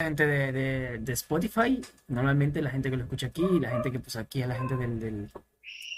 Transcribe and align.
gente 0.00 0.28
de, 0.28 0.52
de, 0.52 0.98
de, 0.98 1.12
Spotify, 1.12 1.80
normalmente 2.06 2.62
la 2.62 2.70
gente 2.70 2.88
que 2.88 2.96
lo 2.96 3.02
escucha 3.02 3.26
aquí, 3.26 3.44
y 3.44 3.58
la 3.58 3.70
gente 3.70 3.90
que 3.90 3.98
pues 3.98 4.14
aquí 4.14 4.40
es 4.40 4.46
la 4.46 4.54
gente 4.54 4.76
del, 4.76 5.00
del 5.00 5.30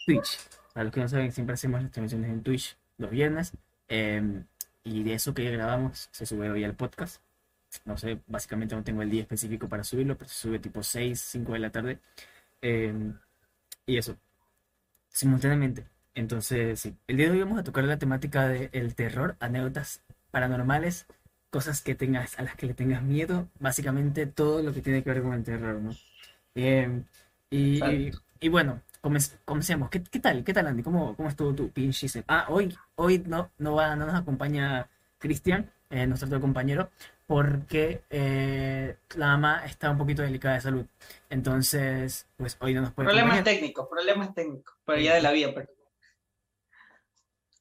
Twitch. 0.06 0.38
Para 0.72 0.84
los 0.84 0.94
que 0.94 1.00
no 1.00 1.08
saben, 1.08 1.32
siempre 1.32 1.52
hacemos 1.52 1.82
las 1.82 1.90
transmisiones 1.90 2.30
en 2.30 2.42
Twitch 2.42 2.78
los 2.96 3.10
viernes. 3.10 3.52
Em, 3.88 4.44
y 4.84 5.02
de 5.02 5.12
eso 5.14 5.34
que 5.34 5.50
grabamos 5.50 6.08
se 6.12 6.24
sube 6.24 6.50
hoy 6.50 6.64
al 6.64 6.74
podcast. 6.74 7.20
No 7.84 7.98
sé, 7.98 8.20
básicamente 8.26 8.74
no 8.74 8.82
tengo 8.82 9.02
el 9.02 9.10
día 9.10 9.20
específico 9.22 9.68
para 9.68 9.84
subirlo, 9.84 10.16
pero 10.16 10.30
se 10.30 10.36
sube 10.36 10.58
tipo 10.58 10.82
6, 10.82 11.20
5 11.20 11.52
de 11.52 11.58
la 11.58 11.70
tarde. 11.70 11.98
Em, 12.62 13.18
y 13.84 13.98
eso, 13.98 14.16
simultáneamente. 15.10 15.84
Entonces, 16.14 16.80
sí, 16.80 16.96
el 17.06 17.18
día 17.18 17.26
de 17.26 17.32
hoy 17.32 17.40
vamos 17.40 17.58
a 17.58 17.64
tocar 17.64 17.84
la 17.84 17.98
temática 17.98 18.48
del 18.48 18.94
terror, 18.94 19.36
anécdotas 19.40 20.02
paranormales, 20.30 21.06
cosas 21.50 21.82
que 21.82 21.94
tengas, 21.94 22.38
a 22.38 22.42
las 22.42 22.54
que 22.56 22.66
le 22.66 22.74
tengas 22.74 23.02
miedo, 23.02 23.48
básicamente 23.58 24.26
todo 24.26 24.62
lo 24.62 24.72
que 24.72 24.82
tiene 24.82 25.02
que 25.02 25.10
ver 25.10 25.22
con 25.22 25.34
el 25.34 25.44
terror, 25.44 25.80
¿no? 25.80 25.90
Y, 27.50 28.12
y, 28.40 28.48
bueno, 28.48 28.80
comencemos. 29.44 29.90
¿Qué, 29.90 30.02
¿Qué, 30.02 30.20
tal? 30.20 30.44
¿Qué 30.44 30.54
tal, 30.54 30.68
Andy? 30.68 30.82
¿Cómo, 30.82 31.16
cómo 31.16 31.28
estuvo 31.28 31.54
tu 31.54 31.70
pinche? 31.70 32.06
Ah, 32.28 32.46
hoy, 32.48 32.76
hoy 32.94 33.22
no, 33.26 33.50
no, 33.58 33.74
va, 33.74 33.96
no 33.96 34.06
nos 34.06 34.14
acompaña 34.14 34.88
Cristian, 35.18 35.70
eh, 35.90 36.06
nuestro 36.06 36.28
otro 36.28 36.40
compañero, 36.40 36.90
porque 37.26 38.02
eh, 38.10 38.96
la 39.16 39.26
mamá 39.28 39.64
está 39.66 39.90
un 39.90 39.98
poquito 39.98 40.22
delicada 40.22 40.54
de 40.54 40.60
salud. 40.60 40.86
Entonces, 41.28 42.26
pues 42.36 42.56
hoy 42.60 42.74
no 42.74 42.82
nos 42.82 42.92
puede 42.92 43.08
Problemas 43.08 43.42
técnicos, 43.44 43.88
problemas 43.88 44.34
técnicos, 44.34 44.76
pero 44.84 45.00
ya 45.00 45.14
de 45.14 45.22
la 45.22 45.32
vida, 45.32 45.52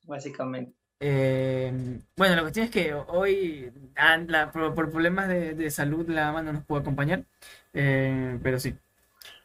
básicamente. 0.03 0.78
Eh, 0.99 2.02
bueno, 2.16 2.35
la 2.35 2.41
cuestión 2.41 2.66
es 2.66 2.71
que 2.71 2.94
hoy, 2.94 3.71
ah, 3.95 4.52
por, 4.52 4.73
problemas 4.73 5.27
de, 5.27 5.53
de, 5.53 5.71
salud, 5.71 6.09
la 6.09 6.31
no 6.41 6.53
nos 6.53 6.66
pudo 6.66 6.80
acompañar, 6.80 7.23
pero 7.71 8.59
sí, 8.59 8.76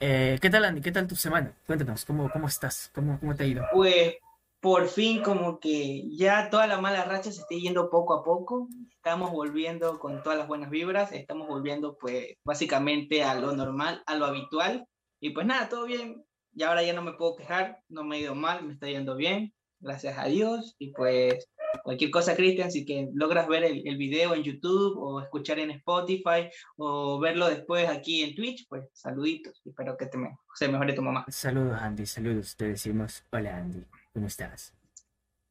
eh, 0.00 0.38
¿qué 0.40 0.50
tal, 0.50 0.64
Andy? 0.64 0.80
¿Qué 0.80 0.92
tal 0.92 1.06
tu 1.06 1.16
semana? 1.16 1.56
Cuéntanos, 1.66 2.04
¿cómo, 2.04 2.30
cómo 2.30 2.46
estás? 2.46 2.90
¿Cómo, 2.94 3.18
¿Cómo 3.18 3.34
te 3.34 3.44
ha 3.44 3.46
ido? 3.46 3.64
Pues 3.72 4.16
por 4.60 4.88
fin 4.88 5.22
como 5.22 5.60
que 5.60 6.08
ya 6.16 6.50
toda 6.50 6.66
la 6.66 6.80
mala 6.80 7.04
racha 7.04 7.30
se 7.32 7.40
está 7.40 7.54
yendo 7.54 7.90
poco 7.90 8.14
a 8.14 8.24
poco. 8.24 8.68
Estamos 8.90 9.30
volviendo 9.30 9.98
con 9.98 10.22
todas 10.22 10.38
las 10.38 10.48
buenas 10.48 10.70
vibras. 10.70 11.12
Estamos 11.12 11.48
volviendo 11.48 11.96
pues 11.96 12.34
básicamente 12.44 13.22
a 13.22 13.34
lo 13.34 13.52
normal, 13.54 14.02
a 14.06 14.16
lo 14.16 14.26
habitual. 14.26 14.86
Y 15.20 15.30
pues 15.30 15.46
nada, 15.46 15.68
todo 15.68 15.86
bien. 15.86 16.24
Y 16.54 16.62
ahora 16.62 16.82
ya 16.82 16.92
no 16.92 17.02
me 17.02 17.12
puedo 17.14 17.36
quejar. 17.36 17.80
No 17.88 18.04
me 18.04 18.16
ha 18.16 18.20
ido 18.20 18.34
mal, 18.34 18.64
me 18.64 18.72
está 18.74 18.86
yendo 18.88 19.16
bien. 19.16 19.52
Gracias 19.80 20.18
a 20.18 20.26
Dios. 20.26 20.74
Y 20.78 20.92
pues 20.92 21.46
cualquier 21.82 22.10
cosa, 22.10 22.36
Cristian, 22.36 22.70
si 22.70 22.84
que 22.84 23.08
logras 23.14 23.48
ver 23.48 23.64
el, 23.64 23.86
el, 23.86 23.96
video 23.96 24.34
en 24.34 24.42
YouTube 24.42 24.98
o 24.98 25.20
escuchar 25.20 25.58
en 25.58 25.70
Spotify 25.72 26.48
o 26.76 27.18
verlo 27.18 27.48
después 27.48 27.88
aquí 27.88 28.22
en 28.22 28.34
Twitch, 28.34 28.66
pues 28.68 28.88
saluditos. 28.92 29.60
Espero 29.64 29.96
que 29.96 30.06
te 30.06 30.18
me, 30.18 30.36
se 30.54 30.68
mejore 30.68 30.92
tu 30.92 31.02
mamá. 31.02 31.24
Saludos, 31.28 31.78
Andy, 31.80 32.06
saludos. 32.06 32.56
Te 32.56 32.68
decimos, 32.68 33.24
hola, 33.30 33.56
Andy, 33.56 33.84
¿cómo 34.12 34.26
estás? 34.26 34.74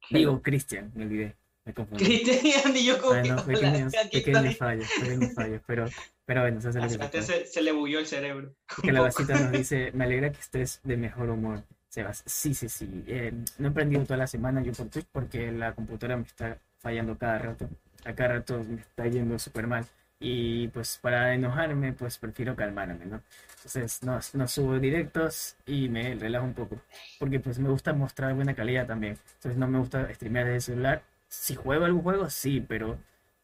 Digo, 0.10 0.42
Cristian, 0.42 0.92
me 0.96 1.06
olvidé. 1.06 1.36
Me 1.66 1.74
confundí. 1.74 2.04
Cristian 2.04 2.46
y 2.46 2.54
Andy, 2.68 2.86
yo 2.86 3.00
como 3.00 3.20
bueno, 3.20 3.46
pequeños, 3.46 3.94
pequeños 4.12 4.58
fallos, 4.58 4.88
pequeños 5.00 5.34
fallos, 5.34 5.62
pero, 5.66 5.86
pero 6.26 6.42
bueno, 6.42 6.60
eso 6.60 6.70
es 6.70 6.76
lo 6.76 7.10
que 7.10 7.22
se, 7.22 7.46
se, 7.46 7.62
le 7.62 7.72
bulló 7.72 8.00
el 8.00 8.06
cerebro. 8.06 8.54
Que 8.82 8.92
la 8.92 9.02
vasita 9.02 9.40
nos 9.40 9.52
dice, 9.52 9.92
me 9.94 10.04
alegra 10.04 10.32
que 10.32 10.40
estés 10.40 10.82
de 10.84 10.98
mejor 10.98 11.30
humor. 11.30 11.64
Sebas, 11.94 12.24
sí, 12.26 12.56
sí, 12.56 12.70
sí. 12.70 13.04
Eh, 13.06 13.32
no 13.60 13.68
he 13.68 13.70
aprendido 13.70 14.04
toda 14.04 14.18
la 14.18 14.26
semana 14.26 14.64
yo 14.64 14.72
por 14.74 14.88
Twitch 14.90 15.06
porque 15.12 15.52
la 15.52 15.74
computadora 15.76 16.18
me 16.18 16.24
está 16.24 16.58
fallando 16.80 17.16
cada 17.20 17.38
rato. 17.38 17.70
A 18.04 18.14
cada 18.16 18.30
rato 18.40 18.64
me 18.68 18.82
está 18.82 19.06
yendo 19.06 19.38
súper 19.38 19.68
mal. 19.68 19.86
Y 20.20 20.70
pues 20.70 20.98
para 21.00 21.36
enojarme, 21.36 21.94
pues 21.94 22.18
prefiero 22.18 22.56
calmarme, 22.56 23.06
¿no? 23.06 23.22
Entonces 23.58 24.02
no, 24.02 24.20
no, 24.34 24.48
subo 24.48 24.80
directos 24.80 25.56
y 25.68 25.88
me 25.90 26.16
relajo 26.16 26.46
un 26.46 26.56
poco. 26.56 26.82
Porque 27.20 27.40
pues 27.40 27.60
me 27.60 27.70
gusta 27.70 27.94
mostrar 27.94 28.34
buena 28.34 28.56
calidad 28.56 28.88
también. 28.88 29.20
Entonces 29.36 29.60
no 29.60 29.68
me 29.68 29.78
gusta 29.78 30.12
streamear 30.16 30.46
desde 30.46 30.56
el 30.56 30.62
celular. 30.64 31.04
Si 31.28 31.54
juego 31.54 31.86
algún 31.86 32.02
juego, 32.02 32.28
sí, 32.32 32.60
pero, 32.68 32.98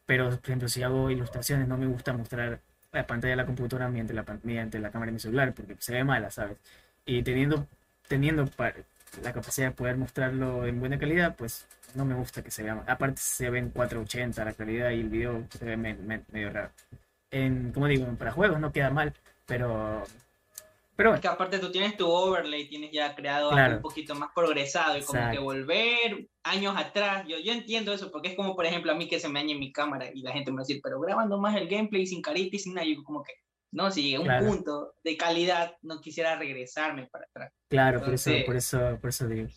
pero 0.08 0.30
por 0.32 0.40
ejemplo 0.50 0.68
si 0.70 0.82
hago 0.82 1.12
ilustraciones 1.12 1.68
no 1.68 1.78
me 1.78 1.86
gusta 1.86 2.14
mostrar 2.14 2.62
la 2.94 3.06
pantalla 3.06 3.34
de 3.34 3.38
la 3.38 3.46
computadora 3.46 3.90
mediante 3.90 4.14
la, 4.16 4.26
mediante 4.42 4.80
la 4.80 4.90
cámara 4.90 5.10
de 5.10 5.14
mi 5.14 5.20
celular 5.20 5.54
porque 5.54 5.76
se 5.80 5.94
ve 5.94 6.04
mala, 6.04 6.32
¿sabes? 6.32 6.58
Y 7.06 7.22
teniendo 7.24 7.68
teniendo 8.10 8.46
la 9.24 9.34
capacidad 9.34 9.68
de 9.68 9.76
poder 9.76 9.96
mostrarlo 9.96 10.66
en 10.66 10.80
buena 10.80 11.00
calidad, 11.00 11.36
pues 11.38 11.68
no 11.96 12.04
me 12.04 12.16
gusta 12.16 12.44
que 12.44 12.52
se 12.52 12.64
vea. 12.64 12.84
Aparte 12.88 13.22
se 13.22 13.50
ve 13.50 13.60
en 13.60 13.70
480 13.70 14.44
la 14.44 14.54
calidad 14.54 14.90
y 14.92 15.00
el 15.00 15.10
video 15.10 15.46
se 15.50 15.64
ve 15.64 15.78
medio 15.78 16.50
raro. 16.50 16.72
En, 17.32 17.72
como 17.72 17.88
digo, 17.88 18.06
para 18.18 18.32
juegos 18.32 18.60
no 18.60 18.74
queda 18.74 18.90
mal, 18.90 19.14
pero... 19.46 20.04
Pero 20.96 21.16
Es 21.16 21.22
que 21.22 21.30
aparte 21.30 21.60
tú 21.60 21.72
tienes 21.72 21.96
tu 21.96 22.10
overlay, 22.10 22.68
tienes 22.68 22.92
ya 22.92 23.16
creado 23.16 23.52
algo 23.52 23.78
un 23.78 23.82
poquito 23.82 24.16
más 24.16 24.32
progresado 24.36 24.98
y 24.98 25.02
como 25.02 25.32
que 25.32 25.40
volver 25.40 26.28
años 26.44 26.76
atrás, 26.76 27.26
yo, 27.26 27.38
yo 27.40 27.54
entiendo 27.54 27.94
eso, 27.94 28.12
porque 28.12 28.30
es 28.30 28.36
como 28.36 28.54
por 28.54 28.66
ejemplo 28.66 28.92
a 28.92 28.96
mí 28.96 29.08
que 29.08 29.18
se 29.18 29.30
me 29.30 29.40
dañe 29.40 29.56
mi 29.56 29.72
cámara 29.72 30.10
y 30.14 30.24
la 30.24 30.34
gente 30.34 30.52
me 30.52 30.58
va 30.58 30.64
a 30.64 30.66
decir, 30.66 30.82
pero 30.84 31.00
grabando 31.00 31.38
más 31.38 31.56
el 31.56 31.70
gameplay 31.70 32.06
sin 32.06 32.22
carita 32.22 32.58
y 32.58 32.60
sin 32.60 32.74
nada, 32.74 32.86
yo 32.86 33.02
como 33.02 33.24
que 33.24 33.32
¿no? 33.72 33.92
Si 33.92 34.16
a 34.16 34.20
un 34.20 34.28
punto 34.46 34.96
de 35.04 35.18
calidad 35.18 35.76
no 35.82 36.02
quisiera 36.02 36.38
regresarme 36.38 37.08
para 37.08 37.26
atrás. 37.26 37.54
Claro, 37.70 38.02
por, 38.02 38.14
eso, 38.14 38.32
por, 38.46 38.56
eso, 38.56 38.98
por 39.00 39.10
eso 39.10 39.28
digo. 39.28 39.50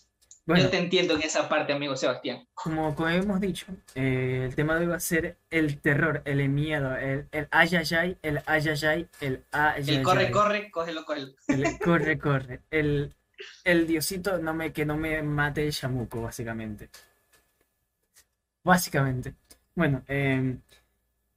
Bueno, 0.45 0.65
yo 0.65 0.71
te 0.71 0.79
entiendo 0.79 1.15
en 1.15 1.23
esa 1.23 1.49
parte, 1.49 1.73
amigo 1.73 1.95
Sebastián. 1.95 2.49
Como, 2.55 2.97
como 2.97 3.09
hemos 3.09 3.41
dicho, 3.41 3.67
eh, 3.95 4.43
el 4.45 4.55
tema 4.57 4.75
de 4.75 4.81
hoy 4.81 4.87
va 4.89 4.97
a 4.97 5.01
ser 5.01 5.39
el 5.51 5.81
terror, 5.81 6.23
el 6.25 6.49
miedo, 6.49 6.97
el, 6.97 7.29
el 7.31 7.47
ayayay, 7.53 8.19
el 8.23 8.43
ayayay, 8.47 9.09
el 9.21 9.45
ayayay. 9.53 9.97
El 9.97 10.03
corre, 10.03 10.31
corre, 10.33 10.71
cógelo, 10.73 11.05
cógelo. 11.05 11.33
El 11.47 11.79
corre, 11.79 12.19
corre. 12.19 12.61
El, 12.73 13.15
el 13.63 13.87
diosito 13.87 14.39
no 14.39 14.53
me, 14.53 14.73
que 14.73 14.85
no 14.85 14.97
me 14.97 15.23
mate 15.23 15.65
el 15.65 15.73
chamuco, 15.73 16.23
básicamente. 16.23 16.91
Básicamente. 18.65 19.35
Bueno, 19.77 20.03
eh, 20.09 20.57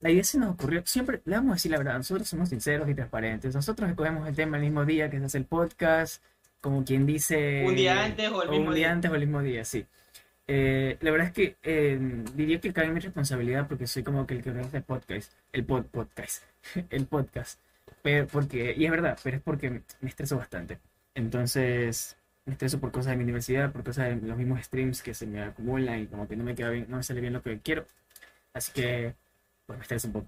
la 0.06 0.12
idea 0.12 0.24
se 0.24 0.38
nos 0.38 0.52
ocurrió, 0.52 0.84
siempre 0.86 1.20
le 1.26 1.36
vamos 1.36 1.54
a 1.54 1.56
decir 1.56 1.72
la 1.72 1.80
verdad, 1.80 1.98
nosotros 1.98 2.28
somos 2.28 2.50
sinceros 2.50 2.88
y 2.88 2.94
transparentes, 2.94 3.56
nosotros 3.56 3.90
escogemos 3.90 4.28
el 4.30 4.36
tema 4.36 4.58
el 4.58 4.62
mismo 4.62 4.86
día 4.86 5.10
que 5.10 5.18
se 5.18 5.26
hace 5.26 5.40
el 5.40 5.46
podcast, 5.46 6.22
como 6.62 6.86
quien 6.86 7.08
dice... 7.08 7.66
Un 7.66 7.76
día 7.76 8.06
antes 8.06 8.30
o 8.30 8.44
el 8.44 8.50
mismo 8.52 8.68
un 8.68 8.76
día. 8.76 8.92
antes 8.92 9.10
o 9.10 9.16
el 9.16 9.22
mismo 9.22 9.42
día, 9.42 9.66
sí. 9.66 9.84
Eh, 10.46 11.00
la 11.02 11.10
verdad 11.10 11.30
es 11.30 11.34
que 11.34 11.56
eh, 11.64 12.00
diría 12.36 12.62
que 12.62 12.72
cae 12.72 12.88
mi 12.90 13.00
responsabilidad 13.00 13.68
porque 13.68 13.88
soy 13.88 14.04
como 14.04 14.28
que 14.28 14.36
el 14.36 14.44
que 14.44 14.52
organiza 14.52 14.78
el 14.78 14.84
podcast, 14.84 15.34
el 15.52 15.66
pod, 15.66 15.86
podcast, 15.86 16.44
el 16.92 17.08
podcast. 17.08 17.60
Pero 18.04 18.28
porque, 18.28 18.76
y 18.78 18.86
es 18.86 18.92
verdad, 18.92 19.18
pero 19.24 19.38
es 19.38 19.42
porque 19.42 19.82
me 20.02 20.10
estreso 20.10 20.38
bastante. 20.38 20.78
Entonces, 21.16 22.16
me 22.46 22.54
estreso 22.54 22.80
por 22.80 22.92
cosas 22.92 23.14
de 23.14 23.18
mi 23.18 23.24
universidad, 23.24 23.72
por 23.72 23.84
cosas 23.84 24.22
de 24.22 24.28
los 24.28 24.38
mismos 24.38 24.64
streams 24.64 25.02
que 25.02 25.16
se 25.16 25.26
me 25.26 25.42
acumulan 25.42 26.00
y 26.00 26.06
como 26.06 26.28
que 26.28 26.36
no 26.36 26.44
me 26.44 26.54
queda 26.54 26.70
bien, 26.70 26.86
no 26.90 26.98
me 26.98 27.04
sale 27.04 27.22
bien 27.22 27.34
lo 27.34 27.42
que 27.42 27.58
quiero. 27.60 27.88
Así 28.54 28.72
que 28.72 29.16
pues 29.66 29.78
me 29.78 29.84
estresa 29.84 30.08
un 30.08 30.14
poco. 30.14 30.28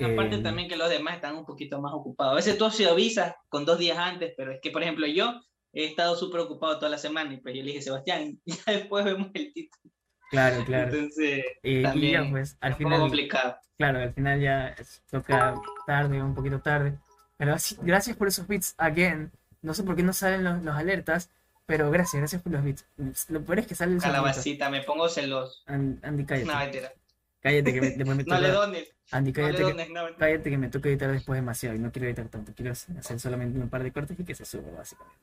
Aparte 0.00 0.36
eh, 0.36 0.42
también 0.42 0.68
que 0.68 0.76
los 0.76 0.90
demás 0.90 1.16
están 1.16 1.36
un 1.36 1.46
poquito 1.46 1.80
más 1.80 1.92
ocupados. 1.92 2.32
A 2.32 2.36
veces 2.36 2.58
tú 2.58 2.68
se 2.70 2.88
avisas 2.88 3.34
con 3.48 3.64
dos 3.64 3.78
días 3.78 3.98
antes, 3.98 4.34
pero 4.36 4.52
es 4.52 4.60
que, 4.60 4.70
por 4.70 4.82
ejemplo, 4.82 5.06
yo 5.06 5.40
he 5.72 5.84
estado 5.84 6.16
súper 6.16 6.40
ocupado 6.40 6.78
toda 6.78 6.90
la 6.90 6.98
semana 6.98 7.32
y 7.32 7.38
pues 7.38 7.54
yo 7.54 7.62
le 7.62 7.68
dije, 7.68 7.82
Sebastián, 7.82 8.40
ya 8.44 8.72
después 8.72 9.04
vemos 9.04 9.30
el 9.34 9.52
título. 9.52 9.92
Claro, 10.30 10.64
claro. 10.64 10.92
Entonces, 10.92 11.44
eh, 11.62 11.82
también 11.82 12.24
ya, 12.24 12.30
pues, 12.30 12.56
al 12.60 12.74
final, 12.74 13.00
complicado. 13.00 13.56
Claro, 13.76 14.00
al 14.00 14.12
final 14.12 14.40
ya 14.40 14.74
toca 15.10 15.54
tarde, 15.86 16.22
un 16.22 16.34
poquito 16.34 16.60
tarde. 16.60 16.98
Pero 17.36 17.54
así, 17.54 17.76
gracias 17.82 18.16
por 18.16 18.28
esos 18.28 18.46
bits 18.46 18.74
again. 18.78 19.30
No 19.62 19.74
sé 19.74 19.82
por 19.82 19.96
qué 19.96 20.02
no 20.02 20.12
salen 20.12 20.44
los, 20.44 20.62
los 20.62 20.74
alertas, 20.74 21.30
pero 21.66 21.90
gracias, 21.90 22.20
gracias 22.20 22.42
por 22.42 22.52
los 22.52 22.64
bits. 22.64 22.86
Lo 23.28 23.42
peor 23.42 23.60
es 23.60 23.66
que 23.66 23.74
salen 23.74 23.98
Calabacita, 23.98 24.70
me 24.70 24.82
pongo 24.82 25.08
celos. 25.08 25.62
Andy, 25.66 26.24
cállate. 26.24 26.46
No, 26.46 26.58
mentira. 26.58 26.92
Cállate 27.44 27.74
que 27.74 27.80
me, 27.82 27.90
después 27.90 28.16
me 28.16 28.24
toca. 28.24 28.36
no 28.36 28.40
le 28.40 28.48
dones. 28.48 28.94
Andy, 29.10 29.32
cállate, 29.34 29.60
no 29.60 29.76
que, 29.76 29.88
no, 29.90 30.16
cállate 30.16 30.50
que 30.50 30.56
me 30.56 30.68
toca 30.70 30.88
editar 30.88 31.12
después 31.12 31.36
demasiado 31.36 31.76
y 31.76 31.78
no 31.78 31.92
quiero 31.92 32.08
editar 32.08 32.26
tanto. 32.28 32.54
Quiero 32.54 32.72
hacer 32.72 33.20
solamente 33.20 33.58
un 33.58 33.68
par 33.68 33.82
de 33.82 33.92
cortes 33.92 34.18
y 34.18 34.24
que 34.24 34.34
se 34.34 34.46
suba, 34.46 34.70
básicamente. 34.74 35.20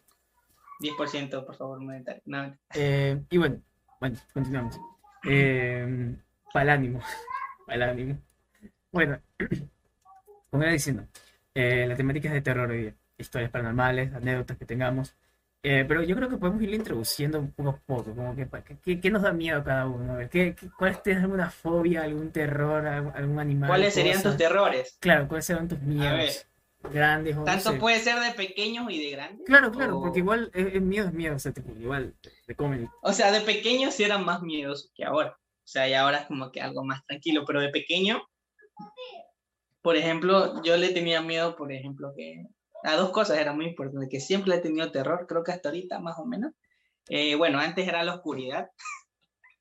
10%, 0.81 1.43
por 1.43 1.55
favor. 1.55 1.81
No. 1.81 2.57
Eh, 2.75 3.23
y 3.27 3.37
bueno, 3.39 3.59
bueno, 3.99 4.17
continuamos. 4.35 4.79
Eh, 5.27 6.15
para 6.53 6.63
el 6.63 6.69
ánimo. 6.69 6.99
para 7.65 7.85
el 7.85 7.89
ánimo. 7.89 8.19
Bueno, 8.91 9.19
como 10.51 10.61
iba 10.61 10.71
diciendo, 10.71 11.07
eh, 11.55 11.87
la 11.87 11.95
temática 11.95 12.27
es 12.27 12.35
de 12.35 12.41
terror 12.41 12.69
hoy 12.69 12.81
día. 12.81 12.95
Historias 13.17 13.49
paranormales, 13.49 14.13
anécdotas 14.13 14.57
que 14.57 14.65
tengamos. 14.65 15.15
Eh, 15.63 15.85
pero 15.87 16.01
yo 16.03 16.15
creo 16.15 16.27
que 16.27 16.37
podemos 16.37 16.61
ir 16.63 16.73
introduciendo 16.73 17.39
un 17.39 17.51
poco 17.51 17.69
a 17.69 17.77
poco, 17.77 18.15
como 18.15 18.35
que 18.35 18.47
¿qué, 18.83 18.99
qué 18.99 19.09
nos 19.11 19.21
da 19.21 19.31
miedo 19.31 19.59
a 19.59 19.63
cada 19.63 19.85
uno? 19.85 20.13
A 20.13 20.15
ver, 20.17 20.29
¿qué, 20.29 20.55
qué, 20.55 20.69
¿cuál 20.77 20.99
es 21.05 21.17
alguna 21.17 21.51
fobia, 21.51 22.01
algún 22.01 22.31
terror, 22.31 22.87
algún 22.87 23.39
animal? 23.39 23.69
¿Cuáles 23.69 23.93
serían 23.93 24.23
tus 24.23 24.37
terrores? 24.37 24.97
Claro, 24.99 25.27
¿cuáles 25.27 25.45
serían 25.45 25.67
tus 25.67 25.79
miedos? 25.81 26.47
Grandes 26.91 27.37
o 27.37 27.43
Tanto 27.43 27.77
puede 27.77 27.99
ser 27.99 28.19
de 28.19 28.31
pequeños 28.31 28.89
y 28.89 28.99
de 28.99 29.11
grandes. 29.11 29.45
Claro, 29.45 29.71
claro, 29.71 30.01
porque 30.01 30.17
igual 30.17 30.49
es, 30.55 30.81
miedo 30.81 31.09
es 31.09 31.13
miedo, 31.13 31.35
o 31.35 31.39
sea, 31.39 31.51
tipo, 31.51 31.71
igual 31.79 32.15
de 32.47 32.55
comedy. 32.55 32.87
O 33.03 33.13
sea, 33.13 33.31
de 33.31 33.41
pequeños 33.41 33.93
sí 33.93 34.03
eran 34.03 34.25
más 34.25 34.41
miedos 34.41 34.91
que 34.95 35.03
ahora. 35.03 35.37
O 35.39 35.67
sea, 35.67 35.87
y 35.87 35.93
ahora 35.93 36.21
es 36.21 36.25
como 36.25 36.51
que 36.51 36.59
algo 36.59 36.83
más 36.83 37.05
tranquilo, 37.05 37.43
pero 37.45 37.61
de 37.61 37.69
pequeño 37.69 38.19
por 39.81 39.95
ejemplo, 39.95 40.61
yo 40.63 40.77
le 40.77 40.89
tenía 40.89 41.21
miedo, 41.21 41.55
por 41.55 41.71
ejemplo, 41.71 42.13
que 42.15 42.45
a 42.83 42.95
dos 42.95 43.11
cosas 43.11 43.37
era 43.37 43.53
muy 43.53 43.67
importante, 43.67 44.09
que 44.09 44.19
siempre 44.19 44.51
le 44.51 44.55
he 44.57 44.61
tenido 44.61 44.91
terror, 44.91 45.25
creo 45.27 45.43
que 45.43 45.51
hasta 45.51 45.69
ahorita 45.69 45.99
más 45.99 46.17
o 46.17 46.25
menos. 46.25 46.53
Eh, 47.09 47.35
bueno, 47.35 47.59
antes 47.59 47.87
era 47.87 48.03
la 48.03 48.15
oscuridad. 48.15 48.69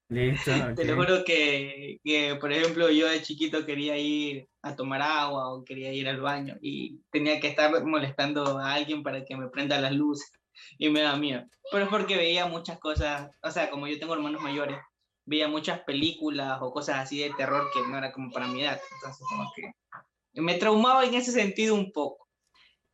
Listo. 0.08 0.50
Te 0.76 0.84
lo 0.84 0.96
juro 0.96 1.25
que, 1.25 1.99
que, 2.02 2.37
por 2.40 2.52
ejemplo, 2.52 2.90
yo 2.90 3.08
de 3.08 3.22
chiquito 3.22 3.64
quería 3.64 3.96
ir 3.96 4.49
a 4.62 4.75
tomar 4.75 5.02
agua 5.02 5.52
o 5.52 5.64
quería 5.64 5.93
ir 5.93 6.08
al 6.08 6.20
baño 6.20 6.56
y 6.61 7.00
tenía 7.11 7.40
que 7.40 7.49
estar 7.49 7.84
molestando 7.84 8.58
a 8.58 8.75
alguien 8.75 9.02
para 9.02 9.25
que 9.25 9.37
me 9.37 9.49
prenda 9.49 9.81
las 9.81 9.93
luces 9.93 10.31
y 10.78 10.88
me 10.90 11.00
da 11.00 11.17
miedo. 11.17 11.44
Pero 11.70 11.84
es 11.84 11.90
porque 11.90 12.17
veía 12.17 12.46
muchas 12.46 12.78
cosas, 12.78 13.31
o 13.43 13.50
sea, 13.50 13.70
como 13.70 13.87
yo 13.87 13.99
tengo 13.99 14.14
hermanos 14.14 14.43
mayores, 14.43 14.78
veía 15.25 15.49
muchas 15.49 15.81
películas 15.81 16.58
o 16.61 16.72
cosas 16.72 16.99
así 16.99 17.20
de 17.20 17.32
terror 17.34 17.70
que 17.72 17.81
no 17.88 17.96
era 17.96 18.12
como 18.12 18.31
para 18.31 18.49
mi 18.49 18.62
edad. 18.62 18.81
Entonces, 18.96 19.26
como 19.28 19.50
que 19.55 19.72
me 20.40 20.55
traumaba 20.55 21.05
en 21.05 21.14
ese 21.14 21.32
sentido 21.32 21.75
un 21.75 21.93
poco. 21.93 22.26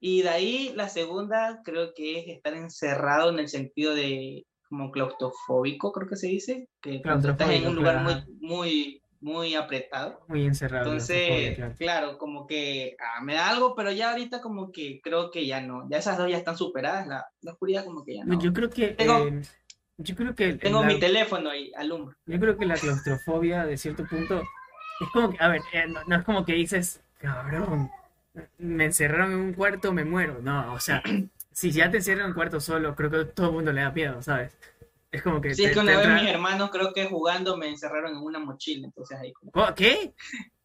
Y 0.08 0.22
de 0.22 0.28
ahí 0.28 0.72
la 0.76 0.88
segunda 0.88 1.62
creo 1.64 1.92
que 1.92 2.20
es 2.20 2.28
estar 2.28 2.54
encerrado 2.54 3.30
en 3.30 3.40
el 3.40 3.48
sentido 3.48 3.92
de 3.92 4.46
como 4.68 4.92
claustrofóbico, 4.92 5.90
creo 5.90 6.06
que 6.08 6.14
se 6.14 6.28
dice, 6.28 6.68
que 6.80 7.02
estás 7.02 7.50
en 7.50 7.66
un 7.66 7.74
lugar 7.74 8.04
claro, 8.04 8.24
muy, 8.38 8.38
muy, 8.40 9.02
muy 9.20 9.54
apretado. 9.56 10.20
Muy 10.28 10.46
encerrado. 10.46 10.84
Entonces, 10.84 11.56
claro. 11.56 11.74
claro, 11.76 12.18
como 12.18 12.46
que 12.46 12.94
ah, 13.00 13.20
me 13.20 13.34
da 13.34 13.48
algo, 13.50 13.74
pero 13.74 13.90
ya 13.90 14.12
ahorita 14.12 14.40
como 14.40 14.70
que 14.70 15.00
creo 15.02 15.32
que 15.32 15.44
ya 15.44 15.60
no. 15.60 15.88
Ya 15.90 15.98
esas 15.98 16.16
dos 16.16 16.30
ya 16.30 16.36
están 16.36 16.56
superadas, 16.56 17.08
la, 17.08 17.26
la 17.40 17.50
oscuridad 17.50 17.84
como 17.84 18.04
que 18.04 18.14
ya 18.14 18.24
no. 18.24 18.40
Yo 18.40 18.52
creo 18.52 18.70
que, 18.70 18.90
Tengo- 18.90 19.26
eh, 19.26 19.42
yo 19.98 20.14
creo 20.14 20.36
que 20.36 20.52
Tengo 20.52 20.82
la- 20.82 20.86
mi 20.86 21.00
teléfono 21.00 21.52
y 21.52 21.74
alumbro. 21.74 22.16
Yo 22.26 22.38
creo 22.38 22.56
que 22.56 22.66
la 22.66 22.76
claustrofobia, 22.76 23.66
de 23.66 23.76
cierto 23.76 24.06
punto, 24.06 24.40
es 25.00 25.08
como 25.12 25.30
que, 25.32 25.38
a 25.40 25.48
ver, 25.48 25.62
eh, 25.72 25.86
no, 25.88 26.04
no 26.06 26.14
es 26.14 26.22
como 26.22 26.44
que 26.44 26.52
dices, 26.52 27.02
cabrón, 27.18 27.90
me 28.58 28.84
encerraron 28.86 29.32
en 29.32 29.38
un 29.38 29.52
cuarto, 29.54 29.92
me 29.92 30.04
muero. 30.04 30.38
No, 30.42 30.72
o 30.74 30.80
sea, 30.80 31.02
si 31.52 31.70
ya 31.70 31.90
te 31.90 31.98
encierran 31.98 32.24
en 32.24 32.28
un 32.30 32.34
cuarto 32.34 32.60
solo, 32.60 32.94
creo 32.94 33.10
que 33.10 33.16
a 33.18 33.30
todo 33.30 33.48
el 33.48 33.52
mundo 33.54 33.72
le 33.72 33.82
da 33.82 33.90
miedo, 33.90 34.20
¿sabes? 34.22 34.56
Es 35.10 35.22
como 35.22 35.40
que 35.40 35.54
Sí, 35.54 35.62
te- 35.62 35.68
es 35.68 35.74
que 35.74 35.80
una 35.80 35.96
vez 35.96 36.06
entra- 36.06 36.20
mis 36.22 36.30
hermanos 36.30 36.70
creo 36.70 36.92
que 36.92 37.06
jugando 37.06 37.56
me 37.56 37.68
encerraron 37.68 38.12
en 38.12 38.18
una 38.22 38.38
mochila, 38.38 38.86
entonces 38.86 39.16
ahí 39.18 39.32
como... 39.32 39.50
¿Oh, 39.54 39.74
¿Qué? 39.74 40.12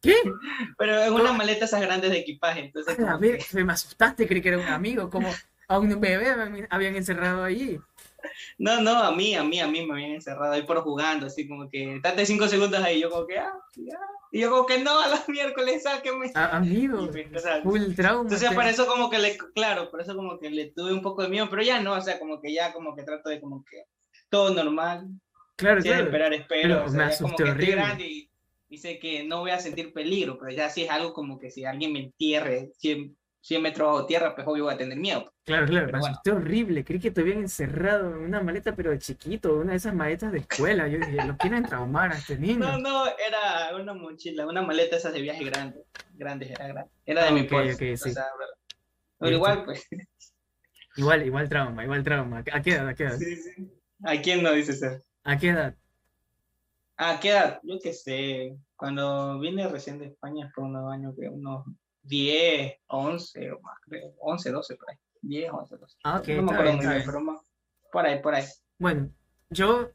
¿Qué? 0.01 0.15
Pero 0.77 1.01
en 1.03 1.13
una 1.13 1.31
maleta 1.31 1.65
esas 1.65 1.81
grandes 1.81 2.09
de 2.11 2.17
equipaje, 2.19 2.59
entonces 2.65 2.93
A 2.93 2.97
como 2.97 3.19
ver, 3.19 3.37
que- 3.39 3.63
me 3.63 3.71
asustaste, 3.73 4.27
creí 4.27 4.41
que 4.41 4.49
era 4.49 4.57
un 4.57 4.65
amigo, 4.67 5.09
como 5.09 5.29
a 5.67 5.79
un 5.79 6.01
bebé 6.01 6.35
me 6.49 6.67
habían 6.69 6.95
encerrado 6.95 7.43
ahí. 7.43 7.79
No, 8.57 8.81
no, 8.81 8.91
a 9.03 9.11
mí, 9.11 9.35
a 9.35 9.43
mí, 9.43 9.59
a 9.59 9.67
mí 9.67 9.85
me 9.85 9.93
habían 9.93 10.11
encerrado 10.11 10.53
ahí 10.53 10.63
por 10.63 10.81
jugando, 10.81 11.27
así 11.27 11.47
como 11.47 11.69
que, 11.69 11.99
date 12.01 12.25
cinco 12.25 12.47
segundos 12.47 12.81
ahí, 12.81 13.01
yo 13.01 13.09
como 13.09 13.27
que, 13.27 13.39
ah, 13.39 13.53
ya. 13.75 13.97
Y 14.31 14.39
yo 14.41 14.49
como 14.51 14.65
que 14.65 14.79
no, 14.79 14.99
a 14.99 15.07
los 15.09 15.27
miércoles, 15.27 15.83
sáquenme. 15.83 16.31
A- 16.35 16.57
amigo, 16.57 17.09
o 17.09 17.39
sea, 17.39 17.61
full 17.61 17.93
trauma. 17.95 18.23
Entonces 18.23 18.49
te- 18.49 18.55
por 18.55 18.65
eso 18.65 18.87
como 18.87 19.09
que 19.09 19.19
le, 19.19 19.37
claro, 19.53 19.91
por 19.91 20.01
eso 20.01 20.15
como 20.15 20.39
que 20.39 20.49
le 20.49 20.71
tuve 20.71 20.93
un 20.93 21.01
poco 21.01 21.21
de 21.23 21.29
miedo, 21.29 21.47
pero 21.49 21.61
ya 21.63 21.81
no, 21.81 21.93
o 21.93 22.01
sea, 22.01 22.19
como 22.19 22.39
que 22.41 22.53
ya 22.53 22.71
como 22.73 22.95
que 22.95 23.03
trato 23.03 23.29
de 23.29 23.41
como 23.41 23.63
que 23.69 23.83
todo 24.29 24.53
normal, 24.53 25.07
Claro, 25.57 25.81
si 25.81 25.89
claro. 25.89 26.05
esperar, 26.05 26.33
espero, 26.33 26.75
Pero 26.75 26.85
o 26.85 26.89
sea, 26.89 26.97
me 26.97 27.03
como 27.03 27.13
asusté 27.13 27.43
que 27.43 27.49
estoy 27.49 27.51
horrible. 27.65 27.75
grande 27.75 28.05
y, 28.07 28.31
y 28.69 28.77
sé 28.77 28.99
que 28.99 29.23
no 29.23 29.39
voy 29.41 29.51
a 29.51 29.59
sentir 29.59 29.93
peligro, 29.93 30.37
pero 30.39 30.51
ya 30.51 30.69
si 30.69 30.83
es 30.83 30.89
algo 30.89 31.13
como 31.13 31.37
que 31.39 31.51
si 31.51 31.65
alguien 31.65 31.91
me 31.93 31.99
entierre 31.99 32.71
100, 32.77 33.17
100 33.41 33.61
metros 33.61 33.87
bajo 33.91 34.05
tierra, 34.05 34.35
pues 34.35 34.47
obvio 34.47 34.65
voy 34.65 34.73
a 34.73 34.77
tener 34.77 34.97
miedo. 34.97 35.31
Claro, 35.43 35.65
claro, 35.67 35.85
Pero 35.87 35.97
me 35.97 35.99
bueno. 35.99 36.13
asusté 36.13 36.31
horrible. 36.31 36.83
Creí 36.85 36.99
que 36.99 37.11
te 37.11 37.21
habían 37.21 37.39
encerrado 37.39 38.11
en 38.15 38.21
una 38.21 38.41
maleta, 38.41 38.75
pero 38.75 38.91
de 38.91 38.99
chiquito, 38.99 39.57
una 39.57 39.71
de 39.71 39.77
esas 39.77 39.93
maletas 39.95 40.31
de 40.31 40.39
escuela. 40.39 40.87
Yo 40.87 40.99
dije, 40.99 41.23
lo 41.23 41.35
quieren 41.37 41.65
traumar 41.65 42.11
a 42.11 42.17
este 42.17 42.37
niño. 42.37 42.59
No, 42.59 42.77
no, 42.77 43.05
era 43.07 43.75
una 43.75 43.93
mochila, 43.93 44.45
una 44.47 44.61
maleta 44.61 44.97
esas 44.97 45.13
de 45.13 45.21
viaje 45.21 45.43
grande, 45.43 45.83
grande, 46.13 46.45
era 46.53 46.67
grande, 46.67 46.91
era 47.05 47.23
de 47.25 47.29
Ah, 47.29 47.33
mi 47.33 47.41
ok, 47.41 47.51
bolsa, 47.51 47.75
ok, 47.75 47.81
o 47.93 47.97
sea, 47.97 48.25
pero 49.19 49.35
igual 49.35 49.65
pues, 49.65 49.87
Igual, 50.95 51.25
igual 51.25 51.49
trauma, 51.49 51.83
igual 51.83 52.03
trauma. 52.03 52.43
¿A 52.51 52.61
qué 52.61 52.71
edad? 52.73 52.87
¿A 52.87 52.93
qué 52.93 53.03
edad? 53.03 53.17
sí, 53.17 53.35
sí. 53.35 53.71
¿A 54.03 54.21
quién 54.21 54.43
no 54.43 54.51
dice 54.51 54.71
eso? 54.73 55.03
¿A 55.23 55.37
qué 55.37 55.49
edad? 55.49 55.75
Ah, 56.97 57.19
¿qué 57.21 57.29
edad? 57.29 57.59
Yo 57.63 57.79
qué 57.81 57.93
sé. 57.93 58.57
Cuando 58.75 59.39
vine 59.39 59.67
recién 59.67 59.99
de 59.99 60.07
España 60.07 60.49
fue 60.53 60.63
unos 60.65 60.91
años 60.91 61.13
que 61.19 61.27
unos 61.29 61.65
10, 62.03 62.73
11 62.87 63.51
o 63.51 63.59
más, 63.61 63.77
creo. 63.81 64.13
11, 64.19 64.51
12 64.51 64.75
por 64.75 64.89
ahí. 64.89 64.97
10, 65.21 65.51
11, 65.51 65.77
12. 65.77 65.97
Ah, 66.03 66.17
ok, 66.19 66.27
no 66.29 66.41
me 66.43 66.51
acuerdo 66.53 66.73
muy 66.73 66.87
bien, 66.87 67.03
pero 67.05 67.21
más. 67.21 67.39
Por 67.91 68.05
ahí, 68.05 68.19
por 68.21 68.33
ahí. 68.35 68.45
Bueno, 68.79 69.09
yo, 69.49 69.91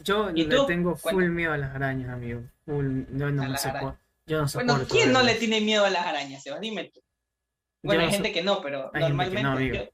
yo 0.00 0.30
¿Y 0.34 0.44
le 0.44 0.56
tengo 0.66 0.94
full 0.96 1.12
Cuéntame. 1.14 1.34
miedo 1.34 1.52
a 1.52 1.58
las 1.58 1.74
arañas, 1.74 2.10
amigo. 2.10 2.42
Full, 2.64 3.02
yo 3.12 3.30
no 3.30 3.42
me 3.42 3.48
las 3.50 3.62
soporto. 3.62 3.98
Yo 4.26 4.42
no 4.42 4.46
Bueno, 4.54 4.72
soporto. 4.74 4.94
¿quién 4.94 5.12
no 5.12 5.22
le 5.22 5.34
tiene 5.34 5.60
miedo 5.60 5.84
a 5.84 5.90
las 5.90 6.06
arañas, 6.06 6.42
Sebas? 6.42 6.60
Dime 6.60 6.90
tú. 6.92 7.00
Bueno, 7.82 8.00
Yo 8.02 8.06
hay 8.06 8.06
no 8.06 8.12
gente 8.12 8.28
so- 8.28 8.34
que 8.34 8.42
no, 8.42 8.60
pero 8.60 8.90
hay 8.92 9.00
normalmente 9.02 9.42
no, 9.42 9.60
yo, 9.60 9.90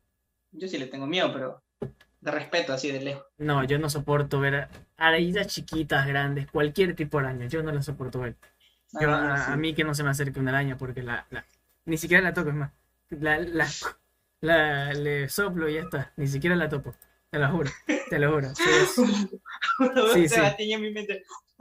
yo 0.53 0.69
sí 0.69 0.79
le 0.79 0.87
tengo 0.87 1.07
miedo, 1.07 1.31
pero 1.33 1.63
de 2.21 2.31
respeto, 2.31 2.73
así 2.73 2.91
de 2.91 3.01
lejos. 3.01 3.25
No, 3.37 3.63
yo 3.65 3.79
no 3.79 3.89
soporto 3.91 4.41
ver 4.41 4.69
arañas 4.97 5.47
chiquitas, 5.49 6.07
grandes, 6.07 6.51
cualquier 6.51 6.95
tipo 6.97 7.19
de 7.21 7.27
araña. 7.27 7.47
Yo 7.47 7.63
no 7.63 7.71
las 7.73 7.85
soporto 7.85 8.21
ver. 8.21 8.37
Yo, 9.01 9.11
Ah, 9.11 9.35
a, 9.35 9.47
sí. 9.47 9.53
a 9.53 9.57
mí 9.57 9.75
que 9.75 9.85
no 9.85 9.95
se 9.95 10.03
me 10.05 10.11
acerque 10.11 10.41
una 10.41 10.51
araña 10.51 10.77
porque 10.77 11.03
la, 11.03 11.27
la- 11.31 11.45
ni 11.87 11.97
siquiera 11.99 12.23
la 12.23 12.33
toco, 12.35 12.51
es 12.51 12.55
más. 12.57 12.71
La, 13.11 13.39
la, 13.39 13.67
la- 14.41 14.93
le 14.95 15.29
soplo 15.29 15.69
y 15.69 15.75
ya 15.75 15.81
está. 15.83 16.13
Ni 16.17 16.27
siquiera 16.27 16.57
la 16.57 16.69
topo. 16.69 16.95
Te 17.31 17.39
lo 17.39 17.49
juro. 17.51 17.71
Te 18.11 18.19
lo 18.19 18.33
juro. 18.33 18.55
Sí, 18.55 18.63
Sí, 20.13 20.29
sí. 20.29 20.35
Sebastián 20.35 20.83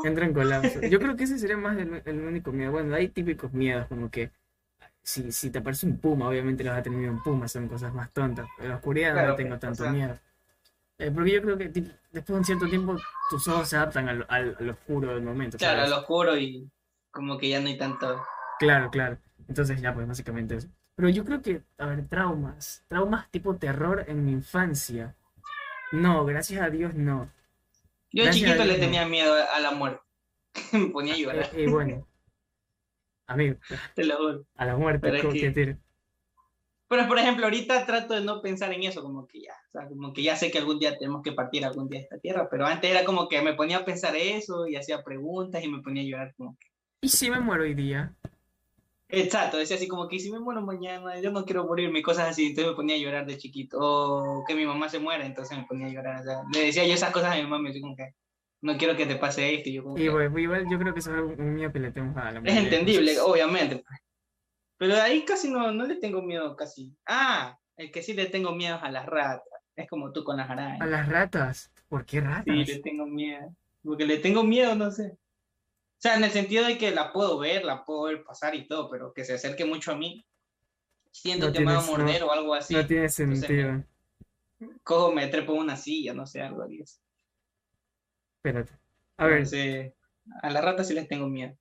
en 0.04 0.34
colapso. 0.34 0.82
Yo 0.82 1.00
creo 1.00 1.16
que 1.16 1.24
ese 1.24 1.38
sería 1.40 1.58
más 1.58 1.78
el, 1.78 2.02
el 2.06 2.20
único 2.20 2.52
miedo. 2.52 2.72
Bueno, 2.72 2.94
hay 2.96 3.08
típicos 3.10 3.54
miedos, 3.54 3.88
como 3.88 4.10
que 4.12 4.32
si, 5.02 5.32
si 5.32 5.50
te 5.50 5.60
aparece 5.60 5.86
un 5.86 5.98
puma, 5.98 6.30
obviamente 6.30 6.64
lo 6.64 6.72
vas 6.72 6.80
a 6.80 6.84
tener 6.84 7.10
un 7.10 7.24
puma, 7.24 7.48
son 7.48 7.68
cosas 7.68 7.94
más 7.94 8.12
tontas. 8.12 8.48
En 8.60 8.70
la 8.70 8.76
oscuridad 8.76 9.14
no 9.14 9.22
Claro, 9.22 9.36
tengo 9.36 9.56
o 9.56 9.60
tanto 9.60 9.84
sea. 9.84 9.92
miedo. 9.92 10.20
Eh, 11.00 11.12
porque 11.12 11.32
yo 11.32 11.42
creo 11.42 11.58
que 11.58 11.70
después 11.70 12.28
de 12.28 12.34
un 12.34 12.46
cierto 12.46 12.68
tiempo 12.70 12.96
tus 13.30 13.48
ojos 13.48 13.68
se 13.68 13.78
adaptan 13.78 14.10
al, 14.10 14.26
al, 14.30 14.56
al 14.60 14.70
oscuro 14.70 15.14
del 15.16 15.24
momento, 15.24 15.58
Claro, 15.58 15.78
¿sabes? 15.78 15.90
lo 15.90 15.98
oscuro 16.00 16.38
y 16.38 16.70
como 17.14 17.38
que 17.38 17.48
ya 17.50 17.62
no 17.62 17.68
hay 17.68 17.78
tanto. 17.78 18.22
Claro, 18.60 18.90
claro. 18.92 19.18
Entonces 19.48 19.80
ya, 19.82 19.94
pues 19.94 20.08
básicamente 20.08 20.56
eso. 20.56 20.68
Pero 20.96 21.10
yo 21.10 21.24
creo 21.26 21.42
que, 21.42 21.64
a 21.78 21.86
ver, 21.88 22.08
traumas. 22.08 22.84
Traumas 22.90 23.30
tipo 23.32 23.56
terror 23.56 24.04
en 24.08 24.26
mi 24.26 24.32
infancia. 24.34 25.16
No, 25.92 26.26
gracias 26.26 26.62
a 26.62 26.70
Dios 26.70 26.94
no. 26.96 27.32
Yo 28.12 28.24
de 28.24 28.26
Gracias 28.26 28.52
chiquito 28.52 28.66
le 28.66 28.74
no. 28.74 28.80
tenía 28.80 29.06
miedo 29.08 29.34
a 29.56 29.60
la 29.60 29.72
muerte. 29.72 30.02
Me 30.74 30.88
ponía 30.88 31.14
a 31.14 31.18
Eh, 31.18 31.22
llorar, 31.22 31.50
eh, 31.54 31.68
bueno, 31.68 32.08
amigo, 33.28 33.56
te 33.96 34.06
lo 34.06 34.18
juro. 34.18 34.46
a 34.56 34.66
la 34.66 34.76
muerte, 34.76 35.00
Pero 35.02 35.16
es 35.18 35.22
¿cómo 35.22 35.34
que- 35.34 35.40
que 35.42 35.52
tiro? 35.52 35.78
Pero 36.88 37.08
por 37.08 37.18
ejemplo, 37.18 37.46
ahorita 37.46 37.86
trato 37.88 38.14
de 38.14 38.22
no 38.22 38.42
pensar 38.42 38.72
en 38.72 38.84
eso, 38.84 39.02
como 39.02 39.26
que 39.28 39.42
ya, 39.42 39.54
o 39.70 39.72
sea, 39.72 39.88
como 39.88 40.14
que 40.14 40.22
ya 40.22 40.36
sé 40.36 40.52
que 40.52 40.60
algún 40.60 40.78
día 40.78 40.96
tenemos 40.98 41.24
que 41.24 41.32
partir 41.32 41.66
algún 41.66 41.90
día 41.90 42.00
de 42.00 42.04
esta 42.04 42.20
tierra, 42.20 42.48
pero 42.52 42.68
antes 42.68 42.92
era 42.92 43.04
como 43.04 43.28
que 43.28 43.42
me 43.42 43.54
ponía 43.56 43.78
a 43.80 43.86
pensar 43.86 44.16
eso 44.16 44.68
y 44.68 44.76
hacía 44.76 45.04
preguntas 45.04 45.64
y 45.64 45.70
me 45.70 45.82
ponía 45.82 46.04
a 46.04 46.06
llorar 46.06 46.36
como 46.36 46.56
que... 46.60 46.68
¿Y 47.04 47.10
si 47.10 47.30
me 47.30 47.42
muero 47.42 47.64
hoy 47.64 47.74
día? 47.74 48.14
Exacto, 49.10 49.58
decía 49.58 49.76
así 49.76 49.88
como 49.90 50.08
que 50.08 50.18
si 50.20 50.32
me 50.32 50.40
muero 50.40 50.62
mañana, 50.62 51.20
yo 51.20 51.32
no 51.32 51.44
quiero 51.46 51.66
morirme, 51.66 52.02
cosas 52.02 52.30
así, 52.30 52.48
entonces 52.48 52.72
me 52.72 52.76
ponía 52.76 52.96
a 52.96 53.00
llorar 53.00 53.26
de 53.26 53.38
chiquito, 53.38 53.78
o 53.80 54.44
que 54.48 54.56
mi 54.56 54.66
mamá 54.66 54.88
se 54.90 55.00
muera, 55.00 55.26
entonces 55.26 55.58
me 55.58 55.66
ponía 55.66 55.88
a 55.88 55.90
llorar, 55.92 56.22
o 56.22 56.24
sea, 56.24 56.42
le 56.52 56.62
decía 56.66 56.88
yo 56.88 56.94
esas 56.94 57.12
cosas 57.12 57.34
a 57.34 57.36
mi 57.36 57.46
mamá, 57.46 57.70
y 57.70 57.74
yo 57.76 57.82
como 57.82 57.96
que 57.96 58.16
no 58.62 58.78
quiero 58.78 58.96
que 58.96 59.06
te 59.06 59.18
pase 59.18 59.54
esto, 59.54 59.70
y 59.70 59.74
yo 59.74 59.84
como 59.84 59.98
Y 60.00 60.08
bueno, 60.08 60.40
igual 60.40 60.66
yo 60.72 60.80
creo 60.80 60.94
que 60.94 61.02
eso 61.02 61.14
es 61.16 61.38
un 61.38 61.54
miedo 61.54 61.72
que 61.72 61.80
le 61.80 61.92
tenemos 61.92 62.16
a 62.18 62.32
la 62.32 62.40
Es 62.40 62.44
mayoría 62.44 62.62
de 62.62 62.66
entendible, 62.78 63.20
obviamente. 63.20 63.84
pues. 63.86 64.00
Pero 64.78 64.96
ahí 64.96 65.26
casi 65.26 65.50
no, 65.50 65.72
no 65.72 65.86
le 65.86 65.98
tengo 65.98 66.22
miedo, 66.22 66.56
casi. 66.56 66.92
Ah, 67.06 67.60
el 67.78 67.92
que 67.92 68.02
sí 68.02 68.14
le 68.14 68.26
tengo 68.28 68.54
miedo 68.56 68.78
es 68.78 68.84
a 68.84 68.90
las 68.90 69.06
ratas. 69.06 69.44
Es 69.76 69.88
como 69.90 70.12
tú 70.12 70.24
con 70.24 70.38
las 70.38 70.50
A 70.50 70.54
arañas. 70.54 70.90
las 70.90 71.08
ratas. 71.08 71.72
¿Por 71.88 72.06
qué 72.06 72.20
ratas? 72.22 72.46
Sí, 72.46 72.66
le 72.66 72.80
tengo 72.80 73.06
miedo. 73.06 73.54
Porque 73.84 74.06
le 74.06 74.18
tengo 74.18 74.44
miedo, 74.44 74.76
no 74.76 74.90
sé. 74.92 75.18
O 76.04 76.06
sea, 76.06 76.18
en 76.18 76.26
el 76.26 76.32
sentido 76.32 76.66
de 76.66 76.78
que 76.78 76.92
la 76.92 77.14
puedo 77.14 77.40
ver, 77.40 77.64
la 77.64 77.86
puedo 77.86 78.04
ver 78.04 78.26
pasar 78.26 78.54
y 78.56 78.68
todo, 78.68 78.90
pero 78.90 79.14
que 79.14 79.24
se 79.24 79.36
acerque 79.36 79.64
mucho 79.64 79.94
a 79.94 79.96
mí, 79.96 80.28
siento 81.12 81.48
No 81.48 81.54
que 81.54 81.60
me 81.62 81.74
va 81.74 81.80
a 81.80 81.86
morder 81.86 82.24
o 82.24 82.32
algo 82.34 82.54
así. 82.54 82.74
No 82.74 82.86
tiene 82.86 83.06
entonces 83.06 83.40
sentido. 83.40 83.86
Cojo, 84.84 85.14
me 85.14 85.26
trepo 85.28 85.54
en 85.54 85.60
una 85.60 85.78
silla, 85.78 86.14
no 86.14 86.26
sé, 86.26 86.42
algo 86.42 86.64
así. 86.64 86.84
Espérate. 88.36 88.74
A 89.16 89.28
ver, 89.28 89.38
Entonces, 89.38 89.94
a 90.42 90.50
las 90.50 90.66
ratas 90.66 90.90
sí 90.90 90.94
les 90.94 91.08
tengo 91.08 91.30
miedo. 91.30 91.58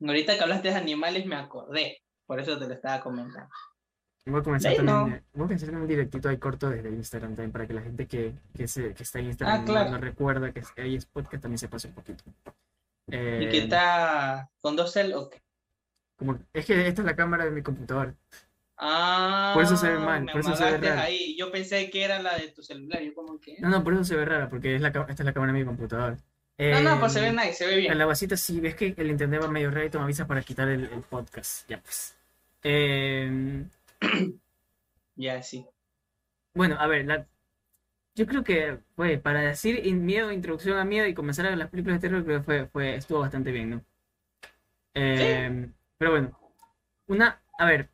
Ahorita 0.00 0.38
que 0.38 0.42
hablaste 0.42 0.68
de 0.68 0.74
animales 0.74 1.26
me 1.26 1.36
acordé, 1.36 1.98
por 2.24 2.40
eso 2.40 2.58
te 2.58 2.66
lo 2.66 2.72
estaba 2.72 3.02
comentando. 3.02 3.50
Voy 4.30 4.40
a 4.40 4.44
comenzar 4.44 4.70
ahí 4.72 4.76
también. 4.78 4.96
no. 5.10 5.16
eh, 5.16 5.22
Voy 5.32 5.44
a 5.44 5.46
comenzar 5.46 5.70
un 5.74 5.86
directito 5.88 6.28
ahí 6.28 6.36
corto 6.38 6.70
desde 6.70 6.88
Instagram 6.90 7.30
también 7.32 7.52
para 7.52 7.66
que 7.66 7.74
la 7.74 7.82
gente 7.82 8.06
que, 8.06 8.32
que, 8.56 8.68
se, 8.68 8.94
que 8.94 9.02
está 9.02 9.18
en 9.18 9.26
Instagram 9.26 9.54
Ah, 9.56 9.58
no- 9.60 9.64
claro. 9.66 9.90
no, 9.90 9.98
recuerda 9.98 10.52
que 10.52 10.62
hay 10.76 10.96
es 10.96 11.06
podcast 11.06 11.42
también 11.42 11.58
se 11.58 11.68
pase 11.68 11.88
un 11.88 11.94
poquito. 11.94 12.24
¿Y 13.06 13.14
Eh, 13.16 13.48
que 13.50 13.58
está 13.58 14.50
con 14.60 14.76
dos 14.76 14.92
cel 14.92 15.12
o 15.14 15.30
qué? 15.30 15.40
como, 16.16 16.38
es 16.52 16.64
que 16.66 16.86
esta 16.88 17.02
es 17.02 17.06
la 17.06 17.14
cámara 17.16 17.44
de 17.44 17.50
mi 17.52 17.62
computador. 17.62 18.14
Ah, 18.76 19.52
Por 19.54 19.64
eso 19.64 19.76
se 19.76 19.88
ve 19.88 19.98
mal, 19.98 20.22
me 20.24 20.32
por 20.32 20.40
eso 20.40 20.54
se 20.54 20.64
ve 20.78 20.78
raro. 20.88 21.00
ahí. 21.00 21.36
Yo 21.36 21.50
pensé 21.50 21.90
que 21.90 22.04
era 22.04 22.20
la 22.22 22.36
de 22.36 22.48
tu 22.48 22.62
celular. 22.62 23.00
Yo 23.02 23.12
como 23.14 23.40
que. 23.40 23.56
No, 23.60 23.68
no, 23.68 23.82
por 23.82 23.92
eso 23.94 24.04
se 24.04 24.14
ve 24.16 24.24
rara, 24.24 24.48
porque 24.48 24.76
es 24.76 24.80
la, 24.80 24.88
esta 24.88 25.04
es 25.12 25.20
la 25.24 25.32
cámara 25.32 25.52
de 25.52 25.58
mi 25.60 25.64
computador. 25.64 26.16
No, 26.58 26.80
no, 26.82 26.98
pues 27.00 27.12
se 27.12 27.20
ve 27.20 27.28
Em, 27.28 27.36
nice, 27.36 27.52
se 27.54 27.66
ve 27.66 27.76
bien. 27.76 27.92
En 27.92 27.98
la 27.98 28.06
vasita, 28.06 28.36
si 28.36 28.60
ves 28.60 28.74
que 28.74 28.92
el 28.96 29.10
internet 29.10 29.40
va 29.42 29.48
medio 29.48 29.70
raro, 29.70 29.88
me 29.94 30.04
avisas 30.04 30.26
para 30.26 30.42
quitar 30.42 30.68
el, 30.68 30.84
el 30.84 31.00
podcast. 31.02 31.68
Ya 31.68 31.80
pues. 31.80 32.16
Em, 32.64 33.68
Ya, 35.16 35.42
sí. 35.42 35.66
bueno, 36.54 36.76
a 36.78 36.86
ver, 36.86 37.06
la, 37.06 37.26
yo 38.16 38.26
creo 38.26 38.44
que 38.44 38.80
fue 38.96 39.18
para 39.18 39.42
decir 39.42 39.86
in- 39.86 40.04
miedo, 40.06 40.32
introducción 40.32 40.78
a 40.78 40.84
miedo 40.86 41.06
y 41.08 41.14
comenzar 41.14 41.46
a 41.46 41.50
ver 41.50 41.58
las 41.58 41.70
películas 41.70 42.00
de 42.02 42.08
terror, 42.08 42.24
creo 42.24 42.38
que 42.40 42.44
fue, 42.44 42.66
fue, 42.68 42.96
estuvo 42.96 43.20
bastante 43.20 43.52
bien, 43.52 43.70
¿no? 43.70 43.84
Sí. 45.12 45.46
Em, 45.46 45.72
pero 45.96 46.10
bueno, 46.12 46.38
una, 47.08 47.42
a 47.58 47.66
ver, 47.66 47.90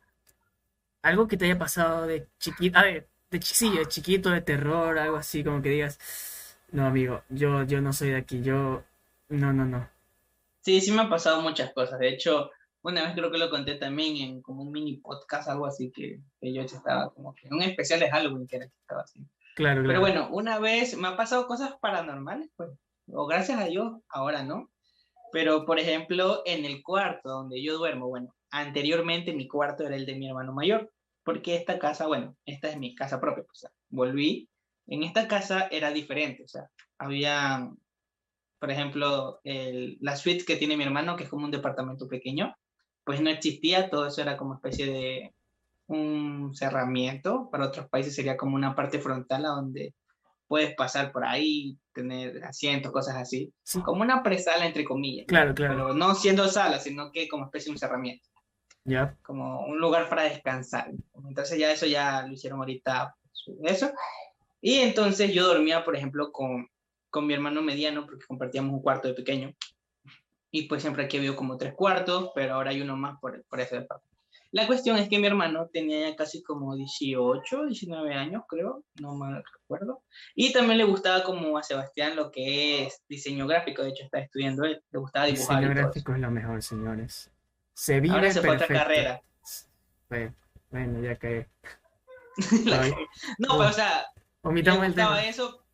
algo 1.01 1.27
que 1.27 1.37
te 1.37 1.45
haya 1.45 1.57
pasado 1.57 2.05
de 2.07 2.27
chiquito, 2.39 2.77
a 2.77 2.83
ver, 2.83 3.09
de 3.31 3.39
chi- 3.39 3.55
sí, 3.55 3.77
de 3.77 3.85
chiquito, 3.87 4.29
de 4.31 4.41
terror, 4.41 4.97
algo 4.99 5.17
así, 5.17 5.43
como 5.43 5.61
que 5.61 5.69
digas, 5.69 6.57
no, 6.71 6.85
amigo, 6.85 7.23
yo, 7.29 7.63
yo 7.63 7.81
no 7.81 7.93
soy 7.93 8.09
de 8.09 8.17
aquí, 8.17 8.41
yo, 8.41 8.83
no, 9.29 9.53
no, 9.53 9.65
no. 9.65 9.89
Sí, 10.61 10.81
sí 10.81 10.91
me 10.91 11.01
han 11.01 11.09
pasado 11.09 11.41
muchas 11.41 11.73
cosas. 11.73 11.97
De 11.99 12.09
hecho, 12.09 12.49
una 12.85 13.03
vez 13.03 13.13
creo 13.13 13.31
que 13.31 13.37
lo 13.37 13.49
conté 13.49 13.75
también 13.75 14.17
en 14.17 14.41
como 14.41 14.61
un 14.63 14.71
mini 14.71 14.97
podcast, 14.97 15.49
algo 15.49 15.65
así, 15.65 15.91
que, 15.91 16.19
que 16.39 16.53
yo 16.53 16.61
estaba 16.61 17.13
como 17.13 17.33
que 17.35 17.47
en 17.47 17.53
un 17.55 17.61
especial 17.63 17.99
de 17.99 18.09
Halloween 18.09 18.47
que 18.47 18.57
era 18.57 18.67
que 18.67 18.75
estaba 18.79 19.01
así. 19.01 19.19
Claro, 19.55 19.81
Pero 19.83 19.99
claro. 19.99 20.01
bueno, 20.01 20.29
una 20.31 20.59
vez 20.59 20.97
me 20.97 21.07
han 21.07 21.15
pasado 21.17 21.47
cosas 21.47 21.75
paranormales, 21.81 22.49
pues, 22.55 22.69
o 23.07 23.25
gracias 23.25 23.59
a 23.59 23.65
Dios, 23.65 23.93
ahora 24.09 24.43
no. 24.43 24.69
Pero, 25.31 25.65
por 25.65 25.79
ejemplo, 25.79 26.41
en 26.45 26.65
el 26.65 26.81
cuarto 26.83 27.29
donde 27.29 27.61
yo 27.63 27.77
duermo, 27.77 28.07
bueno, 28.07 28.33
anteriormente 28.51 29.33
mi 29.33 29.47
cuarto 29.47 29.83
era 29.85 29.95
el 29.95 30.05
de 30.05 30.15
mi 30.15 30.27
hermano 30.27 30.53
mayor, 30.53 30.91
porque 31.23 31.55
esta 31.55 31.79
casa, 31.79 32.07
bueno, 32.07 32.35
esta 32.45 32.69
es 32.69 32.77
mi 32.77 32.93
casa 32.95 33.19
propia, 33.19 33.43
pues, 33.43 33.57
o 33.57 33.61
sea, 33.61 33.71
volví. 33.89 34.49
En 34.87 35.03
esta 35.03 35.27
casa 35.27 35.67
era 35.71 35.91
diferente, 35.91 36.43
o 36.43 36.47
sea, 36.47 36.69
había, 36.99 37.69
por 38.59 38.69
ejemplo, 38.71 39.39
el- 39.43 39.97
la 40.01 40.15
suite 40.15 40.45
que 40.45 40.55
tiene 40.57 40.77
mi 40.77 40.83
hermano, 40.83 41.15
que 41.15 41.23
es 41.23 41.29
como 41.29 41.45
un 41.45 41.51
departamento 41.51 42.07
pequeño, 42.07 42.55
pues 43.05 43.21
no 43.21 43.29
existía, 43.29 43.89
todo 43.89 44.07
eso 44.07 44.21
era 44.21 44.35
como 44.35 44.55
especie 44.55 44.87
de 44.87 45.33
un 45.87 46.53
cerramiento, 46.55 47.49
para 47.51 47.67
otros 47.67 47.87
países 47.87 48.15
sería 48.15 48.35
como 48.35 48.55
una 48.55 48.75
parte 48.75 48.99
frontal 48.99 49.45
a 49.45 49.49
donde 49.49 49.93
puedes 50.47 50.75
pasar 50.75 51.11
por 51.11 51.23
ahí, 51.23 51.77
tener 51.93 52.43
asientos, 52.43 52.91
cosas 52.91 53.15
así, 53.15 53.51
Sí, 53.63 53.81
como 53.81 54.01
una 54.01 54.23
presala 54.23 54.65
entre 54.65 54.83
comillas, 54.83 55.27
claro, 55.27 55.53
claro. 55.53 55.73
pero 55.73 55.93
no 55.93 56.15
siendo 56.15 56.47
sala, 56.47 56.79
sino 56.79 57.11
que 57.11 57.27
como 57.27 57.45
especie 57.45 57.69
de 57.69 57.71
un 57.73 57.77
cerramiento, 57.77 58.27
Ya, 58.83 59.15
como 59.23 59.65
un 59.65 59.79
lugar 59.79 60.09
para 60.09 60.23
descansar. 60.23 60.91
Entonces 61.27 61.57
ya 61.57 61.71
eso 61.71 61.85
ya 61.85 62.23
lo 62.27 62.33
hicieron 62.33 62.59
ahorita, 62.59 63.15
pues, 63.45 63.75
eso. 63.75 63.91
Y 64.61 64.75
entonces 64.77 65.31
yo 65.33 65.47
dormía, 65.47 65.83
por 65.85 65.95
ejemplo, 65.95 66.31
con, 66.31 66.67
con 67.11 67.27
mi 67.27 67.33
hermano 67.35 67.61
mediano, 67.61 68.05
porque 68.05 68.25
compartíamos 68.27 68.73
un 68.73 68.81
cuarto 68.81 69.07
de 69.07 69.13
pequeño. 69.13 69.53
Y 70.55 70.69
pues 70.69 70.81
siempre 70.83 71.03
aquí 71.03 71.17
había 71.17 71.35
como 71.35 71.57
tres 71.57 71.73
cuartos, 71.73 72.31
pero 72.33 72.53
ahora 72.53 72.69
hay 72.71 72.81
uno 72.81 72.95
más 72.95 73.19
por, 73.19 73.43
por 73.43 73.59
ese 73.59 73.75
departamento. 73.75 74.15
La 74.51 74.67
cuestión 74.67 74.95
es 74.97 75.09
que 75.09 75.19
mi 75.19 75.27
hermano 75.27 75.67
tenía 75.67 76.09
ya 76.09 76.15
casi 76.15 76.41
como 76.41 76.77
18, 76.77 77.65
19 77.65 78.13
años, 78.13 78.43
creo, 78.47 78.85
no 79.01 79.15
mal 79.15 79.43
recuerdo. 79.53 80.01
Y 80.33 80.53
también 80.53 80.77
le 80.77 80.85
gustaba 80.85 81.23
como 81.25 81.57
a 81.57 81.63
Sebastián 81.63 82.15
lo 82.15 82.31
que 82.31 82.85
es 82.85 83.03
diseño 83.09 83.47
gráfico, 83.47 83.83
de 83.83 83.89
hecho 83.89 84.05
está 84.05 84.19
estudiando 84.19 84.63
él, 84.63 84.81
le 84.91 84.99
gustaba 84.99 85.25
dibujar. 85.25 85.59
diseño 85.59 85.75
gráfico 85.75 86.13
es 86.13 86.19
lo 86.21 86.31
mejor, 86.31 86.63
señores. 86.63 87.29
Se 87.73 87.99
vive 87.99 88.15
Ahora 88.15 88.31
se 88.31 88.39
fue 88.39 88.51
a 88.51 88.53
otra 88.53 88.67
perfecto. 88.67 88.81
carrera. 88.87 89.21
Bueno, 90.07 90.33
bueno, 90.71 91.01
ya 91.01 91.15
que 91.15 91.47
no, 93.39 93.57
pero 93.57 93.69
o 93.69 93.73
sea, 93.73 94.05
le 94.41 94.49
omitamos 94.49 94.83
el 94.83 94.87
gustaba 94.91 95.17
tema. 95.17 95.29
eso, 95.29 95.65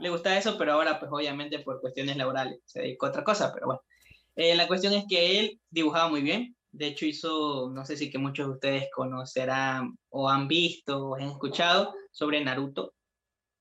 le 0.00 0.10
gustaba 0.10 0.36
eso, 0.36 0.58
pero 0.58 0.72
ahora 0.74 1.00
pues 1.00 1.10
obviamente 1.10 1.60
por 1.60 1.80
cuestiones 1.80 2.18
laborales 2.18 2.60
se 2.66 2.80
dedicó 2.80 3.06
a 3.06 3.08
otra 3.08 3.24
cosa, 3.24 3.54
pero 3.54 3.68
bueno. 3.68 3.80
Eh, 4.36 4.54
la 4.54 4.66
cuestión 4.66 4.94
es 4.94 5.04
que 5.08 5.40
él 5.40 5.60
dibujaba 5.70 6.08
muy 6.08 6.22
bien, 6.22 6.56
de 6.72 6.86
hecho 6.88 7.04
hizo, 7.06 7.70
no 7.70 7.84
sé 7.84 7.96
si 7.96 8.10
que 8.10 8.18
muchos 8.18 8.46
de 8.46 8.52
ustedes 8.54 8.88
conocerán 8.94 9.98
o 10.08 10.28
han 10.28 10.48
visto 10.48 11.08
o 11.08 11.14
han 11.16 11.22
escuchado 11.24 11.94
sobre 12.10 12.42
Naruto, 12.42 12.94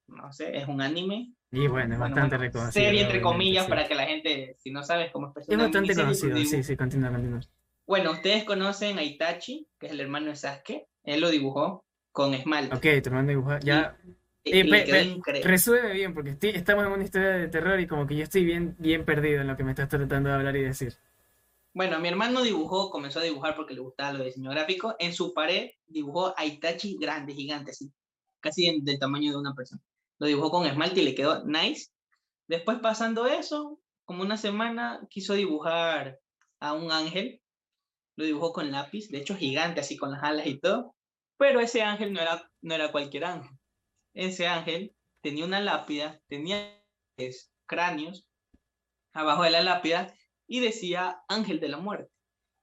no 0.08 0.32
sé, 0.32 0.58
es 0.58 0.68
un 0.68 0.82
anime, 0.82 1.34
Y 1.52 1.68
bueno, 1.68 1.94
es 1.94 2.00
bueno, 2.00 2.16
bastante 2.16 2.38
bueno, 2.38 2.38
reconocido. 2.38 2.86
serie 2.86 3.02
entre 3.02 3.22
comillas 3.22 3.66
sí. 3.66 3.70
para 3.70 3.88
que 3.88 3.96
la 3.96 4.06
gente, 4.06 4.56
si 4.60 4.72
no 4.72 4.84
sabes 4.84 5.12
cómo 5.12 5.34
es, 5.36 5.48
Es 5.48 5.58
bastante 5.58 5.96
conocido, 5.96 6.38
sí, 6.46 6.64
sí, 6.64 6.78
continúa, 6.78 7.12
continúa. 7.12 7.42
Bueno, 7.86 8.12
ustedes 8.12 8.46
conocen 8.46 8.98
a 8.98 9.04
Itachi, 9.04 9.68
que 9.80 9.88
es 9.88 9.92
el 9.92 10.00
hermano 10.00 10.28
de 10.28 10.36
Sasuke, 10.36 10.88
él 11.04 11.20
lo 11.20 11.30
dibujó 11.30 11.84
con 12.14 12.34
esmalte. 12.34 12.76
Ok, 12.76 12.82
tu 13.04 13.10
hermano 13.10 13.28
dibuja. 13.30 13.60
Ya, 13.60 13.98
y- 14.06 14.12
y 14.12 14.16
eh, 14.44 14.60
increíble. 15.04 15.42
resuelve 15.44 15.94
bien, 15.94 16.14
porque 16.14 16.32
estoy- 16.32 16.50
estamos 16.52 16.86
en 16.86 16.92
una 16.92 17.04
historia 17.04 17.30
de 17.30 17.48
terror 17.48 17.80
y 17.80 17.88
como 17.88 18.08
que 18.08 18.16
yo 18.16 18.24
estoy 18.24 18.44
bien, 18.44 18.76
bien 18.80 19.06
perdido 19.06 19.42
en 19.42 19.48
lo 19.48 19.56
que 19.58 19.64
me 19.64 19.72
estás 19.72 19.90
tratando 19.90 20.30
de 20.30 20.36
hablar 20.36 20.56
y 20.56 20.64
decir. 20.64 20.94
Bueno, 21.74 22.00
mi 22.00 22.10
hermano 22.10 22.42
dibujó, 22.42 22.90
comenzó 22.90 23.20
a 23.20 23.24
dibujar 23.24 23.56
porque 23.56 23.74
le 23.74 23.80
gustaba 23.80 24.12
lo 24.14 24.20
de 24.20 24.26
diseño 24.26 24.50
gráfico. 24.52 24.96
En 25.00 25.14
su 25.14 25.34
pared 25.34 25.70
dibujó 25.88 26.34
a 26.38 26.46
Itachi 26.46 26.98
grande, 27.00 27.34
gigante, 27.34 27.72
así, 27.72 27.92
casi 28.42 28.66
en- 28.68 28.84
del 28.84 29.00
tamaño 29.00 29.32
de 29.32 29.38
una 29.38 29.54
persona. 29.54 29.82
Lo 30.20 30.28
dibujó 30.28 30.52
con 30.52 30.66
esmalte 30.68 31.02
y 31.02 31.06
le 31.06 31.16
quedó 31.16 31.44
nice. 31.46 31.90
Después, 32.48 32.80
pasando 32.80 33.26
eso, 33.28 33.80
como 34.04 34.22
una 34.24 34.36
semana, 34.38 35.00
quiso 35.10 35.34
dibujar 35.34 36.20
a 36.60 36.74
un 36.74 36.92
ángel. 36.92 37.42
Lo 38.18 38.26
dibujó 38.26 38.52
con 38.52 38.70
lápiz, 38.72 39.08
de 39.10 39.20
hecho 39.20 39.36
gigante, 39.38 39.80
así 39.80 39.96
con 39.96 40.12
las 40.12 40.22
alas 40.24 40.46
y 40.48 40.60
todo. 40.60 40.94
Pero 41.38 41.62
ese 41.62 41.82
ángel 41.84 42.12
no 42.12 42.20
era, 42.20 42.52
no 42.62 42.76
era 42.76 42.92
cualquier 42.92 43.24
ángel. 43.24 43.58
Ese 44.14 44.48
ángel 44.48 44.94
tenía 45.22 45.46
una 45.46 45.60
lápida, 45.60 46.20
tenía 46.28 46.82
tres 47.16 47.52
cráneos 47.66 48.26
abajo 49.14 49.44
de 49.44 49.52
la 49.52 49.62
lápida 49.62 50.14
y 50.48 50.60
decía 50.60 51.22
Ángel 51.28 51.60
de 51.60 51.70
la 51.70 51.78
Muerte. 51.78 52.12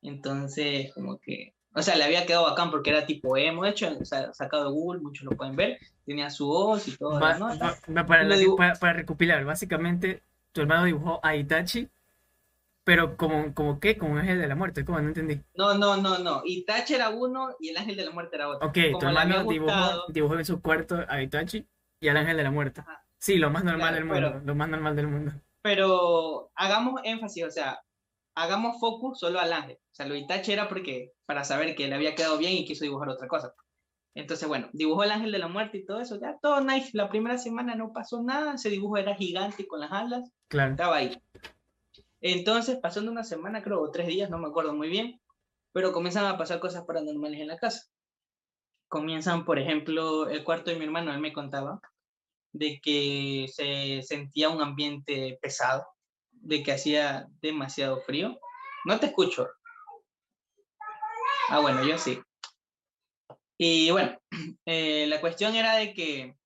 Entonces, 0.02 0.93
como 0.95 1.19
que, 1.19 1.55
o 1.75 1.83
sea, 1.83 1.97
le 1.97 2.05
había 2.05 2.26
quedado 2.26 2.45
bacán 2.45 2.71
porque 2.71 2.90
era 2.90 3.07
tipo 3.07 3.37
emo, 3.37 3.64
de 3.64 3.71
hecho, 3.71 3.97
o 4.00 4.05
sea, 4.05 4.33
sacado 4.33 4.64
de 4.64 4.71
Google, 4.71 5.00
muchos 5.00 5.25
lo 5.25 5.37
pueden 5.37 5.57
ver, 5.57 5.78
tenía 6.05 6.31
su 6.31 6.47
voz 6.47 6.87
y 6.88 6.97
todo. 6.97 7.19
Para, 7.19 7.38
para, 8.07 8.75
para 8.75 8.93
recopilar, 8.93 9.45
básicamente, 9.45 10.23
tu 10.52 10.61
hermano 10.61 10.85
dibujó 10.85 11.21
a 11.23 11.35
Itachi, 11.35 11.88
pero 12.88 13.18
como, 13.18 13.52
como 13.52 13.78
qué, 13.80 13.99
como 13.99 14.12
un 14.14 14.18
ángel 14.21 14.40
de 14.40 14.47
la 14.49 14.54
muerte, 14.54 14.83
¿cómo? 14.83 14.99
No 14.99 15.09
entendí. 15.09 15.42
No, 15.54 15.75
no, 15.75 15.99
no, 15.99 16.16
no. 16.21 16.40
Itachi 16.42 16.95
era 16.95 17.11
uno 17.11 17.54
y 17.61 17.68
el 17.68 17.76
Ángel 17.76 17.97
de 17.97 18.04
la 18.07 18.12
Muerte 18.12 18.37
era 18.37 18.49
otro. 18.49 18.66
Ok, 18.66 18.78
Como 18.87 18.99
tu 18.99 19.07
hermano 19.09 19.45
dibujó, 19.45 20.07
dibujó 20.09 20.38
en 20.38 20.45
su 20.47 20.62
cuarto 20.62 21.04
a 21.07 21.21
Itachi 21.21 21.68
y 22.00 22.09
al 22.09 22.16
ángel 22.16 22.38
de 22.38 22.45
la 22.45 22.50
muerte. 22.50 22.80
Ajá. 22.80 23.04
Sí, 23.18 23.37
lo 23.37 23.50
más 23.50 23.62
normal 23.62 23.90
Claro, 23.90 23.95
del 23.97 24.04
mundo, 24.07 24.28
pero- 24.33 24.40
lo 24.47 24.54
más 24.54 24.68
normal 24.71 24.97
del 24.97 25.07
mundo. 25.09 25.33
Pero 25.61 26.50
hagamos 26.54 27.02
énfasis, 27.04 27.45
o 27.45 27.50
sea, 27.50 27.78
hagamos 28.35 28.80
focus 28.80 29.18
solo 29.21 29.38
al 29.38 29.52
ángel. 29.52 29.76
O 29.76 29.95
sea, 29.95 30.07
lo 30.07 30.14
Itachi 30.16 30.52
era 30.52 30.66
porque, 30.66 31.12
para 31.26 31.45
saber 31.45 31.75
que 31.75 31.88
le 31.88 31.95
había 31.95 32.14
quedado 32.14 32.38
bien 32.38 32.54
y 32.54 32.64
quiso 32.64 32.85
dibujar 32.85 33.11
otra 33.11 33.28
cosa. 33.28 33.52
Entonces, 34.14 34.49
bueno, 34.49 34.71
dibujó 34.73 35.04
el 35.04 35.11
ángel 35.11 35.30
de 35.30 35.38
la 35.40 35.49
muerte 35.49 35.76
y 35.76 35.85
todo 35.85 36.00
eso, 36.00 36.18
ya 36.18 36.38
todo 36.40 36.62
nice. 36.62 36.92
La 36.95 37.11
primera 37.11 37.37
semana 37.37 37.75
no 37.75 37.92
pasó 37.92 38.23
nada, 38.23 38.54
ese 38.54 38.71
dibujo 38.71 38.97
era 38.97 39.14
gigante 39.14 39.66
con 39.66 39.80
las 39.80 39.92
alas, 39.92 40.30
Claro. 40.49 40.71
estaba 40.71 40.97
ahí. 40.97 41.21
Entonces, 42.21 42.79
pasando 42.83 43.11
una 43.11 43.25
semana, 43.25 43.63
creo, 43.63 43.81
o 43.81 43.91
tres 43.91 44.09
días, 44.09 44.31
no 44.31 44.39
me 44.39 44.49
acuerdo 44.49 44.75
muy 44.75 44.89
bien, 44.89 45.21
pero 45.73 45.93
comienzan 45.93 46.27
a 46.27 46.39
pasar 46.39 46.61
cosas 46.61 46.85
paranormales 46.85 47.41
en 47.41 47.49
la 47.49 47.59
casa. 47.59 47.87
Comienzan, 48.89 49.45
por 49.45 49.59
ejemplo, 49.59 50.29
el 50.29 50.43
cuarto 50.45 50.71
de 50.71 50.77
mi 50.77 50.85
hermano, 50.85 51.13
él 51.13 51.21
me 51.21 51.33
contaba 51.33 51.81
de 52.53 52.81
que 52.81 53.47
se 53.53 54.03
sentía 54.03 54.49
un 54.49 54.63
ambiente 54.63 55.39
pesado, 55.41 55.87
de 56.31 56.63
que 56.63 56.73
hacía 56.73 57.29
demasiado 57.41 58.01
frío. 58.01 58.39
No 58.85 58.99
te 58.99 59.07
escucho. 59.07 59.49
Ah, 61.51 61.61
bueno, 61.61 61.85
yo 61.85 61.99
sí. 61.99 62.21
Y 63.59 63.91
bueno, 63.91 64.19
eh, 64.67 65.07
la 65.09 65.21
cuestión 65.21 65.55
era 65.55 65.77
de 65.77 65.93
que 65.93 66.38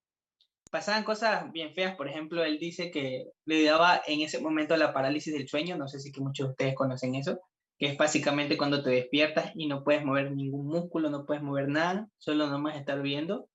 pasaban 0.72 1.04
cosas 1.04 1.52
bien 1.52 1.74
feas. 1.74 1.94
Por 1.96 2.08
ejemplo, 2.08 2.42
él 2.42 2.58
dice 2.58 2.90
que 2.90 3.26
le 3.44 3.62
daba 3.62 4.02
en 4.06 4.22
ese 4.22 4.40
momento 4.40 4.74
la 4.76 4.94
parálisis 4.94 5.34
del 5.34 5.46
sueño. 5.46 5.76
No 5.76 5.86
sé 5.86 6.00
si 6.00 6.10
que 6.10 6.22
muchos 6.22 6.46
de 6.46 6.50
ustedes 6.52 6.74
conocen 6.74 7.14
eso, 7.14 7.40
que 7.78 7.88
es 7.88 7.98
básicamente 7.98 8.56
cuando 8.56 8.82
te 8.82 8.90
despiertas 8.90 9.52
y 9.54 9.66
no 9.68 9.84
puedes 9.84 10.02
mover 10.02 10.32
ningún 10.32 10.66
músculo, 10.66 11.10
no 11.10 11.26
puedes 11.26 11.42
mover 11.42 11.68
nada, 11.68 12.08
solo 12.16 12.46
nomás 12.48 12.76
estar 12.76 13.02
viendo. 13.02 13.48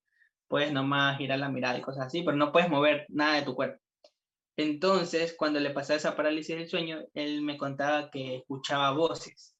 Puedes 0.48 0.72
nomás 0.72 1.18
girar 1.18 1.40
la 1.40 1.50
mirada 1.50 1.78
y 1.78 1.82
cosas 1.82 2.06
así, 2.06 2.22
pero 2.22 2.38
no 2.38 2.52
puedes 2.52 2.70
mover 2.70 3.06
nada 3.10 3.36
de 3.36 3.42
tu 3.42 3.56
cuerpo. 3.56 3.82
Entonces, 4.56 5.36
cuando 5.38 5.60
le 5.60 5.72
pasaba 5.72 5.98
esa 5.98 6.16
parálisis 6.16 6.56
del 6.56 6.70
sueño, 6.70 7.00
él 7.16 7.42
me 7.42 7.58
contaba 7.58 8.12
que 8.12 8.38
escuchaba 8.38 8.92
voces, 8.92 9.56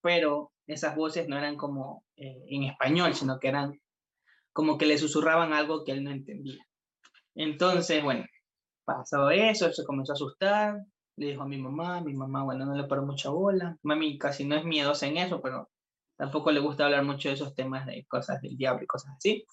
pero 0.00 0.52
esas 0.66 0.94
voces 0.96 1.28
no 1.28 1.36
eran 1.36 1.56
como 1.56 2.04
eh, 2.16 2.44
en 2.48 2.64
español, 2.64 3.14
sino 3.14 3.38
que 3.40 3.48
eran 3.48 3.80
como 4.52 4.78
que 4.78 4.86
le 4.86 4.96
susurraban 4.96 5.52
algo 5.52 5.84
que 5.84 5.92
él 5.92 6.04
no 6.04 6.10
entendía. 6.10 6.64
Entonces, 7.40 8.04
bueno, 8.04 8.26
pasó 8.84 9.30
eso, 9.30 9.72
se 9.72 9.82
comenzó 9.84 10.12
a 10.12 10.14
asustar, 10.14 10.78
le 11.16 11.28
dijo 11.28 11.40
a 11.40 11.48
mi 11.48 11.56
mamá, 11.56 12.02
mi 12.02 12.12
mamá, 12.12 12.44
bueno, 12.44 12.66
no 12.66 12.74
le 12.74 12.84
paró 12.84 13.06
mucha 13.06 13.30
bola, 13.30 13.78
mami 13.82 14.18
casi 14.18 14.44
no 14.44 14.56
es 14.56 14.64
miedosa 14.66 15.06
en 15.06 15.16
eso, 15.16 15.40
pero 15.40 15.70
tampoco 16.18 16.52
le 16.52 16.60
gusta 16.60 16.84
hablar 16.84 17.02
mucho 17.02 17.30
de 17.30 17.36
esos 17.36 17.54
temas 17.54 17.86
de 17.86 18.04
cosas 18.06 18.42
del 18.42 18.58
diablo 18.58 18.84
y 18.84 18.86
cosas 18.86 19.14
así. 19.16 19.46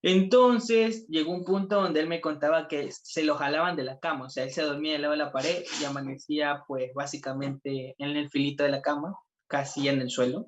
Entonces 0.00 1.04
llegó 1.08 1.32
un 1.32 1.44
punto 1.44 1.82
donde 1.82 1.98
él 1.98 2.06
me 2.06 2.20
contaba 2.20 2.68
que 2.68 2.92
se 2.92 3.24
lo 3.24 3.34
jalaban 3.34 3.74
de 3.74 3.82
la 3.82 3.98
cama, 3.98 4.26
o 4.26 4.30
sea, 4.30 4.44
él 4.44 4.52
se 4.52 4.62
dormía 4.62 4.94
al 4.94 5.02
lado 5.02 5.12
de 5.12 5.18
la 5.18 5.32
pared 5.32 5.64
y 5.80 5.84
amanecía 5.84 6.62
pues 6.68 6.94
básicamente 6.94 7.96
en 7.98 8.16
el 8.16 8.30
filito 8.30 8.62
de 8.62 8.70
la 8.70 8.80
cama, 8.80 9.12
casi 9.48 9.88
en 9.88 10.00
el 10.00 10.08
suelo, 10.08 10.46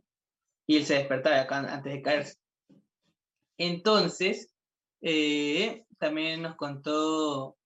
y 0.69 0.77
él 0.77 0.87
se 0.87 0.95
despertaba 0.95 1.49
antes 1.51 1.93
de 1.93 2.01
caerse. 2.01 2.37
Entonces, 3.59 4.55
eh, 5.03 5.85
también 6.05 6.43
nos 6.43 6.57
contó, 6.57 7.57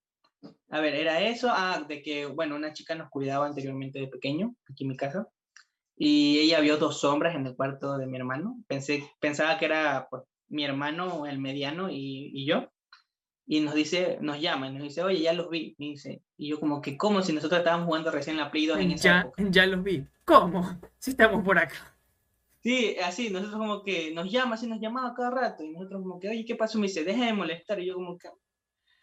a 0.70 0.80
ver, 0.80 0.94
era 0.94 1.20
eso, 1.22 1.48
ah, 1.50 1.84
de 1.88 2.02
que, 2.02 2.26
bueno, 2.26 2.54
una 2.54 2.72
chica 2.72 2.94
nos 2.94 3.10
cuidaba 3.10 3.46
anteriormente 3.46 3.98
de 3.98 4.06
pequeño, 4.06 4.54
aquí 4.70 4.84
en 4.84 4.90
mi 4.90 4.96
casa, 4.96 5.26
y 5.96 6.38
ella 6.38 6.60
vio 6.60 6.76
dos 6.76 7.00
sombras 7.00 7.34
en 7.34 7.46
el 7.46 7.56
cuarto 7.56 7.98
de 7.98 8.06
mi 8.06 8.16
hermano. 8.16 8.56
Pensé, 8.68 9.02
pensaba 9.18 9.58
que 9.58 9.64
era 9.64 10.06
pues, 10.08 10.22
mi 10.48 10.64
hermano, 10.64 11.26
el 11.26 11.40
mediano 11.40 11.90
y, 11.90 12.30
y, 12.32 12.46
yo. 12.46 12.70
Y 13.46 13.58
nos 13.60 13.74
dice, 13.74 14.18
nos 14.20 14.40
llama 14.40 14.68
y 14.68 14.72
nos 14.74 14.82
dice, 14.84 15.02
oye, 15.02 15.20
ya 15.20 15.32
los 15.32 15.50
vi. 15.50 15.74
Y, 15.76 15.90
dice, 15.90 16.22
y 16.36 16.50
yo 16.50 16.60
como 16.60 16.80
que, 16.80 16.96
¿cómo? 16.96 17.22
Si 17.22 17.32
nosotros 17.32 17.58
estábamos 17.58 17.86
jugando 17.86 18.12
recién 18.12 18.36
la 18.36 18.50
Play 18.52 18.66
2 18.66 18.78
en 18.78 18.90
esa 18.92 19.02
Ya, 19.08 19.20
época. 19.22 19.42
ya 19.50 19.66
los 19.66 19.82
vi. 19.82 20.06
¿Cómo? 20.24 20.78
Si 20.98 21.10
estamos 21.10 21.44
por 21.44 21.58
acá. 21.58 21.97
Sí, 22.60 22.96
así, 23.04 23.30
nosotros 23.30 23.58
como 23.58 23.82
que 23.84 24.12
nos 24.12 24.30
llama, 24.30 24.56
así 24.56 24.66
nos 24.66 24.80
llamaba 24.80 25.14
cada 25.14 25.30
rato. 25.30 25.62
Y 25.64 25.70
nosotros 25.70 26.02
como 26.02 26.18
que, 26.18 26.28
oye, 26.28 26.44
¿qué 26.44 26.56
pasó? 26.56 26.78
Me 26.78 26.88
dice, 26.88 27.04
deje 27.04 27.24
de 27.26 27.32
molestar. 27.32 27.78
Y 27.80 27.86
yo 27.86 27.94
como 27.94 28.18
que, 28.18 28.28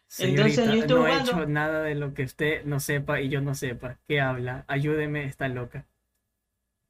Señorita, 0.07 0.45
Entonces, 0.47 0.65
yo 0.75 0.81
estoy 0.81 0.99
no 0.99 1.07
he 1.07 1.11
jugando- 1.11 1.31
hecho 1.31 1.45
nada 1.47 1.81
de 1.83 1.95
lo 1.95 2.13
que 2.13 2.23
usted 2.23 2.63
no 2.65 2.79
sepa 2.79 3.21
y 3.21 3.29
yo 3.29 3.41
no 3.41 3.55
sepa. 3.55 3.99
¿Qué 4.07 4.21
habla? 4.21 4.63
Ayúdeme, 4.67 5.25
está 5.25 5.47
loca. 5.47 5.87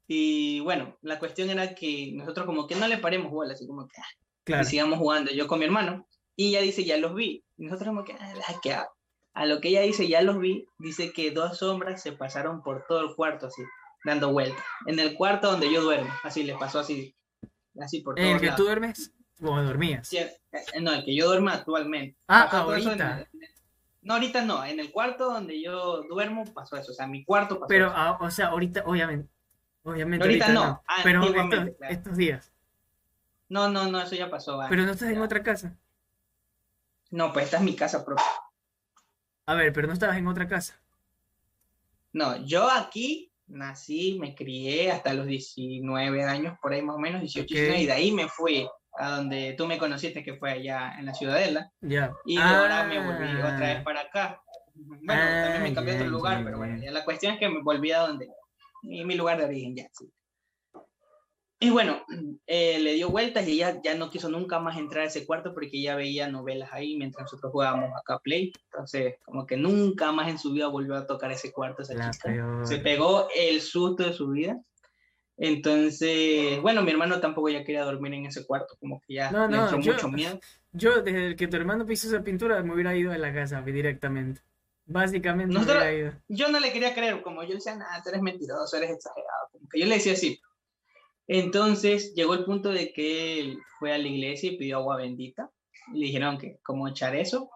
Y 0.06 0.60
bueno, 0.60 0.96
la 1.02 1.18
cuestión 1.18 1.50
era 1.50 1.74
que 1.74 2.12
nosotros 2.14 2.46
como 2.46 2.66
que 2.66 2.76
no 2.76 2.86
le 2.88 2.98
paremos 2.98 3.32
bola, 3.32 3.54
así 3.54 3.66
como 3.66 3.88
que, 3.88 3.96
ah, 4.00 4.04
Claro. 4.44 4.62
y 4.62 4.66
sigamos 4.66 4.98
jugando, 4.98 5.32
yo 5.32 5.46
con 5.48 5.58
mi 5.58 5.64
hermano. 5.64 6.06
Y 6.36 6.48
ella 6.50 6.60
dice, 6.60 6.84
ya 6.84 6.96
los 6.98 7.14
vi. 7.14 7.42
Y 7.56 7.64
nosotros 7.64 7.88
como 7.88 8.04
que, 8.04 8.12
"Ah, 8.12 8.60
que 8.62 8.72
a, 8.74 8.86
a 9.34 9.46
lo 9.46 9.60
que 9.60 9.68
ella 9.68 9.80
dice, 9.80 10.06
ya 10.06 10.20
los 10.22 10.38
vi, 10.38 10.66
dice 10.78 11.12
que 11.12 11.30
dos 11.30 11.58
sombras 11.58 12.02
se 12.02 12.12
pasaron 12.12 12.62
por 12.62 12.84
todo 12.86 13.00
el 13.00 13.14
cuarto, 13.16 13.46
así, 13.46 13.62
dando 14.06 14.32
vueltas. 14.32 14.64
En 14.86 14.98
el 14.98 15.14
cuarto 15.14 15.50
donde 15.50 15.70
yo 15.70 15.82
duermo, 15.82 16.10
así 16.22 16.44
les 16.44 16.56
pasó 16.56 16.78
así, 16.78 17.14
así 17.80 18.00
por 18.00 18.18
¿En 18.18 18.26
el 18.36 18.40
que 18.40 18.46
lados. 18.46 18.56
tú 18.58 18.64
duermes 18.64 19.12
o 19.42 19.60
dormías? 19.62 20.08
Sí, 20.08 20.16
eh, 20.18 20.32
no, 20.80 20.92
el 20.92 21.04
que 21.04 21.14
yo 21.14 21.26
duermo 21.26 21.50
actualmente. 21.50 22.16
Ah, 22.28 22.48
Pasó 22.50 22.70
ahorita. 22.70 23.20
en 23.32 23.42
el- 23.42 23.48
no, 24.02 24.14
ahorita 24.14 24.42
no, 24.42 24.64
en 24.64 24.78
el 24.78 24.92
cuarto 24.92 25.24
donde 25.32 25.60
yo 25.60 26.02
duermo 26.04 26.44
pasó 26.54 26.76
eso, 26.76 26.92
o 26.92 26.94
sea, 26.94 27.08
mi 27.08 27.24
cuarto 27.24 27.56
pasó 27.58 27.66
Pero, 27.68 27.86
eso. 27.88 27.94
ah, 27.96 28.18
o 28.20 28.30
sea, 28.30 28.46
ahorita, 28.48 28.84
obviamente. 28.86 29.28
Obviamente, 29.82 30.24
Ahorita 30.24 30.46
ahorita, 30.46 30.60
no, 30.60 30.66
no. 30.70 30.82
ah, 30.88 31.00
Pero 31.04 31.24
estos, 31.24 31.48
claro. 31.48 31.74
estos 31.88 32.16
días. 32.16 32.52
No, 33.48 33.68
no, 33.68 33.86
no, 33.88 34.00
eso 34.00 34.14
ya 34.16 34.28
pasó. 34.30 34.60
ah. 34.60 34.66
Pero 34.68 34.82
no 34.84 34.92
estás 34.92 35.10
en 35.10 35.20
otra 35.20 35.42
casa. 35.42 35.76
No, 37.10 37.32
pues 37.32 37.44
esta 37.46 37.58
es 37.58 37.62
mi 37.62 37.76
casa 37.76 38.04
propia. 38.04 38.24
A 39.46 39.54
ver, 39.54 39.72
pero 39.72 39.86
no 39.86 39.92
estabas 39.92 40.16
en 40.16 40.26
otra 40.26 40.48
casa. 40.48 40.74
No, 42.12 42.36
yo 42.44 42.68
aquí 42.70 43.25
nací, 43.48 44.18
me 44.20 44.34
crié 44.34 44.90
hasta 44.90 45.14
los 45.14 45.26
19 45.26 46.24
años, 46.24 46.58
por 46.60 46.72
ahí 46.72 46.82
más 46.82 46.96
o 46.96 46.98
menos, 46.98 47.20
18, 47.20 47.44
Ok. 47.44 47.48
19, 47.50 47.82
y 47.82 47.86
de 47.86 47.92
ahí 47.92 48.12
me 48.12 48.28
fui 48.28 48.68
a 48.98 49.10
donde 49.16 49.54
tú 49.58 49.66
me 49.66 49.78
conociste, 49.78 50.24
que 50.24 50.34
fue 50.36 50.52
allá 50.52 50.94
en 50.98 51.06
la 51.06 51.14
Ciudadela, 51.14 51.70
Ya. 51.80 52.12
y 52.24 52.38
ahora 52.38 52.84
me 52.84 52.98
volví 52.98 53.40
otra 53.40 53.58
vez 53.68 53.76
Ah, 53.80 53.84
para 53.84 54.00
acá. 54.00 54.42
Bueno, 54.74 55.22
Ah, 55.22 55.40
también 55.42 55.62
me 55.62 55.74
cambié 55.74 55.94
a 55.94 55.96
otro 55.96 56.08
lugar, 56.10 56.42
pero 56.44 56.58
bueno, 56.58 56.76
ya 56.82 56.90
la 56.90 57.04
cuestión 57.04 57.34
es 57.34 57.38
que 57.38 57.48
me 57.48 57.62
volví 57.62 57.92
a 57.92 58.00
donde, 58.00 58.28
mi, 58.82 59.04
mi 59.04 59.14
lugar 59.14 59.38
de 59.38 59.44
origen 59.44 59.76
ya, 59.76 59.88
sí. 59.92 60.06
Y 61.58 61.70
bueno, 61.70 62.04
eh, 62.46 62.78
le 62.80 62.92
dio 62.94 63.08
vueltas 63.08 63.48
y 63.48 63.52
ella 63.52 63.80
ya 63.82 63.94
no 63.94 64.10
quiso 64.10 64.28
nunca 64.28 64.58
más 64.60 64.76
entrar 64.76 65.04
a 65.04 65.06
ese 65.06 65.24
cuarto 65.24 65.54
porque 65.54 65.70
ella 65.72 65.96
veía 65.96 66.28
novelas 66.28 66.68
ahí 66.72 66.96
mientras 66.98 67.22
nosotros 67.24 67.50
jugábamos 67.50 67.90
acá 67.98 68.18
Play. 68.18 68.52
Entonces, 68.70 69.14
como 69.24 69.46
que 69.46 69.56
nunca 69.56 70.12
más 70.12 70.28
en 70.28 70.38
su 70.38 70.52
vida 70.52 70.66
volvió 70.68 70.94
a 70.96 71.06
tocar 71.06 71.32
ese 71.32 71.52
cuarto 71.52 71.80
esa 71.82 71.94
La 71.94 72.10
chica. 72.10 72.28
peor. 72.28 72.66
Se 72.66 72.76
pegó 72.78 73.28
el 73.34 73.62
susto 73.62 74.04
de 74.04 74.12
su 74.12 74.28
vida. 74.28 74.60
Entonces, 75.38 76.60
bueno, 76.62 76.82
mi 76.82 76.90
hermano 76.90 77.20
tampoco 77.20 77.48
ya 77.48 77.62
quería 77.64 77.84
dormir 77.84 78.14
en 78.14 78.26
ese 78.26 78.46
cuarto, 78.46 78.74
como 78.80 79.00
que 79.06 79.14
ya 79.14 79.30
No, 79.30 79.46
le 79.48 79.56
no, 79.56 79.62
entró 79.64 79.80
yo- 79.80 79.92
mucho 79.92 80.08
miedo. 80.08 80.38
Yo, 80.72 81.00
desde 81.00 81.36
que 81.36 81.48
tu 81.48 81.56
hermano 81.56 81.86
pisó 81.86 82.06
esa 82.06 82.22
pintura, 82.22 82.62
me 82.62 82.74
hubiera 82.74 82.94
ido 82.94 83.10
de 83.10 83.16
la 83.16 83.32
casa 83.32 83.62
directamente. 83.62 84.42
Básicamente 84.84 85.48
me 85.54 85.54
Nosotros- 85.60 85.78
hubiera 85.82 85.98
ido. 85.98 86.12
yo 86.28 86.48
no 86.50 86.60
le 86.60 86.70
quería 86.70 86.92
creer, 86.94 87.22
como 87.22 87.42
yo 87.44 87.54
decía, 87.54 87.74
nada, 87.76 88.02
tú 88.02 88.10
eres 88.10 88.20
mentiroso, 88.20 88.76
eres 88.76 88.90
exagerado, 88.90 89.48
como 89.52 89.66
que 89.70 89.80
yo 89.80 89.86
le 89.86 89.94
decía 89.94 90.12
así. 90.12 90.38
Entonces 91.28 92.14
llegó 92.14 92.34
el 92.34 92.44
punto 92.44 92.70
de 92.70 92.92
que 92.92 93.40
él 93.40 93.58
fue 93.78 93.92
a 93.92 93.98
la 93.98 94.08
iglesia 94.08 94.52
y 94.52 94.56
pidió 94.56 94.78
agua 94.78 94.96
bendita. 94.96 95.50
Y 95.92 95.98
le 95.98 96.06
dijeron 96.06 96.38
que, 96.38 96.58
¿cómo 96.62 96.88
echar 96.88 97.14
eso? 97.16 97.50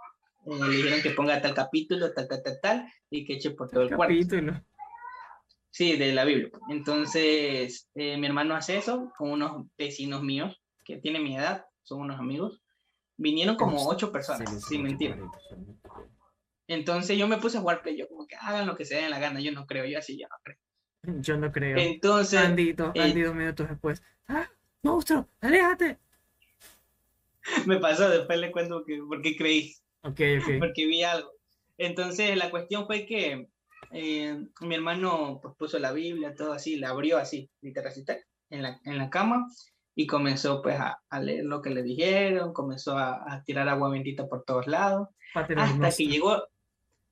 Eh, 0.46 0.58
le 0.58 0.76
dijeron 0.76 1.02
que 1.02 1.10
ponga 1.10 1.40
tal 1.40 1.54
capítulo, 1.54 2.12
tal, 2.12 2.28
tal, 2.28 2.42
tal, 2.42 2.58
tal, 2.60 2.92
y 3.10 3.24
que 3.24 3.34
eche 3.34 3.50
por 3.50 3.68
todo 3.68 3.82
el 3.82 3.94
cuarto. 3.94 4.14
Capítulo. 4.14 4.60
Sí, 5.70 5.96
de 5.96 6.12
la 6.12 6.24
Biblia. 6.24 6.50
Entonces, 6.68 7.88
eh, 7.94 8.16
mi 8.16 8.26
hermano 8.26 8.56
hace 8.56 8.76
eso 8.76 9.12
con 9.16 9.30
unos 9.30 9.66
vecinos 9.78 10.22
míos 10.22 10.60
que 10.84 10.96
tienen 10.96 11.22
mi 11.22 11.36
edad, 11.36 11.64
son 11.82 12.00
unos 12.00 12.18
amigos. 12.18 12.60
Vinieron 13.16 13.56
como 13.56 13.86
ocho 13.86 14.10
personas, 14.10 14.64
sin 14.64 14.82
mentir. 14.82 15.16
Entonces 16.66 17.18
yo 17.18 17.28
me 17.28 17.36
puse 17.38 17.58
a 17.58 17.60
jugar 17.60 17.82
play, 17.82 17.98
yo 17.98 18.08
como 18.08 18.26
que 18.26 18.36
hagan 18.36 18.66
lo 18.66 18.76
que 18.76 18.84
se 18.84 18.94
den 18.94 19.10
la 19.10 19.18
gana, 19.18 19.40
yo 19.40 19.52
no 19.52 19.66
creo, 19.66 19.84
yo 19.84 19.98
así, 19.98 20.18
yo 20.18 20.26
no 20.28 20.36
creo. 20.42 20.56
Yo 21.02 21.36
no 21.36 21.50
creo. 21.50 21.78
Entonces, 21.78 22.38
Andy, 22.40 22.72
do- 22.72 22.92
eh, 22.94 23.22
dos 23.24 23.34
minutos 23.34 23.68
después. 23.68 24.02
¡Ah! 24.28 24.48
¡Monstruo! 24.82 25.28
¡Aléjate! 25.40 25.98
me 27.66 27.78
pasó, 27.78 28.08
después 28.08 28.38
le 28.38 28.52
cuento 28.52 28.84
que, 28.84 28.98
por 28.98 29.22
qué 29.22 29.36
creí, 29.36 29.74
Ok, 30.02 30.20
ok. 30.40 30.50
porque 30.60 30.86
vi 30.86 31.02
algo. 31.02 31.30
Entonces 31.78 32.36
la 32.36 32.50
cuestión 32.50 32.86
fue 32.86 33.06
que 33.06 33.48
eh, 33.92 34.44
mi 34.60 34.74
hermano 34.74 35.40
pues, 35.42 35.54
puso 35.56 35.78
la 35.78 35.92
Biblia, 35.92 36.34
todo 36.34 36.52
así, 36.52 36.76
la 36.76 36.90
abrió 36.90 37.16
así, 37.18 37.50
literal, 37.62 37.92
en 38.50 38.62
la, 38.62 38.80
en 38.84 38.98
la 38.98 39.08
cama 39.08 39.46
y 39.94 40.06
comenzó 40.06 40.62
pues 40.62 40.78
a, 40.78 41.00
a 41.08 41.20
leer 41.20 41.44
lo 41.44 41.62
que 41.62 41.70
le 41.70 41.82
dijeron, 41.82 42.52
comenzó 42.52 42.96
a, 42.96 43.32
a 43.32 43.42
tirar 43.44 43.68
agua 43.68 43.90
bendita 43.90 44.26
por 44.28 44.44
todos 44.44 44.66
lados, 44.66 45.08
hasta 45.34 45.90
que 45.90 46.06
llegó, 46.06 46.42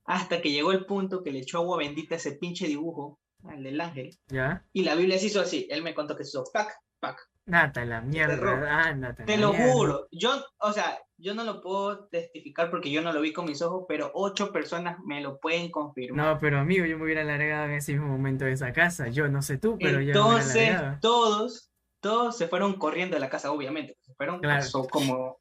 hasta 0.04 0.40
que 0.40 0.52
llegó 0.52 0.72
el 0.72 0.84
punto 0.86 1.22
que 1.22 1.32
le 1.32 1.40
echó 1.40 1.58
agua 1.58 1.78
bendita 1.78 2.14
a 2.14 2.18
ese 2.18 2.32
pinche 2.32 2.66
dibujo, 2.66 3.18
del 3.56 3.80
ángel, 3.80 4.10
¿Ya? 4.28 4.64
y 4.72 4.84
la 4.84 4.94
Biblia 4.94 5.18
se 5.18 5.26
hizo 5.26 5.40
así, 5.40 5.66
él 5.70 5.82
me 5.82 5.94
contó 5.94 6.16
que 6.16 6.24
se 6.24 6.30
hizo 6.30 6.44
pac, 6.52 6.74
pac, 7.00 7.18
Nata, 7.46 7.82
la 7.86 8.02
mierda. 8.02 8.82
Ándate. 8.88 9.24
Te 9.24 9.38
lo 9.38 9.54
mierda. 9.54 9.72
juro, 9.72 10.08
yo, 10.12 10.44
o 10.58 10.70
sea, 10.70 10.98
yo 11.16 11.34
no 11.34 11.44
lo 11.44 11.62
puedo 11.62 12.06
testificar 12.08 12.70
porque 12.70 12.90
yo 12.90 13.00
no 13.00 13.10
lo 13.10 13.22
vi 13.22 13.32
con 13.32 13.46
mis 13.46 13.62
ojos, 13.62 13.86
pero 13.88 14.10
ocho 14.12 14.52
personas 14.52 14.98
me 15.06 15.22
lo 15.22 15.38
pueden 15.38 15.70
confirmar. 15.70 16.26
No, 16.26 16.38
pero 16.38 16.58
amigo, 16.58 16.84
yo 16.84 16.98
me 16.98 17.04
hubiera 17.04 17.24
largado 17.24 17.64
en 17.64 17.72
ese 17.72 17.92
mismo 17.92 18.06
momento 18.08 18.44
de 18.44 18.52
esa 18.52 18.70
casa. 18.74 19.08
Yo 19.08 19.28
no 19.28 19.40
sé 19.40 19.56
tú, 19.56 19.78
pero 19.78 19.92
yo 20.02 20.12
me 20.12 20.20
hubiera 20.20 20.42
Entonces, 20.42 21.00
todos, 21.00 21.70
todos 22.00 22.36
se 22.36 22.48
fueron 22.48 22.74
corriendo 22.74 23.16
de 23.16 23.20
la 23.20 23.30
casa, 23.30 23.50
obviamente, 23.50 23.96
se 24.02 24.12
fueron 24.14 24.40
Claro. 24.40 24.62
so- 24.64 24.86
como, 24.86 25.38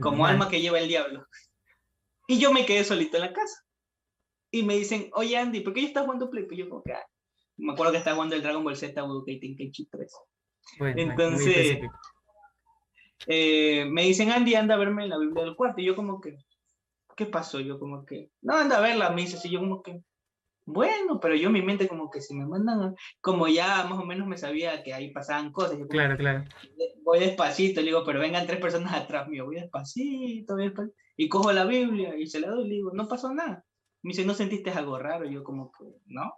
como 0.00 0.26
alma 0.26 0.48
que 0.48 0.60
lleva 0.60 0.80
el 0.80 0.88
diablo. 0.88 1.24
Y 2.26 2.40
yo 2.40 2.52
me 2.52 2.66
quedé 2.66 2.82
solito 2.82 3.16
en 3.18 3.22
la 3.22 3.32
casa. 3.32 3.62
Y 4.50 4.64
me 4.64 4.74
dicen, 4.74 5.08
oye 5.14 5.36
Andy, 5.38 5.60
¿por 5.60 5.72
qué 5.72 5.82
yo 5.82 5.86
estás 5.86 6.02
jugando 6.04 6.28
Play? 6.30 6.46
Pues 6.46 6.58
yo 6.58 6.68
como 6.68 6.82
que, 6.82 6.94
"Ah". 6.94 7.06
Me 7.56 7.72
acuerdo 7.72 7.92
que 7.92 7.98
estaba 7.98 8.16
jugando 8.16 8.36
el 8.36 8.42
Dragon 8.42 8.64
Ball 8.64 8.76
Z 8.76 9.00
Budokai 9.02 9.40
Tenkaichi 9.40 9.86
3. 9.86 10.12
Bueno, 10.78 11.00
Entonces, 11.00 11.78
eh, 13.26 13.84
me 13.86 14.02
dicen, 14.02 14.30
Andy, 14.30 14.54
anda 14.54 14.74
a 14.74 14.78
verme 14.78 15.06
la 15.06 15.18
Biblia 15.18 15.44
del 15.44 15.56
cuarto. 15.56 15.80
Y 15.80 15.86
yo 15.86 15.96
como 15.96 16.20
que, 16.20 16.38
¿qué 17.16 17.26
pasó? 17.26 17.60
Yo 17.60 17.78
como 17.78 18.04
que, 18.04 18.30
no, 18.42 18.56
anda 18.56 18.78
a 18.78 18.80
verla, 18.80 19.10
me 19.10 19.22
dice 19.22 19.36
así, 19.36 19.50
yo 19.50 19.60
como 19.60 19.82
que, 19.82 20.02
bueno, 20.66 21.20
pero 21.20 21.34
yo 21.34 21.48
en 21.48 21.52
mi 21.52 21.62
mente 21.62 21.86
como 21.86 22.10
que 22.10 22.22
si 22.22 22.34
me 22.34 22.46
mandan, 22.46 22.96
como 23.20 23.48
ya 23.48 23.84
más 23.84 23.98
o 23.98 24.04
menos 24.04 24.26
me 24.26 24.38
sabía 24.38 24.82
que 24.82 24.94
ahí 24.94 25.10
pasaban 25.12 25.52
cosas, 25.52 25.78
yo 25.78 25.86
Claro, 25.86 26.16
claro. 26.16 26.44
voy 27.02 27.20
despacito, 27.20 27.80
le 27.80 27.88
digo, 27.88 28.02
pero 28.04 28.18
vengan 28.18 28.46
tres 28.46 28.60
personas 28.60 28.94
atrás 28.94 29.28
mío, 29.28 29.44
voy 29.44 29.56
despacito, 29.56 30.54
voy 30.54 30.64
despacito, 30.64 30.96
y 31.16 31.28
cojo 31.28 31.52
la 31.52 31.66
Biblia 31.66 32.16
y 32.16 32.26
se 32.26 32.40
la 32.40 32.48
doy, 32.48 32.66
le 32.66 32.76
digo, 32.76 32.92
no 32.94 33.06
pasó 33.08 33.32
nada. 33.32 33.64
Me 34.02 34.10
dice, 34.10 34.24
¿no 34.24 34.34
sentiste 34.34 34.70
algo 34.70 34.98
raro? 34.98 35.26
Y 35.26 35.34
yo 35.34 35.44
como 35.44 35.70
que, 35.72 35.84
no, 36.06 36.32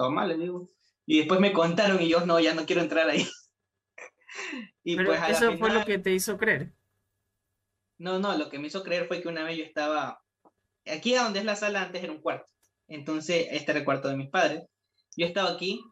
toma, 0.00 0.26
le 0.26 0.38
digo. 0.38 0.68
Y 1.06 1.18
después 1.18 1.40
me 1.40 1.52
contaron 1.52 2.00
y 2.00 2.08
yo, 2.08 2.24
no, 2.24 2.40
ya 2.40 2.54
no 2.54 2.64
quiero 2.64 2.82
entrar 2.82 3.08
ahí. 3.08 3.26
y 4.84 4.96
Pero 4.96 5.10
pues 5.10 5.20
eso 5.28 5.46
fue 5.58 5.68
lo 5.68 5.80
final- 5.80 5.84
que 5.84 5.98
te 5.98 6.12
hizo 6.12 6.38
creer. 6.38 6.72
No, 7.98 8.18
no, 8.18 8.36
lo 8.38 8.48
que 8.48 8.58
me 8.58 8.68
hizo 8.68 8.82
creer 8.82 9.06
fue 9.06 9.20
que 9.20 9.28
una 9.28 9.44
vez 9.44 9.58
yo 9.58 9.64
estaba, 9.64 10.22
aquí 10.86 11.14
a 11.14 11.24
donde 11.24 11.40
es 11.40 11.44
la 11.44 11.54
sala 11.54 11.82
antes 11.82 12.02
era 12.02 12.12
un 12.12 12.22
cuarto, 12.22 12.50
entonces 12.88 13.46
este 13.50 13.72
era 13.72 13.80
el 13.80 13.84
cuarto 13.84 14.08
de 14.08 14.16
mis 14.16 14.30
padres. 14.30 14.64
Yo 15.16 15.26
estaba 15.26 15.50
aquí 15.50 15.82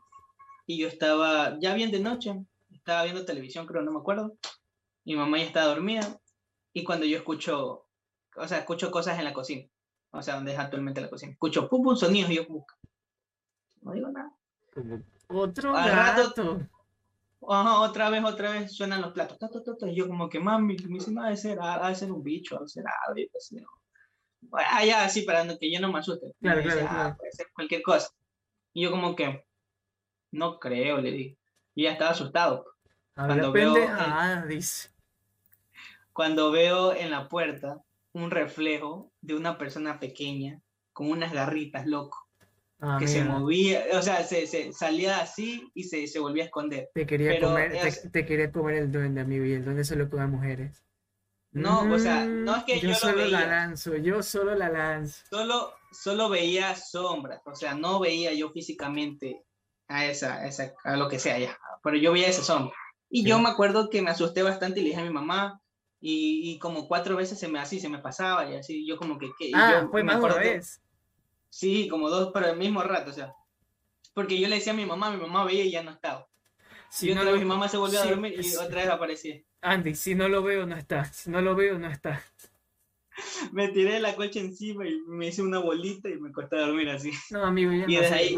y 0.67 0.79
yo 0.79 0.89
estaba 0.89 1.59
ya 1.61 1.75
bien 1.75 1.91
de 1.91 2.01
noche, 2.01 2.33
estaba 2.73 3.05
viendo 3.05 3.27
televisión, 3.27 3.67
creo, 3.67 3.83
no 3.83 3.93
me 3.93 3.99
acuerdo. 3.99 4.39
Mi 5.05 5.17
mamá 5.17 5.37
ya 5.37 5.45
estaba 5.45 5.67
dormida 5.67 6.19
y 6.73 6.83
cuando 6.83 7.05
yo 7.05 7.19
escucho, 7.19 7.87
o 8.37 8.49
sea, 8.49 8.59
escucho 8.59 8.91
cosas 8.91 9.19
en 9.19 9.25
la 9.25 9.35
cocina, 9.35 9.69
o 10.11 10.23
sea, 10.23 10.37
donde 10.37 10.55
es 10.55 10.59
actualmente 10.59 11.03
la 11.03 11.11
cocina, 11.11 11.33
escucho 11.33 11.69
pum, 11.69 11.83
pum, 11.83 11.97
sonidos 11.97 12.31
y 12.31 12.37
yo 12.37 12.47
no 13.83 13.93
digo 13.93 14.09
nada. 14.11 14.33
Otro 15.29 15.77
Al 15.77 15.91
rato- 15.91 16.29
gato. 16.29 16.61
Ajá, 17.51 17.81
otra 17.81 18.11
vez, 18.11 18.25
otra 18.25 18.51
vez 18.53 18.73
suenan 18.75 19.01
los 19.01 19.13
platos. 19.13 19.39
Y 19.87 19.95
yo 19.95 20.09
como 20.09 20.29
que, 20.29 20.41
mami, 20.41 20.77
me 20.89 20.99
dice, 20.99 21.11
no, 21.13 21.23
ha 21.23 21.31
de 21.31 21.37
ser, 21.37 21.59
un 22.13 22.23
bicho, 22.23 22.57
ha 22.59 22.63
de 22.63 22.69
ser 22.69 22.85
algo. 23.07 23.71
Ah, 24.53 24.85
ya, 24.85 25.05
así, 25.05 25.23
para 25.23 25.47
que 25.59 25.73
yo 25.73 25.81
no 25.81 25.93
me 25.93 25.99
asuste. 26.01 26.33
Claro, 26.41 26.59
Me 26.59 26.65
dice, 26.65 26.77
claro, 26.79 26.89
"Ah, 26.91 26.95
claro. 27.03 27.17
puede 27.17 27.33
ser 27.33 27.47
cualquier 27.55 27.83
cosa. 27.83 28.09
Y 28.73 28.83
yo 28.83 28.91
como 28.91 29.15
que, 29.17 29.45
no 30.33 30.59
creo, 30.59 30.99
le 31.01 31.11
dije. 31.11 31.39
Y 31.75 31.85
ya 31.85 31.93
estaba 31.93 32.11
asustado. 32.11 32.65
Cuando 33.15 33.51
veo 33.53 33.75
pendejadas, 33.75 34.47
dice. 34.49 34.91
Cuando 36.13 36.51
veo 36.51 36.93
en 36.95 37.11
la 37.11 37.29
puerta 37.29 37.81
un 38.13 38.31
reflejo 38.31 39.13
de 39.21 39.35
una 39.37 39.59
persona 39.59 39.99
pequeña 40.01 40.61
con 40.93 41.11
unas 41.11 41.33
garritas, 41.33 41.87
loco, 41.87 42.28
Ah, 42.81 42.99
que 43.01 43.07
se 43.09 43.25
movía, 43.25 43.85
o 43.93 44.03
sea, 44.03 44.25
se, 44.25 44.47
se 44.47 44.73
salía 44.73 45.21
así 45.21 45.71
y 45.75 45.85
se, 45.85 46.07
se 46.07 46.19
volvía 46.19 46.45
a 46.45 46.47
esconder. 46.47 46.89
Te 46.93 47.07
quería 47.07 47.31
pero 47.31 47.49
comer, 47.49 47.79
te, 47.81 47.89
es- 47.89 48.11
te 48.13 48.27
quería 48.27 48.53
comer 48.53 48.75
el 48.77 48.93
duende, 48.93 49.21
amigo, 49.21 49.45
y 49.45 49.53
el 49.53 49.65
duende 49.65 49.85
solo 49.85 50.11
come 50.11 50.27
mujeres. 50.27 50.85
No, 51.53 51.89
o 51.91 51.99
sea, 51.99 52.27
Mm, 52.27 52.45
no 52.45 52.57
es 52.57 52.65
que 52.65 52.81
yo 52.81 52.89
lo 52.91 52.95
solo 52.95 53.27
la 53.27 53.41
veía. 53.41 53.47
lanzo, 53.47 53.97
yo 53.97 54.23
solo 54.23 54.55
la 54.55 54.69
lanzo. 54.71 55.25
Solo, 55.31 55.75
solo 55.93 56.29
veía 56.31 56.75
sombras, 56.75 57.43
o 57.45 57.55
sea, 57.55 57.75
no 57.75 58.01
veía 58.01 58.33
yo 58.33 58.51
físicamente 58.51 59.45
a 59.89 60.07
esa, 60.07 60.35
a 60.37 60.47
esa, 60.47 60.73
a 60.85 60.97
lo 60.97 61.09
que 61.09 61.19
sea 61.19 61.39
ya, 61.39 61.59
pero 61.83 61.97
yo 61.97 62.13
veía 62.13 62.29
esa 62.29 62.43
sombra. 62.43 62.75
Y 63.11 63.27
yo 63.27 63.39
Sí. 63.39 63.43
me 63.43 63.49
acuerdo 63.51 63.91
que 63.91 64.03
me 64.03 64.11
asusté 64.11 64.43
bastante 64.43 64.81
y 64.81 64.85
le 64.85 64.89
dije 64.91 65.01
a 65.01 65.05
mi 65.05 65.11
mamá, 65.13 65.61
y, 66.01 66.53
y 66.53 66.59
como 66.59 66.87
cuatro 66.89 67.17
veces 67.17 67.39
se 67.39 67.49
me 67.49 67.59
así, 67.59 67.81
se 67.81 67.89
me 67.89 67.99
pasaba 67.99 68.51
y 68.51 68.57
así, 68.57 68.87
yo 68.87 68.97
como 68.97 69.19
que, 69.19 69.31
¿qué? 69.39 69.47
Y 69.49 69.53
Ah, 69.53 69.69
yo 69.69 69.91
fue 69.91 70.03
más 70.03 70.21
una 70.23 70.37
vez. 70.37 70.81
Sí, 71.51 71.89
como 71.89 72.09
dos, 72.11 72.31
pero 72.33 72.47
al 72.47 72.57
mismo 72.57 72.83
rato, 72.83 73.11
o 73.11 73.13
sea, 73.13 73.35
porque 74.15 74.41
yo 74.41 74.49
le 74.49 74.57
decía 74.57 74.73
a 74.75 74.77
mi 74.77 74.87
mamá, 74.87 75.11
mi 75.13 75.19
mamá 75.19 75.45
veía 75.45 75.65
y 75.65 75.73
ya 75.73 75.83
no 75.85 75.93
estaba. 75.93 76.29
Si 76.91 77.09
y 77.09 77.11
no 77.11 77.25
otra 77.25 77.31
vez 77.31 77.39
lo- 77.39 77.41
mi 77.41 77.47
mamá 77.47 77.69
se 77.69 77.79
volvió 77.79 78.01
sí, 78.01 78.03
a 78.03 78.07
dormir 78.07 78.35
y 78.39 78.57
otra 78.57 78.83
vez 78.83 78.91
aparecía. 78.91 79.43
Andy, 79.63 79.95
si 79.95 80.15
no 80.15 80.29
lo 80.29 80.43
veo, 80.43 80.67
no 80.67 80.77
está. 80.77 81.05
Si 81.07 81.31
no 81.31 81.41
lo 81.41 81.55
veo, 81.57 81.79
no 81.79 81.89
está. 81.89 82.23
Me 83.53 83.69
tiré 83.69 84.01
la 84.01 84.15
coche 84.17 84.41
encima 84.41 84.87
y 84.87 84.97
me 85.07 85.27
hice 85.29 85.43
una 85.43 85.59
bolita 85.59 86.09
y 86.09 86.17
me 86.19 86.33
costó 86.33 86.57
dormir 86.57 86.89
así. 86.91 87.11
No, 87.31 87.45
amigo, 87.45 87.73
yo 87.73 87.87
Y 87.87 87.97
no 87.97 88.01
desde 88.01 88.15
ahí-. 88.15 88.37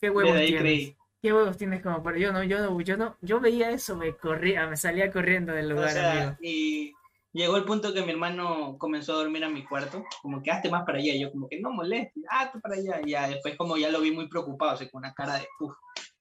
¿Qué 0.00 0.10
huevos 0.10 0.36
Desde 0.36 0.40
ahí 0.40 0.56
tienes? 0.56 0.56
creí. 0.56 0.96
¿Qué 1.22 1.32
huevos 1.32 1.56
tienes 1.58 1.82
como 1.82 2.02
para 2.02 2.18
yo 2.18 2.32
no, 2.32 2.42
yo 2.44 2.58
no, 2.60 2.80
yo 2.80 2.96
no, 2.96 3.16
yo 3.22 3.40
veía 3.40 3.70
eso, 3.70 3.96
me 3.96 4.16
corría, 4.16 4.66
me 4.68 4.76
salía 4.76 5.10
corriendo 5.10 5.52
del 5.52 5.68
O 5.74 5.86
lugar, 5.86 5.88
sea, 5.88 5.98
amigo. 5.98 6.38
y 6.40 6.92
llegó 7.36 7.56
el 7.56 7.64
punto 7.64 7.92
que 7.92 8.02
mi 8.02 8.10
hermano 8.12 8.76
comenzó 8.78 9.12
a 9.12 9.16
dormir 9.16 9.44
a 9.44 9.48
mi 9.48 9.64
cuarto, 9.64 10.04
como 10.22 10.42
que 10.42 10.50
hazte 10.50 10.70
más 10.70 10.84
para 10.84 10.98
allá, 10.98 11.14
y 11.14 11.20
yo 11.20 11.30
como 11.32 11.48
que 11.48 11.60
no 11.60 11.70
moleste, 11.70 12.20
hazte 12.30 12.58
para 12.60 12.74
allá, 12.76 13.00
y 13.04 13.10
ya 13.10 13.28
después 13.28 13.56
como 13.56 13.76
ya 13.76 13.90
lo 13.90 14.00
vi 14.00 14.10
muy 14.10 14.28
preocupado, 14.28 14.72
así 14.72 14.88
con 14.88 15.00
una 15.00 15.12
cara 15.14 15.34
de, 15.34 15.46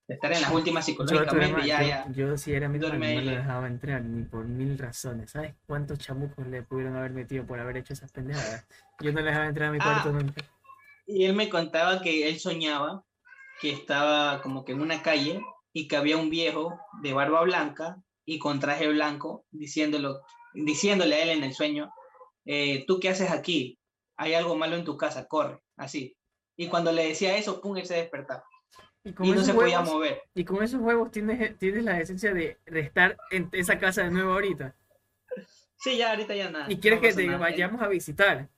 de 0.08 0.14
estar 0.16 0.32
en 0.34 0.42
las 0.42 0.52
últimas 0.52 0.86
Yo, 0.86 0.92
psicológicamente, 0.92 1.46
hermano- 1.46 1.66
ya, 1.66 1.82
yo- 1.82 1.88
ya. 1.88 2.06
yo 2.12 2.38
si 2.38 2.54
era 2.54 2.68
mi 2.70 2.78
no 2.80 2.90
lo 2.90 2.98
dejaba 3.32 3.68
entrar 3.68 4.04
ni 4.04 4.24
por 4.24 4.46
mil 4.46 4.78
razones. 4.78 5.32
¿Sabes 5.32 5.56
cuántos 5.66 5.98
chamucos 6.00 6.46
le 6.48 6.62
pudieron 6.64 6.96
haber 6.96 7.12
metido 7.12 7.46
por 7.46 7.60
haber 7.60 7.78
hecho 7.78 7.94
esas 7.94 8.12
pendejadas? 8.12 8.68
Yo 9.02 9.12
no 9.12 9.22
le 9.22 9.28
dejaba 9.28 9.48
entrar 9.48 9.70
a 9.70 9.72
mi 9.72 9.80
cuarto 9.80 10.10
Ah. 10.10 10.12
nunca. 10.12 10.42
Y 11.08 11.26
él 11.26 11.34
me 11.36 11.50
contaba 11.50 12.02
que 12.02 12.28
él 12.28 12.40
soñaba 12.40 13.04
que 13.62 13.72
estaba 13.72 14.42
como 14.42 14.66
que 14.66 14.74
en 14.74 14.82
una 14.82 15.02
calle 15.02 15.40
y 15.72 15.88
que 15.88 15.96
había 15.98 16.18
un 16.18 16.30
viejo 16.30 16.78
de 17.02 17.14
barba 17.14 17.42
blanca 17.44 17.98
y 18.26 18.38
con 18.40 18.60
traje 18.60 18.88
blanco 18.88 19.46
diciéndolo, 19.52 20.22
diciéndole 20.56 21.16
a 21.16 21.24
él 21.24 21.30
en 21.30 21.44
el 21.44 21.54
sueño, 21.54 21.92
eh, 22.46 22.86
¿tú 22.88 23.00
qué 23.00 23.10
haces 23.10 23.32
aquí? 23.32 23.78
Hay 24.18 24.34
algo 24.34 24.56
malo 24.56 24.76
en 24.76 24.86
tu 24.86 24.98
casa, 24.98 25.28
corre, 25.28 25.60
así. 25.78 26.16
Y 26.56 26.68
cuando 26.68 26.92
le 26.92 27.08
decía 27.08 27.38
eso, 27.38 27.62
pum, 27.62 27.78
él 27.78 27.86
se 27.86 27.96
despertaba. 27.96 28.44
Y 29.04 29.32
no 29.32 29.44
se 29.44 29.54
podía 29.54 29.82
mover. 29.82 30.24
Y 30.34 30.46
con 30.46 30.64
esos 30.64 30.82
huevos 30.82 31.12
tienes, 31.12 31.58
tienes 31.60 31.84
la 31.84 32.00
esencia 32.00 32.34
de, 32.34 32.58
de 32.66 32.80
estar 32.80 33.18
en 33.30 33.50
esa 33.52 33.78
casa 33.78 34.04
de 34.04 34.10
nuevo 34.10 34.32
ahorita. 34.32 34.76
Sí, 35.78 35.98
ya 35.98 36.12
ahorita 36.12 36.34
ya 36.34 36.50
nada. 36.50 36.66
Y 36.70 36.80
quieres 36.80 37.02
no 37.02 37.08
que 37.08 37.14
te 37.14 37.28
nada. 37.28 37.38
vayamos 37.38 37.82
a 37.82 37.88
visitar. 37.88 38.50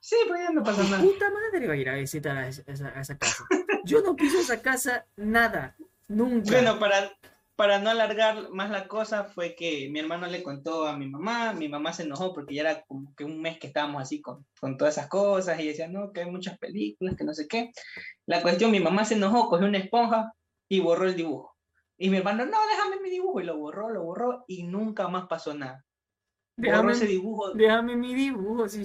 Sí, 0.00 0.16
pues 0.28 0.42
ya 0.42 0.50
no 0.50 0.62
pasa 0.62 0.82
nada. 0.84 1.02
Puta 1.02 1.30
madre 1.30 1.66
va 1.66 1.72
a 1.72 1.76
ir 1.76 1.88
a 1.88 1.94
visitar 1.94 2.36
a 2.36 2.48
esa, 2.48 2.62
a 2.88 3.00
esa 3.00 3.16
casa. 3.16 3.46
Yo 3.84 4.02
no 4.02 4.14
piso 4.14 4.38
esa 4.38 4.60
casa 4.60 5.06
nada. 5.16 5.74
Nunca. 6.08 6.50
Bueno, 6.50 6.78
para, 6.78 7.10
para 7.56 7.78
no 7.78 7.90
alargar 7.90 8.50
más 8.50 8.70
la 8.70 8.88
cosa, 8.88 9.24
fue 9.24 9.54
que 9.54 9.88
mi 9.90 10.00
hermano 10.00 10.26
le 10.26 10.42
contó 10.42 10.86
a 10.86 10.96
mi 10.96 11.08
mamá, 11.08 11.52
mi 11.52 11.68
mamá 11.68 11.92
se 11.92 12.02
enojó 12.02 12.34
porque 12.34 12.54
ya 12.54 12.62
era 12.62 12.82
como 12.82 13.14
que 13.14 13.24
un 13.24 13.40
mes 13.40 13.58
que 13.58 13.68
estábamos 13.68 14.02
así 14.02 14.20
con, 14.20 14.44
con 14.60 14.76
todas 14.76 14.96
esas 14.98 15.08
cosas 15.08 15.60
y 15.60 15.66
decía, 15.68 15.86
no, 15.88 16.12
que 16.12 16.22
hay 16.22 16.30
muchas 16.30 16.58
películas, 16.58 17.14
que 17.16 17.24
no 17.24 17.32
sé 17.32 17.46
qué. 17.46 17.70
La 18.26 18.42
cuestión, 18.42 18.70
mi 18.70 18.80
mamá 18.80 19.04
se 19.04 19.14
enojó, 19.14 19.48
cogió 19.48 19.66
una 19.66 19.78
esponja 19.78 20.32
y 20.68 20.80
borró 20.80 21.06
el 21.06 21.14
dibujo. 21.14 21.54
Y 21.96 22.10
mi 22.10 22.16
hermano, 22.16 22.44
no, 22.44 22.58
déjame 22.68 23.00
mi 23.00 23.10
dibujo, 23.10 23.40
y 23.40 23.44
lo 23.44 23.56
borró, 23.56 23.88
lo 23.90 24.02
borró 24.02 24.44
y 24.48 24.64
nunca 24.64 25.06
más 25.06 25.26
pasó 25.28 25.54
nada. 25.54 25.84
Borró 26.56 26.70
déjame, 26.72 26.92
ese 26.92 27.06
dibujo. 27.06 27.52
déjame 27.54 27.96
mi 27.96 28.14
dibujo. 28.14 28.68
Sí. 28.68 28.82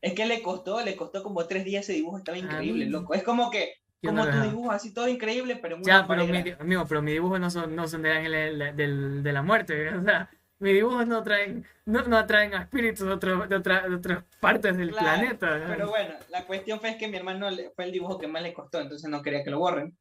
Es 0.00 0.14
que 0.14 0.26
le 0.26 0.42
costó, 0.42 0.80
le 0.84 0.96
costó 0.96 1.22
como 1.22 1.46
tres 1.46 1.64
días 1.64 1.84
ese 1.84 1.92
dibujo, 1.94 2.18
estaba 2.18 2.38
increíble, 2.38 2.86
mí- 2.86 2.90
loco. 2.90 3.14
Es 3.14 3.22
como 3.22 3.50
que, 3.50 3.74
como 4.06 4.24
tu 4.28 4.40
dibujo, 4.40 4.70
así 4.70 4.92
todo 4.94 5.08
increíble, 5.08 5.56
pero 5.60 5.76
una 5.76 5.84
Ya, 5.84 6.06
pero 6.06 6.24
mi, 6.26 6.38
amigo, 6.60 6.84
pero 6.88 7.02
mis 7.02 7.14
dibujos 7.14 7.40
no 7.40 7.50
son, 7.50 7.74
no 7.74 7.88
son 7.88 8.02
de 8.02 8.12
ángeles 8.12 8.58
de 8.58 8.72
del- 8.72 9.22
de 9.22 9.32
la 9.32 9.42
muerte. 9.42 9.88
O 10.00 10.02
sea, 10.04 10.30
mis 10.60 10.74
dibujos 10.74 11.06
no 11.06 11.22
traen, 11.22 11.64
no, 11.86 12.02
no 12.02 12.16
atraen 12.16 12.54
a 12.54 12.62
espíritus 12.62 13.06
de, 13.06 13.12
otro- 13.12 13.46
de, 13.46 13.56
otra- 13.56 13.88
de 13.88 13.94
otras 13.94 14.24
partes 14.40 14.76
del 14.76 14.90
Claro, 14.90 15.04
planeta. 15.20 15.58
¿no? 15.58 15.66
Pero 15.68 15.88
bueno, 15.88 16.14
la 16.30 16.44
cuestión 16.46 16.80
fue 16.80 16.96
que 16.98 17.08
mi 17.08 17.16
hermano 17.16 17.48
fue 17.76 17.84
el 17.84 17.92
dibujo 17.92 18.18
que 18.18 18.26
más 18.26 18.42
le 18.42 18.52
costó, 18.52 18.80
entonces 18.80 19.08
no 19.10 19.22
quería 19.22 19.44
que 19.44 19.50
lo 19.50 19.58
borren. 19.60 19.96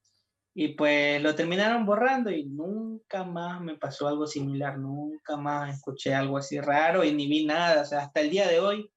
Y 0.60 0.70
pues 0.70 1.22
lo 1.22 1.36
terminaron 1.36 1.86
borrando 1.86 2.32
y 2.32 2.46
nunca 2.46 3.24
más 3.24 3.62
me 3.62 3.76
pasó 3.76 4.08
algo 4.08 4.26
similar, 4.26 4.80
nunca 4.80 5.38
más 5.38 5.76
escuché 5.76 6.16
algo 6.16 6.38
así 6.40 6.60
raro 6.60 7.04
y 7.04 7.14
ni 7.14 7.28
vi 7.28 7.46
nada. 7.46 7.84
O 7.84 7.86
sea, 7.86 8.00
hasta 8.00 8.22
el 8.22 8.32
día 8.32 8.48
de 8.48 8.60
hoy 8.60 8.90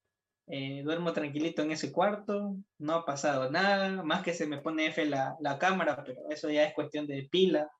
eh, 0.50 0.82
duermo 0.84 1.12
tranquilito 1.12 1.62
en 1.62 1.70
ese 1.70 1.92
cuarto, 1.92 2.56
no 2.78 2.92
ha 2.94 3.04
pasado 3.06 3.50
nada, 3.50 4.02
más 4.02 4.22
que 4.22 4.34
se 4.34 4.46
me 4.46 4.58
pone 4.58 4.86
F 4.86 5.04
la, 5.06 5.36
la 5.40 5.58
cámara, 5.58 6.02
pero 6.04 6.20
eso 6.30 6.50
ya 6.50 6.64
es 6.64 6.74
cuestión 6.74 7.06
de 7.06 7.28
pila. 7.30 7.70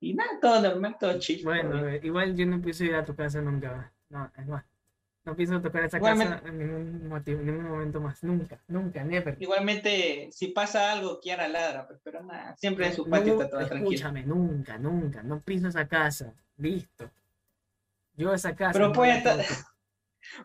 Y 0.00 0.14
nada, 0.14 0.30
todo 0.40 0.60
normal, 0.62 0.96
todo 0.98 1.18
chill. 1.18 1.42
todo 1.42 1.52
Bueno, 1.52 1.88
eh, 1.88 2.00
igual 2.02 2.34
yo 2.36 2.44
no 2.46 2.60
pienso 2.60 2.84
ir 2.84 2.94
a 2.94 3.04
tu 3.04 3.14
casa 3.14 3.40
nunca. 3.40 3.92
No, 4.08 4.30
es 4.36 4.46
más. 4.46 4.64
No 5.24 5.36
pienso 5.36 5.60
tocar 5.60 5.84
esa 5.84 5.98
Igualmente- 5.98 6.34
casa 6.34 6.48
en 6.48 6.58
ningún 6.58 7.08
motivo, 7.08 7.38
en 7.40 7.46
ningún 7.46 7.68
momento 7.68 8.00
más. 8.00 8.24
Nunca, 8.24 8.60
nunca, 8.66 9.04
never. 9.04 9.36
Igualmente, 9.40 10.28
si 10.32 10.48
pasa 10.48 10.90
algo, 10.90 11.20
Kiara 11.20 11.46
ladra, 11.46 11.86
pues, 11.86 12.00
pero 12.02 12.24
nada, 12.24 12.56
siempre 12.56 12.88
en 12.88 12.94
su 12.94 13.08
patio 13.08 13.34
No, 13.34 13.42
está 13.42 13.50
todo 13.56 13.66
tranquilo. 13.68 13.90
escúchame, 13.92 14.24
nunca, 14.24 14.78
nunca. 14.78 15.22
No 15.22 15.40
piso 15.40 15.68
esa 15.68 15.86
casa. 15.86 16.34
Listo. 16.56 17.08
Yo 18.16 18.34
esa 18.34 18.54
casa. 18.56 18.72
Pero 18.72 18.88
no 18.88 18.92
puede 18.92 19.18
estar- 19.18 19.36
toco. 19.38 19.54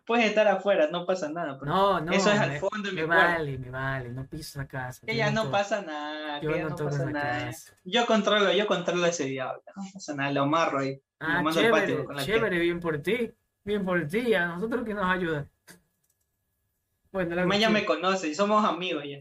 Puedes 0.05 0.25
estar 0.25 0.47
afuera, 0.47 0.89
no 0.91 1.05
pasa 1.05 1.29
nada. 1.29 1.57
pues. 1.57 1.67
No, 1.69 1.99
no. 2.01 2.11
Eso 2.11 2.31
es 2.31 2.39
al 2.39 2.57
fondo 2.57 2.89
de 2.89 2.95
mi 2.95 3.01
me 3.01 3.07
cuarto. 3.07 3.25
vale, 3.33 3.57
me 3.57 3.69
vale. 3.69 4.09
No 4.09 4.25
piso 4.27 4.59
esa 4.59 4.67
casa. 4.67 5.05
Que 5.05 5.15
ya 5.15 5.31
no 5.31 5.49
pasa 5.51 5.81
nada, 5.81 6.41
Yo 6.41 6.51
que 6.53 6.61
no 6.63 6.69
no 6.69 6.75
pasa 6.75 7.05
nada. 7.05 7.45
casa. 7.47 7.73
Yo 7.83 8.05
controlo, 8.05 8.51
yo 8.53 8.65
controlo 8.67 9.05
ese 9.05 9.25
diablo, 9.25 9.61
no 9.75 9.83
pasa 9.93 10.15
nada, 10.15 10.31
lo 10.31 10.41
amarro 10.43 10.79
ahí. 10.79 11.01
Ah, 11.19 11.37
lo 11.37 11.43
mando 11.43 11.49
al 11.59 11.65
chévere, 11.65 11.81
patio 11.81 12.05
con 12.05 12.15
la 12.15 12.25
chévere, 12.25 12.59
bien 12.59 12.79
por 12.79 12.97
ti. 12.99 13.31
Bien 13.63 13.83
por 13.85 14.07
ti. 14.07 14.33
A 14.33 14.47
nosotros 14.47 14.85
que 14.85 14.93
nos 14.93 15.05
ayuda. 15.05 15.47
Bueno, 17.11 17.35
la 17.35 17.57
ya 17.57 17.69
me 17.69 17.85
conoce 17.85 18.27
y 18.27 18.35
somos 18.35 18.63
amigos 18.65 19.03
ya. 19.07 19.17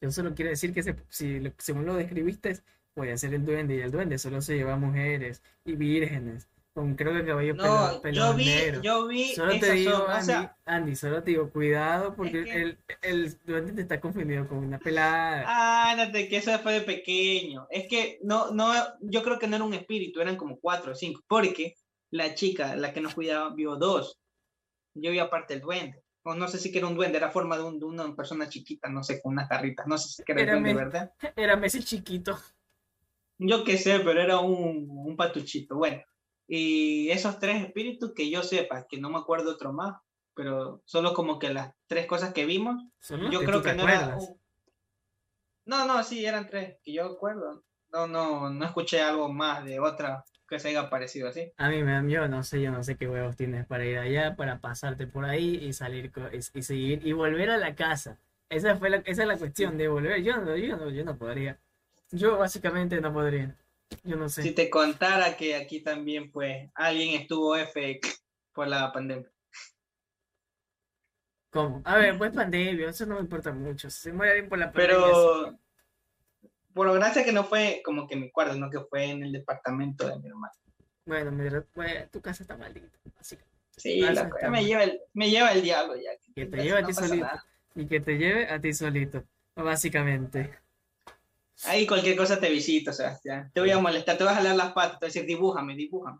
Yo 0.00 0.10
solo 0.10 0.34
quiero 0.34 0.50
decir 0.50 0.74
que 0.74 0.82
se- 0.82 0.96
si 1.08 1.40
según 1.58 1.86
lo 1.86 1.94
describiste, 1.94 2.58
puede 2.92 3.16
ser 3.16 3.32
el 3.34 3.44
duende 3.44 3.76
y 3.76 3.80
el 3.80 3.90
duende 3.90 4.18
solo 4.18 4.40
se 4.42 4.54
lleva 4.56 4.76
mujeres 4.76 5.42
y 5.64 5.76
vírgenes 5.76 6.48
con 6.74 6.94
creo 6.96 7.14
que 7.14 7.24
cabello 7.24 7.56
pelo, 7.56 7.78
No, 7.78 7.92
yo 8.02 8.02
pelos 8.02 8.36
vi, 8.36 8.80
yo 8.82 9.06
vi 9.06 9.32
Solo 9.34 9.58
te 9.58 9.72
digo, 9.72 9.96
o 10.04 10.10
Andy, 10.10 10.22
sea, 10.24 10.56
Andy, 10.66 10.96
solo 10.96 11.22
te 11.22 11.30
digo, 11.30 11.50
cuidado 11.50 12.14
porque 12.16 12.42
que- 12.44 12.62
el, 12.62 12.78
el 13.02 13.38
duende 13.44 13.72
te 13.72 13.82
está 13.82 14.00
confundido 14.00 14.46
con 14.48 14.58
una 14.58 14.78
pelada. 14.78 15.44
ah, 15.46 15.90
ándate, 15.92 16.28
que 16.28 16.38
eso 16.38 16.58
fue 16.60 16.74
de 16.74 16.80
pequeño. 16.82 17.66
Es 17.70 17.88
que 17.88 18.18
no, 18.22 18.50
no, 18.52 18.72
yo 19.00 19.22
creo 19.22 19.38
que 19.38 19.46
no 19.46 19.56
era 19.56 19.64
un 19.64 19.74
espíritu, 19.74 20.20
eran 20.20 20.36
como 20.36 20.58
cuatro 20.60 20.92
o 20.92 20.94
cinco, 20.94 21.20
porque 21.28 21.74
la 22.10 22.34
chica, 22.34 22.76
la 22.76 22.92
que 22.92 23.00
nos 23.00 23.14
cuidaba, 23.14 23.54
vio 23.54 23.76
dos. 23.76 24.18
Yo 24.94 25.10
vi 25.12 25.18
aparte 25.20 25.54
el 25.54 25.60
duende. 25.60 26.02
O 26.24 26.34
no 26.34 26.48
sé 26.48 26.58
si 26.58 26.72
que 26.72 26.78
era 26.78 26.88
un 26.88 26.96
duende, 26.96 27.18
era 27.18 27.30
forma 27.30 27.56
de, 27.58 27.64
un- 27.64 27.78
de 27.80 27.86
una 27.86 28.14
persona 28.16 28.48
chiquita, 28.48 28.88
no 28.90 29.02
sé, 29.04 29.20
con 29.22 29.32
unas 29.34 29.48
garritas, 29.48 29.86
no 29.86 29.98
sé 29.98 30.08
si 30.10 30.24
que 30.24 30.32
era 30.32 30.42
el 30.42 30.48
Era 30.48 30.52
duende, 30.52 30.74
¿verdad? 30.74 31.12
Era 31.36 31.56
Messi 31.56 31.82
chiquito. 31.84 32.38
Yo 33.38 33.64
qué 33.64 33.78
sé, 33.78 34.00
pero 34.00 34.20
era 34.20 34.38
un, 34.40 34.86
un 34.88 35.16
patuchito. 35.16 35.76
Bueno, 35.76 36.02
y 36.46 37.10
esos 37.10 37.38
tres 37.38 37.64
espíritus 37.64 38.12
que 38.14 38.30
yo 38.30 38.42
sepa, 38.42 38.86
que 38.88 38.98
no 38.98 39.10
me 39.10 39.18
acuerdo 39.18 39.52
otro 39.52 39.72
más, 39.72 39.96
pero 40.34 40.82
solo 40.84 41.14
como 41.14 41.38
que 41.38 41.52
las 41.52 41.74
tres 41.86 42.06
cosas 42.06 42.32
que 42.32 42.44
vimos, 42.44 42.82
yo 43.30 43.40
creo 43.44 43.62
que 43.62 43.74
no 43.74 43.88
era. 43.88 44.18
No, 45.66 45.86
no, 45.86 46.02
sí, 46.02 46.26
eran 46.26 46.46
tres, 46.46 46.78
que 46.82 46.92
yo 46.92 47.04
acuerdo. 47.06 47.64
No, 47.90 48.06
no, 48.06 48.50
no 48.50 48.64
escuché 48.64 49.00
algo 49.00 49.32
más 49.32 49.64
de 49.64 49.80
otra 49.80 50.24
que 50.48 50.58
se 50.58 50.68
haya 50.68 50.90
parecido 50.90 51.28
así. 51.28 51.52
A 51.56 51.68
mí 51.70 51.82
me 51.82 52.10
yo 52.10 52.28
no 52.28 52.42
sé, 52.42 52.60
yo 52.60 52.70
no 52.70 52.82
sé 52.82 52.96
qué 52.96 53.08
huevos 53.08 53.36
tienes 53.36 53.66
para 53.66 53.84
ir 53.84 53.98
allá, 53.98 54.36
para 54.36 54.60
pasarte 54.60 55.06
por 55.06 55.24
ahí 55.24 55.56
y 55.56 55.72
salir 55.72 56.12
y 56.32 56.62
seguir 56.62 57.06
y 57.06 57.12
volver 57.12 57.50
a 57.50 57.56
la 57.56 57.74
casa. 57.74 58.18
Esa 58.50 58.76
fue 58.76 58.90
la, 58.90 58.98
esa 58.98 59.22
es 59.22 59.28
la 59.28 59.38
cuestión 59.38 59.78
de 59.78 59.88
volver. 59.88 60.22
Yo 60.22 60.36
no, 60.36 60.56
yo 60.56 60.76
no, 60.76 60.90
yo 60.90 61.04
no 61.04 61.16
podría. 61.16 61.58
Yo 62.10 62.38
básicamente 62.38 63.00
no 63.00 63.12
podría. 63.12 63.56
Yo 64.02 64.16
no 64.16 64.28
sé. 64.28 64.42
Si 64.42 64.52
te 64.52 64.68
contara 64.70 65.36
que 65.36 65.54
aquí 65.56 65.80
también, 65.80 66.30
pues, 66.30 66.70
alguien 66.74 67.20
estuvo 67.20 67.56
F 67.56 68.00
por 68.52 68.68
la 68.68 68.92
pandemia. 68.92 69.30
¿Cómo? 71.50 71.82
A 71.84 71.96
ver, 71.98 72.18
pues 72.18 72.32
pandemia, 72.32 72.88
eso 72.90 73.06
no 73.06 73.14
me 73.16 73.20
importa 73.20 73.52
mucho. 73.52 73.88
Se 73.88 74.12
muere 74.12 74.32
alguien 74.32 74.48
por 74.48 74.58
la 74.58 74.72
pandemia. 74.72 74.96
sí. 74.96 75.02
Pero, 75.04 75.58
por 76.74 76.86
lo 76.88 76.94
gracia 76.94 77.24
que 77.24 77.30
no 77.32 77.44
fue 77.44 77.80
como 77.84 78.08
que 78.08 78.14
en 78.14 78.22
mi 78.22 78.30
cuarto, 78.32 78.56
no 78.56 78.68
que 78.68 78.80
fue 78.80 79.04
en 79.04 79.22
el 79.22 79.30
departamento 79.30 80.08
de 80.08 80.18
mi 80.18 80.26
hermano. 80.28 80.52
Bueno, 81.06 81.30
mira, 81.30 81.64
pues, 81.72 82.10
tu 82.10 82.20
casa 82.20 82.42
está 82.42 82.56
maldita. 82.56 82.98
Así 83.18 83.36
que, 83.36 83.44
Sí, 83.76 84.00
la 84.00 84.30
me 84.50 84.64
lleva 84.64 84.84
el, 84.84 85.00
me 85.14 85.30
lleva 85.30 85.52
el 85.52 85.62
diablo 85.62 85.94
ya. 85.96 86.10
que 86.34 86.46
te 86.46 86.56
No 86.56 86.62
lleve 86.62 86.78
a 86.78 86.86
ti 86.86 86.92
solito. 86.94 87.24
nada. 87.24 87.44
Y 87.74 87.86
que 87.86 88.00
te 88.00 88.16
lleve 88.18 88.48
a 88.48 88.60
ti 88.60 88.72
solito. 88.72 89.24
Básicamente. 89.56 90.58
Ahí 91.64 91.86
cualquier 91.86 92.16
cosa 92.16 92.38
te 92.40 92.50
visito, 92.50 92.92
Sebastián. 92.92 93.50
Te 93.54 93.60
voy 93.60 93.70
a 93.70 93.78
molestar, 93.78 94.18
te 94.18 94.24
voy 94.24 94.32
a 94.32 94.36
jalar 94.36 94.56
las 94.56 94.72
patas, 94.72 94.98
te 94.98 95.06
voy 95.06 95.10
a 95.10 95.12
decir, 95.12 95.26
dibújame, 95.26 95.74
dibújame. 95.76 96.18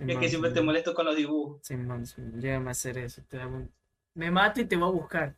Es 0.00 0.18
que 0.18 0.28
siempre 0.28 0.50
te 0.50 0.60
molesto 0.60 0.92
con 0.94 1.06
los 1.06 1.16
dibujos. 1.16 1.60
Simón, 1.62 2.04
Simón, 2.04 2.40
llévame 2.40 2.68
a 2.68 2.70
hacer 2.72 2.98
eso. 2.98 3.22
te 3.28 3.38
un- 3.38 3.72
Me 4.14 4.30
mato 4.30 4.60
y 4.60 4.64
te 4.66 4.76
voy 4.76 4.88
a 4.88 4.92
buscar. 4.92 5.36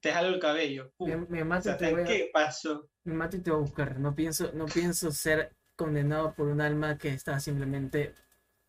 Te 0.00 0.12
jalo 0.12 0.28
el 0.28 0.40
cabello. 0.40 0.92
Pum. 0.96 1.08
Me, 1.08 1.16
me 1.16 1.44
mato 1.44 1.70
y 1.70 1.76
te 1.76 1.92
voy 1.92 2.02
a... 2.02 2.04
¿qué 2.04 2.30
pasó? 2.32 2.90
Me 3.04 3.14
mato 3.14 3.36
y 3.36 3.40
te 3.40 3.50
voy 3.50 3.60
a 3.60 3.62
buscar. 3.62 3.98
No 3.98 4.14
pienso, 4.14 4.50
no 4.52 4.66
pienso 4.66 5.10
ser 5.12 5.54
condenado 5.76 6.34
por 6.34 6.48
un 6.48 6.60
alma 6.60 6.98
que 6.98 7.08
está 7.08 7.40
simplemente 7.40 8.12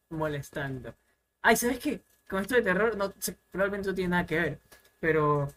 molestando. 0.10 0.96
Ay, 1.42 1.56
¿sabes 1.58 1.80
qué? 1.80 2.02
Con 2.30 2.42
esto 2.42 2.56
de 2.56 2.62
terror 2.62 2.96
no, 2.96 3.14
probablemente 3.52 3.90
no 3.90 3.96
tiene 3.96 4.10
nada 4.12 4.26
que 4.26 4.40
ver. 4.40 4.60
Pero 5.00 5.48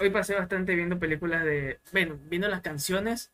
hoy 0.00 0.10
pasé 0.10 0.34
bastante 0.34 0.74
viendo 0.74 0.98
películas 0.98 1.44
de. 1.44 1.80
Bueno, 1.92 2.18
viendo 2.28 2.48
las 2.48 2.60
canciones 2.62 3.32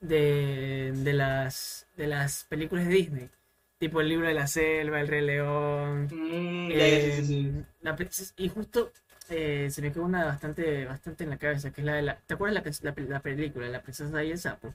de, 0.00 0.92
de 0.94 1.12
las 1.14 1.86
de 1.96 2.06
las 2.08 2.44
películas 2.44 2.86
de 2.86 2.94
Disney. 2.94 3.30
Tipo 3.78 4.00
el 4.00 4.08
libro 4.08 4.26
de 4.28 4.34
la 4.34 4.46
selva, 4.48 5.00
el 5.00 5.08
Rey 5.08 5.22
León. 5.24 6.08
Mm, 6.10 6.70
sí, 7.00 7.12
sí, 7.12 7.24
sí. 7.24 7.52
eh, 7.52 7.64
la 7.82 7.96
princesa- 7.96 8.34
y 8.36 8.48
justo 8.48 8.92
eh, 9.30 9.68
se 9.70 9.82
me 9.82 9.92
quedó 9.92 10.04
una 10.04 10.24
bastante, 10.26 10.84
bastante 10.86 11.24
en 11.24 11.30
la 11.30 11.38
cabeza, 11.38 11.72
que 11.72 11.80
es 11.82 11.86
la 11.86 11.94
de 11.94 12.02
la. 12.02 12.16
¿Te 12.20 12.34
acuerdas 12.34 12.82
la, 12.82 12.90
la, 12.90 12.94
pe- 12.94 13.02
la 13.08 13.20
película, 13.20 13.68
La 13.68 13.82
princesa 13.82 14.24
y 14.24 14.30
el 14.32 14.38
sapo? 14.38 14.74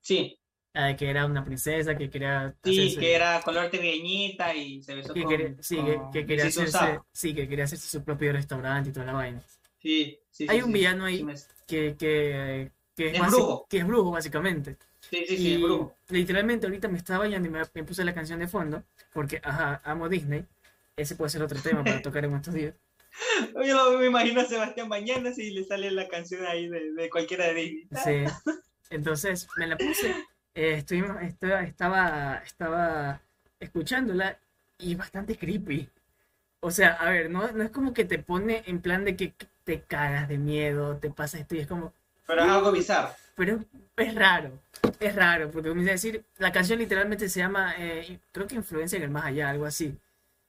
Sí, 0.00 0.38
La 0.74 0.86
de 0.88 0.96
que 0.96 1.08
era 1.08 1.24
una 1.26 1.44
princesa 1.44 1.96
que 1.96 2.10
quería 2.10 2.54
sí, 2.64 2.94
hacerse- 2.94 3.00
que 3.00 3.14
era 3.14 3.40
color 3.42 3.70
trigueñita 3.70 4.54
y 4.54 4.82
se 4.82 4.94
besó 4.94 5.14
que 5.14 5.20
con, 5.20 5.28
quería, 5.28 5.62
sí, 5.62 5.76
que, 5.84 5.98
con 5.98 6.10
que 6.12 6.26
quería 6.26 6.44
Luisito 6.44 6.60
hacerse, 6.62 6.78
Sapo. 6.78 7.06
sí, 7.12 7.34
que 7.34 7.48
quería 7.48 7.64
hacerse 7.64 7.88
su 7.88 8.04
propio 8.04 8.32
restaurante 8.32 8.90
y 8.90 8.92
toda 8.92 9.06
la 9.06 9.12
vaina. 9.12 9.40
Sí, 9.82 10.18
sí, 10.30 10.46
Hay 10.48 10.58
sí, 10.58 10.62
un 10.64 10.72
villano 10.72 11.04
ahí 11.04 11.22
me- 11.24 11.34
que, 11.66 11.96
que, 11.98 12.70
que 12.96 13.08
es, 13.10 13.14
Es 13.14 13.20
brujo. 13.26 13.66
que 13.68 13.78
es 13.78 13.86
brujo, 13.86 14.10
básicamente. 14.12 14.76
Sí, 15.00 15.24
sí, 15.28 15.36
sí, 15.36 15.48
y 15.54 15.62
brujo. 15.62 15.94
literalmente 16.10 16.66
ahorita 16.66 16.88
me 16.88 16.98
estaba 16.98 17.20
bañando 17.20 17.48
y 17.48 17.50
me, 17.50 17.60
me 17.74 17.84
puse 17.84 18.04
la 18.04 18.14
canción 18.14 18.38
de 18.38 18.48
fondo, 18.48 18.84
porque, 19.12 19.40
ajá, 19.42 19.80
amo 19.84 20.08
Disney. 20.08 20.44
Ese 20.96 21.16
puede 21.16 21.30
ser 21.30 21.42
otro 21.42 21.60
tema 21.60 21.82
para 21.84 22.00
tocar 22.02 22.24
en 22.24 22.34
estos 22.34 22.54
días. 22.54 22.74
Yo 23.66 23.74
lo- 23.92 23.98
me 23.98 24.06
imagino 24.06 24.40
a 24.40 24.44
Sebastián 24.44 24.88
bañándose 24.88 25.42
y 25.44 25.50
le 25.52 25.64
sale 25.64 25.90
la 25.90 26.08
canción 26.08 26.46
ahí 26.46 26.68
de, 26.68 26.92
de 26.92 27.10
cualquiera 27.10 27.46
de 27.46 27.54
Disney. 27.54 27.88
Sí. 28.04 28.24
Entonces 28.90 29.48
me 29.56 29.66
la 29.66 29.76
puse, 29.76 30.10
eh, 30.54 30.74
estuvimos, 30.78 31.20
estaba, 31.22 31.62
estaba, 31.62 32.36
estaba 32.44 33.20
escuchándola 33.58 34.38
y 34.78 34.92
es 34.92 34.98
bastante 34.98 35.36
creepy. 35.36 35.88
O 36.60 36.70
sea, 36.70 36.92
a 36.94 37.10
ver, 37.10 37.30
no, 37.30 37.50
no 37.52 37.62
es 37.64 37.70
como 37.70 37.92
que 37.92 38.04
te 38.04 38.18
pone 38.18 38.62
en 38.66 38.80
plan 38.80 39.04
de 39.04 39.16
que 39.16 39.34
te 39.64 39.82
cagas 39.82 40.28
de 40.28 40.38
miedo, 40.38 40.96
te 40.96 41.10
pasa 41.10 41.38
esto 41.38 41.54
y 41.54 41.60
es 41.60 41.66
como, 41.66 41.92
Pero 42.26 42.42
es 42.42 42.48
algo 42.50 42.72
bizarro. 42.72 43.14
pero 43.34 43.60
es 43.96 44.14
raro, 44.14 44.58
es 45.00 45.14
raro, 45.14 45.50
porque 45.50 45.68
comienza 45.68 45.92
a 45.92 45.94
decir, 45.94 46.24
la 46.38 46.52
canción 46.52 46.78
literalmente 46.78 47.28
se 47.28 47.40
llama, 47.40 47.74
eh, 47.78 48.18
creo 48.32 48.46
que 48.46 48.54
Influencia 48.56 48.96
en 48.96 49.02
el 49.04 49.10
Más 49.10 49.24
Allá, 49.26 49.50
algo 49.50 49.66
así. 49.66 49.96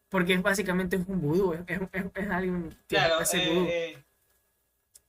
Porque 0.10 0.34
es 0.34 0.42
básicamente 0.44 0.96
es 0.96 1.04
un 1.08 1.20
vudú, 1.22 1.54
es, 1.54 1.62
es, 1.68 1.82
es- 1.92 2.06
es 2.14 2.30
alguien 2.30 2.70
que 2.88 2.96
Claro, 2.96 3.16
hace 3.20 3.44
eh, 3.44 3.50
vudú. 3.54 3.66
eh, 3.68 4.04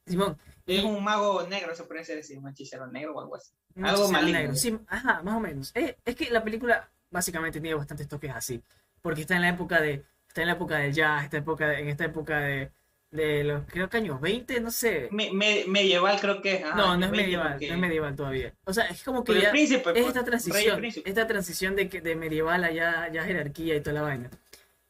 Simón, 0.06 0.38
es 0.66 0.82
y- 0.82 0.86
un 0.86 1.02
mago 1.02 1.46
negro, 1.46 1.74
se 1.74 1.84
puede 1.84 2.04
decir, 2.04 2.38
un 2.38 2.48
hechicero 2.48 2.86
negro 2.86 3.14
o 3.14 3.20
algo 3.20 3.36
así. 3.36 3.52
Algo 3.82 4.08
maligno. 4.08 4.38
negro. 4.38 4.54
Sí, 4.54 4.78
ajá, 4.86 5.22
más 5.22 5.34
o 5.34 5.40
menos. 5.40 5.72
Eh, 5.74 5.96
es 6.04 6.14
que 6.14 6.30
la 6.30 6.44
película 6.44 6.88
básicamente 7.10 7.60
tiene 7.60 7.74
bastantes 7.74 8.06
toques 8.08 8.30
así. 8.34 8.62
Porque 9.02 9.22
está 9.22 9.34
en 9.36 9.42
la 9.42 9.48
época 9.50 9.80
de. 9.80 10.04
Está 10.28 10.40
en 10.42 10.46
la 10.48 10.54
época 10.54 10.76
del 10.78 10.92
jazz, 10.92 11.24
esta 11.24 11.36
época 11.38 11.68
de- 11.68 11.80
en 11.80 11.88
esta 11.88 12.04
época 12.04 12.38
de, 12.40 12.70
de 13.14 13.44
los 13.44 13.62
creo 13.66 13.88
que 13.88 13.96
años 13.98 14.20
20, 14.20 14.60
no 14.60 14.70
sé. 14.72 15.08
Me- 15.12 15.32
me- 15.32 15.64
medieval 15.68 16.18
creo 16.20 16.42
que 16.42 16.54
es. 16.56 16.64
ajá, 16.64 16.76
no, 16.76 16.86
no 16.96 17.04
es 17.06 17.10
20 17.12 17.16
medieval, 17.16 17.52
porque- 17.52 17.68
no 17.68 17.74
es 17.74 17.80
medieval 17.80 18.16
todavía. 18.16 18.52
O 18.64 18.72
sea, 18.74 18.86
es 18.86 19.04
como 19.04 19.22
que 19.22 19.40
ya 19.40 19.50
príncipe, 19.52 19.90
es 19.90 19.92
pues, 19.92 20.06
esta 20.08 20.24
transición, 20.24 20.84
esta 20.84 21.26
transición 21.26 21.76
de 21.76 21.88
que 21.88 22.00
de 22.00 22.16
medieval 22.16 22.64
a 22.64 22.72
ya, 22.72 23.08
ya 23.12 23.22
jerarquía 23.24 23.76
y 23.76 23.80
toda 23.80 23.94
la 23.94 24.02
vaina. 24.02 24.30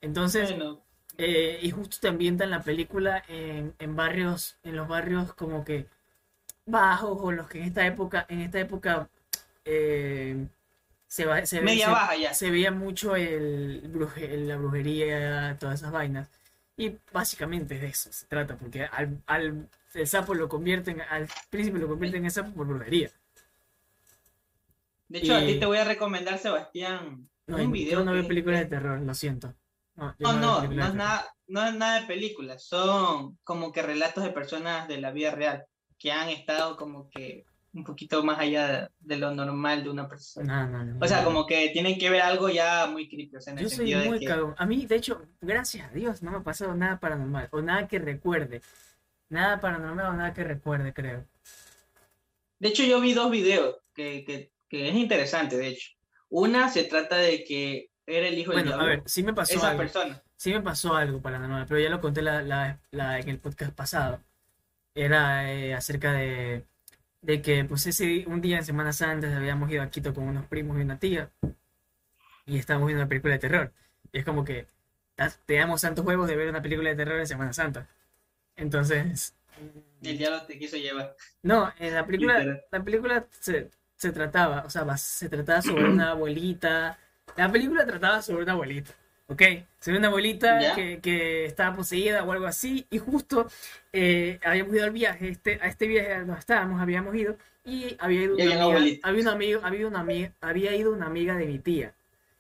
Entonces, 0.01 0.51
Bueno, 0.51 0.81
eh, 1.19 1.59
y 1.63 1.71
justo 1.71 1.99
te 2.01 2.09
ambientan 2.09 2.51
la 2.51 2.63
película 2.63 3.23
en, 3.29 3.75
en 3.79 3.95
barrios, 3.97 4.57
en 4.65 4.77
los 4.77 4.89
barrios 4.89 5.35
como 5.35 5.65
que 5.65 5.87
bajos 6.67 7.19
o 7.21 7.31
los 7.31 7.47
que 7.49 7.59
en 7.59 7.65
esta 7.65 7.87
época, 7.87 8.25
en 8.31 8.41
esta 8.41 8.59
época 8.59 9.09
eh, 9.67 10.47
se, 11.07 11.27
va- 11.27 11.45
se, 11.45 11.59
ve- 11.59 11.65
media 11.67 11.87
se- 11.87 11.93
baja 11.93 12.17
ya. 12.17 12.33
se 12.35 12.51
veía 12.51 12.71
mucho 12.71 13.17
el 13.17 13.83
la 14.49 14.57
brujería, 14.57 15.57
todas 15.61 15.81
esas 15.81 15.93
vainas. 15.93 16.29
Y 16.77 16.97
básicamente 17.13 17.79
de 17.79 17.87
eso 17.87 18.13
se 18.13 18.27
trata, 18.27 18.57
porque 18.57 18.85
al, 18.85 19.23
al 19.27 19.69
el 19.95 20.07
sapo 20.09 20.35
lo 20.35 20.49
convierten, 20.49 21.01
al 21.03 21.29
príncipe 21.49 21.79
lo 21.79 21.87
convierten 21.89 22.25
en 22.25 22.31
sapo 22.31 22.51
por 22.53 22.67
brujería. 22.67 23.11
De 25.09 25.19
hecho, 25.19 25.37
a 25.37 25.41
ti 25.41 25.59
te 25.61 25.67
voy 25.67 25.79
a 25.79 25.85
recomendar, 25.85 26.39
Sebastián, 26.39 27.29
No, 27.47 27.57
un 27.59 27.71
video. 27.71 28.01
yo 28.01 28.05
no 28.05 28.13
veo 28.13 28.23
que- 28.23 28.29
películas 28.29 28.61
de 28.61 28.67
terror, 28.67 29.01
lo 29.01 29.15
siento. 29.15 29.55
No, 29.95 30.07
No, 30.19 30.29
veo 30.31 30.33
no, 30.33 30.63
no 30.63 30.69
de 30.69 30.89
es 30.89 30.95
nada, 30.95 31.35
no 31.47 31.65
es 31.65 31.75
nada 31.75 32.01
de 32.01 32.07
películas, 32.09 32.65
son 32.65 33.39
como 33.45 33.71
que 33.71 33.83
relatos 33.83 34.25
de 34.25 34.31
personas 34.31 34.89
de 34.89 34.99
la 35.01 35.13
vida 35.13 35.31
real 35.31 35.65
que 35.99 36.11
han 36.11 36.29
estado 36.31 36.77
como 36.77 37.09
que 37.11 37.45
un 37.75 37.85
poquito 37.85 38.23
más 38.23 38.39
allá 38.39 38.91
de 39.01 39.17
lo 39.17 39.35
normal 39.35 39.83
de 39.85 39.91
una 39.91 40.09
persona. 40.09 40.65
No, 40.67 40.79
no, 40.79 40.85
no, 40.85 41.05
O 41.05 41.09
sea, 41.09 41.25
como 41.25 41.45
que 41.47 41.71
tienen 41.71 41.99
que 41.99 42.09
ver 42.09 42.23
algo 42.23 42.49
ya 42.49 42.87
muy 42.87 43.09
creepy, 43.09 43.37
o 43.37 43.41
sea, 43.41 43.53
en 43.53 43.59
el 43.59 43.65
Yo 43.65 43.69
soy 43.69 43.77
sentido 43.79 44.01
de 44.01 44.09
muy 44.09 44.19
que... 44.21 44.27
cagón. 44.27 44.55
A 44.57 44.65
mí, 44.67 44.87
de 44.87 44.97
hecho, 44.97 45.27
gracias 45.41 45.91
a 45.91 45.93
Dios, 45.93 46.23
no 46.23 46.31
me 46.31 46.37
ha 46.39 46.43
pasado 46.43 46.75
nada 46.75 47.01
paranormal. 47.01 47.49
O 47.51 47.61
nada 47.61 47.87
que 47.89 47.99
recuerde. 47.99 48.63
Nada 49.29 49.61
paranormal 49.61 50.07
o 50.07 50.13
nada 50.15 50.33
que 50.33 50.45
recuerde, 50.45 50.93
creo. 50.95 51.27
De 52.59 52.69
hecho, 52.69 52.85
yo 52.85 53.01
vi 53.01 53.13
dos 53.13 53.31
videos 53.31 53.77
que, 53.95 54.25
que, 54.25 54.53
que 54.69 54.89
es 54.89 54.95
interesante, 54.95 55.57
de 55.57 55.69
hecho. 55.69 55.91
Una 56.29 56.69
se 56.69 56.85
trata 56.85 57.17
de 57.17 57.45
que 57.45 57.91
era 58.07 58.29
el 58.29 58.39
hijo 58.39 58.53
Bueno, 58.53 58.71
a 58.71 58.77
diablo, 58.77 58.87
ver, 58.87 59.03
sí 59.07 59.23
me 59.23 59.35
pasó 59.35 59.55
esa 59.55 59.71
algo. 59.71 59.79
persona. 59.83 60.23
Sí 60.37 60.53
me 60.53 60.61
pasó 60.61 60.95
algo 60.95 61.21
paranormal, 61.21 61.67
pero 61.67 61.81
ya 61.81 61.89
lo 61.91 62.01
conté 62.01 62.23
la, 62.23 62.43
la- 62.43 62.81
la- 62.91 63.19
en 63.19 63.29
el 63.29 63.39
podcast 63.41 63.73
pasado. 63.73 64.21
Era 64.95 65.53
eh, 65.53 65.75
acerca 65.75 66.13
de, 66.13 66.65
de 67.25 67.41
que, 67.43 67.65
pues, 67.65 67.87
ese 67.87 68.25
un 68.27 68.41
día 68.41 68.59
en 68.59 68.65
Semana 68.65 68.93
Santa 68.93 69.35
habíamos 69.37 69.71
ido 69.71 69.83
a 69.83 69.91
Quito 69.91 70.13
con 70.13 70.25
unos 70.25 70.47
primos 70.47 70.79
y 70.79 70.83
una 70.83 70.99
tía. 70.99 71.31
Y 72.47 72.59
estábamos 72.59 72.89
viendo 72.89 73.03
una 73.03 73.09
película 73.09 73.33
de 73.35 73.39
terror. 73.41 73.73
Y 74.13 74.19
es 74.19 74.25
como 74.25 74.45
que 74.45 74.67
te 75.47 75.55
damos 75.55 75.81
santos 75.81 76.05
huevos 76.05 76.29
de 76.29 76.37
ver 76.37 76.49
una 76.49 76.61
película 76.63 76.91
de 76.91 76.97
terror 76.97 77.19
en 77.19 77.27
Semana 77.27 77.53
Santa. 77.53 77.89
Entonces, 78.57 79.35
El 80.03 80.19
diablo 80.19 80.43
te 80.43 80.59
quiso 80.59 80.77
llevar. 80.77 81.17
No, 81.43 81.73
en 81.79 81.95
la 81.95 82.05
película, 82.07 82.39
Literal. 82.39 82.65
la 82.71 82.85
película 82.85 83.27
se, 83.31 83.71
se 83.97 84.13
trataba, 84.13 84.65
o 84.67 84.71
sea, 84.71 84.97
se 84.97 85.29
trataba 85.29 85.63
sobre 85.63 85.85
una 85.89 86.11
abuelita. 86.11 86.99
La 87.37 87.51
película 87.51 87.87
trataba 87.87 88.21
sobre 88.21 88.43
una 88.43 88.53
abuelita, 88.53 88.93
¿ok? 89.29 89.43
Sobre 89.81 89.99
una 89.99 90.09
abuelita 90.09 90.73
que, 90.73 91.01
que 91.01 91.47
estaba 91.47 91.77
poseída 91.77 92.25
o 92.25 92.33
algo 92.33 92.47
así, 92.47 92.87
y 92.91 92.99
justo 92.99 93.47
eh, 93.93 94.39
habíamos 94.45 94.75
ido 94.75 94.85
al 94.85 94.91
viaje, 94.93 95.29
este, 95.29 95.59
a 95.63 95.67
este 95.69 95.87
viaje 95.87 96.19
donde 96.21 96.35
estábamos, 96.39 96.81
habíamos 96.81 97.15
ido, 97.15 97.37
y 97.65 97.97
había 97.99 98.23
ido 98.23 98.35
una 98.37 98.45
amiga, 98.45 98.65
abuelita. 98.65 99.09
había 99.09 99.23
una 99.23 99.33
amiga, 99.33 99.61
había 99.63 99.87
una 99.89 100.01
amiga, 100.01 100.33
había 100.41 100.77
ido 100.77 100.93
una 100.93 101.07
amiga 101.07 101.37
de 101.37 101.47
mi 101.47 101.59
tía. 101.59 101.95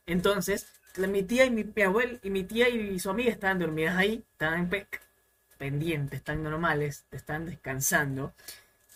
Entonces, 0.06 0.68
la- 0.96 1.06
mi 1.08 1.22
tía 1.22 1.44
y 1.46 1.50
mi, 1.50 1.64
mi 1.64 1.82
abuel 1.82 2.20
y 2.22 2.30
mi 2.30 2.44
tía 2.44 2.68
y 2.68 2.98
su 2.98 3.10
amiga 3.10 3.30
estaban 3.32 3.58
dormidas 3.58 3.96
ahí, 3.96 4.22
estaban 4.32 4.68
pe- 4.68 4.86
pendientes, 5.58 6.18
están 6.18 6.42
normales, 6.42 7.04
están 7.10 7.46
descansando. 7.46 8.34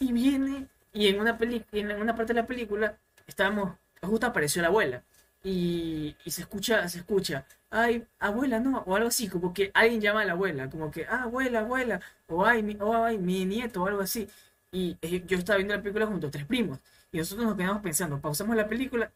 Y 0.00 0.12
viene, 0.12 0.66
y 0.92 1.08
en 1.08 1.20
una 1.20 1.38
peli 1.38 1.64
en 1.72 1.92
una 1.92 2.14
parte 2.16 2.34
de 2.34 2.40
la 2.42 2.46
película, 2.46 2.98
estábamos, 3.26 3.76
justo 4.02 4.26
apareció 4.26 4.62
la 4.62 4.68
abuela. 4.68 5.02
Y, 5.44 6.16
y 6.24 6.30
se 6.30 6.42
escucha, 6.42 6.88
se 6.88 6.98
escucha, 6.98 7.46
ay, 7.70 8.06
abuela, 8.18 8.60
no, 8.60 8.78
o 8.86 8.96
algo 8.96 9.08
así, 9.08 9.28
como 9.28 9.52
que 9.52 9.70
alguien 9.74 10.00
llama 10.00 10.22
a 10.22 10.24
la 10.24 10.32
abuela, 10.32 10.70
como 10.70 10.90
que, 10.90 11.06
ah, 11.06 11.22
abuela, 11.24 11.60
abuela, 11.60 12.00
o 12.26 12.44
ay, 12.44 12.62
mi, 12.62 12.76
o 12.80 12.94
ay, 13.04 13.18
mi 13.18 13.44
nieto, 13.44 13.82
o 13.82 13.86
algo 13.86 14.00
así. 14.02 14.28
Y 14.72 14.96
eh, 15.02 15.24
yo 15.26 15.38
estaba 15.38 15.56
viendo 15.58 15.74
la 15.74 15.82
película 15.82 16.06
junto 16.06 16.28
a 16.28 16.30
tres 16.30 16.46
primos. 16.46 16.78
Y 17.12 17.18
nosotros 17.18 17.46
nos 17.46 17.56
quedamos 17.56 17.82
pensando, 17.82 18.20
pausamos 18.20 18.56
la 18.56 18.68
película, 18.68 19.12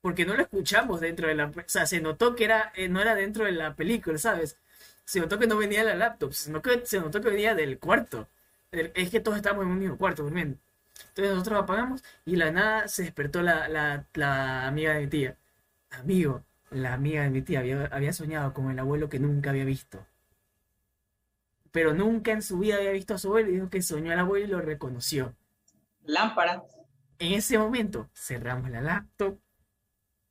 porque 0.00 0.24
no 0.26 0.34
lo 0.34 0.42
escuchamos 0.42 1.00
dentro 1.00 1.28
de 1.28 1.34
la, 1.34 1.46
o 1.46 1.52
sea, 1.66 1.86
se 1.86 2.00
notó 2.00 2.34
que 2.36 2.44
era, 2.44 2.72
eh, 2.76 2.88
no 2.88 3.00
era 3.00 3.14
dentro 3.14 3.44
de 3.44 3.52
la 3.52 3.74
película, 3.74 4.18
¿sabes? 4.18 4.58
Se 5.04 5.20
notó 5.20 5.38
que 5.38 5.46
no 5.46 5.56
venía 5.56 5.80
de 5.80 5.86
la 5.90 5.96
laptop, 5.96 6.32
se 6.32 6.50
notó 6.50 6.70
que, 6.70 6.86
se 6.86 7.00
notó 7.00 7.20
que 7.20 7.30
venía 7.30 7.54
del 7.54 7.78
cuarto. 7.78 8.28
Es 8.70 9.10
que 9.10 9.20
todos 9.20 9.36
estábamos 9.38 9.64
en 9.66 9.72
un 9.72 9.78
mismo 9.78 9.96
cuarto 9.98 10.22
durmiendo. 10.22 10.58
Entonces 11.08 11.32
nosotros 11.34 11.62
apagamos 11.62 12.04
y 12.24 12.36
la 12.36 12.50
nada 12.52 12.88
se 12.88 13.02
despertó 13.04 13.42
la, 13.42 13.68
la, 13.68 14.06
la 14.14 14.66
amiga 14.66 14.94
de 14.94 15.00
mi 15.00 15.06
tía. 15.08 15.36
Amigo, 15.90 16.44
la 16.70 16.94
amiga 16.94 17.22
de 17.22 17.30
mi 17.30 17.42
tía 17.42 17.60
había, 17.60 17.86
había 17.86 18.12
soñado 18.12 18.52
con 18.52 18.70
el 18.70 18.78
abuelo 18.78 19.08
que 19.08 19.18
nunca 19.18 19.50
había 19.50 19.64
visto. 19.64 20.04
Pero 21.70 21.94
nunca 21.94 22.32
en 22.32 22.42
su 22.42 22.58
vida 22.58 22.76
había 22.76 22.92
visto 22.92 23.14
a 23.14 23.18
su 23.18 23.28
abuelo 23.28 23.50
y 23.50 23.54
dijo 23.54 23.70
que 23.70 23.82
soñó 23.82 24.12
al 24.12 24.18
abuelo 24.18 24.44
y 24.44 24.48
lo 24.48 24.60
reconoció. 24.60 25.34
Lámpara. 26.04 26.62
En 27.18 27.32
ese 27.32 27.58
momento 27.58 28.08
cerramos 28.14 28.70
la 28.70 28.80
laptop 28.80 29.38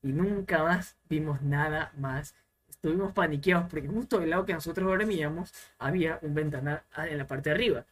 y 0.01 0.13
nunca 0.13 0.63
más 0.63 0.97
vimos 1.09 1.41
nada 1.41 1.91
más. 1.97 2.33
Estuvimos 2.67 3.11
paniqueados 3.13 3.69
porque 3.69 3.87
justo 3.87 4.19
del 4.19 4.29
lado 4.29 4.45
que 4.45 4.53
nosotros 4.53 4.87
dormíamos 4.87 5.53
había 5.77 6.19
un 6.21 6.33
ventanal 6.33 6.83
en 6.95 7.17
la 7.17 7.27
parte 7.27 7.49
de 7.49 7.55
arriba. 7.55 7.85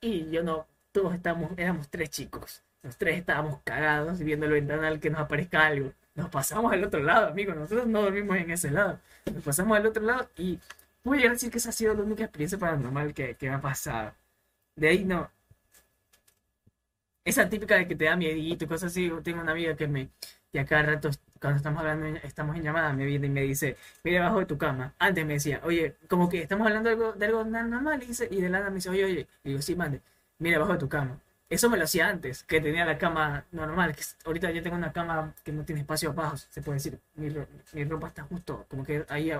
Y 0.00 0.30
yo 0.30 0.42
no, 0.42 0.66
todos 0.92 1.14
estábamos, 1.14 1.52
éramos 1.56 1.88
tres 1.88 2.10
chicos. 2.10 2.62
Los 2.82 2.96
tres 2.96 3.18
estábamos 3.18 3.60
cagados 3.64 4.20
viendo 4.20 4.46
el 4.46 4.52
ventanal 4.52 5.00
que 5.00 5.10
nos 5.10 5.20
aparezca 5.20 5.66
algo. 5.66 5.92
Nos 6.16 6.30
pasamos 6.30 6.72
al 6.72 6.84
otro 6.84 7.00
lado, 7.00 7.28
amigos. 7.28 7.56
Nosotros 7.56 7.86
no 7.86 8.02
dormimos 8.02 8.36
en 8.38 8.50
ese 8.50 8.70
lado. 8.70 8.98
Nos 9.32 9.44
pasamos 9.44 9.76
al 9.76 9.86
otro 9.86 10.02
lado 10.02 10.28
y 10.36 10.58
llegar 11.04 11.28
a 11.28 11.32
decir 11.34 11.50
que 11.50 11.58
esa 11.58 11.70
ha 11.70 11.72
sido 11.72 11.94
la 11.94 12.02
única 12.02 12.24
experiencia 12.24 12.58
paranormal 12.58 13.14
que, 13.14 13.36
que 13.36 13.48
ha 13.50 13.60
pasado. 13.60 14.14
De 14.76 14.88
ahí 14.88 15.04
no, 15.04 15.30
esa 17.26 17.48
típica 17.48 17.76
de 17.76 17.88
que 17.88 17.96
te 17.96 18.04
da 18.06 18.16
miedito 18.16 18.64
y 18.64 18.68
cosas 18.68 18.92
así. 18.92 19.10
Tengo 19.22 19.40
una 19.42 19.52
amiga 19.52 19.76
que 19.76 19.88
me, 19.88 20.10
que 20.52 20.60
a 20.60 20.64
cada 20.64 20.82
rato, 20.82 21.10
cuando 21.40 21.56
estamos 21.58 21.80
hablando, 21.80 22.06
estamos 22.22 22.56
en 22.56 22.62
llamada, 22.62 22.92
me 22.92 23.04
viene 23.04 23.26
y 23.26 23.30
me 23.30 23.42
dice, 23.42 23.76
mira 24.04 24.20
abajo 24.24 24.40
de 24.40 24.46
tu 24.46 24.56
cama. 24.58 24.94
Antes 24.98 25.26
me 25.26 25.34
decía, 25.34 25.60
oye, 25.64 25.96
como 26.08 26.28
que 26.28 26.42
estamos 26.42 26.66
hablando 26.66 26.88
de 26.88 26.94
algo, 26.94 27.12
de 27.12 27.26
algo 27.26 27.44
normal, 27.44 28.02
y, 28.02 28.06
dice, 28.06 28.28
y 28.30 28.40
de 28.40 28.48
la 28.48 28.58
nada 28.60 28.70
me 28.70 28.76
dice, 28.76 28.90
oye, 28.90 29.04
oye, 29.04 29.28
digo, 29.44 29.60
sí, 29.60 29.74
mande, 29.74 30.00
mira 30.38 30.56
abajo 30.56 30.74
de 30.74 30.78
tu 30.78 30.88
cama. 30.88 31.18
Eso 31.48 31.70
me 31.70 31.76
lo 31.76 31.84
hacía 31.84 32.08
antes, 32.08 32.42
que 32.42 32.60
tenía 32.60 32.84
la 32.84 32.98
cama 32.98 33.46
normal, 33.52 33.94
que 33.94 34.02
ahorita 34.24 34.50
yo 34.50 34.62
tengo 34.62 34.76
una 34.76 34.92
cama 34.92 35.32
que 35.44 35.52
no 35.52 35.64
tiene 35.64 35.82
espacio 35.82 36.10
abajo, 36.10 36.36
se 36.36 36.60
puede 36.60 36.78
decir. 36.78 37.00
Mi, 37.14 37.28
mi 37.72 37.84
ropa 37.84 38.08
está 38.08 38.24
justo, 38.24 38.66
como 38.68 38.82
que 38.84 39.06
ahí 39.08 39.30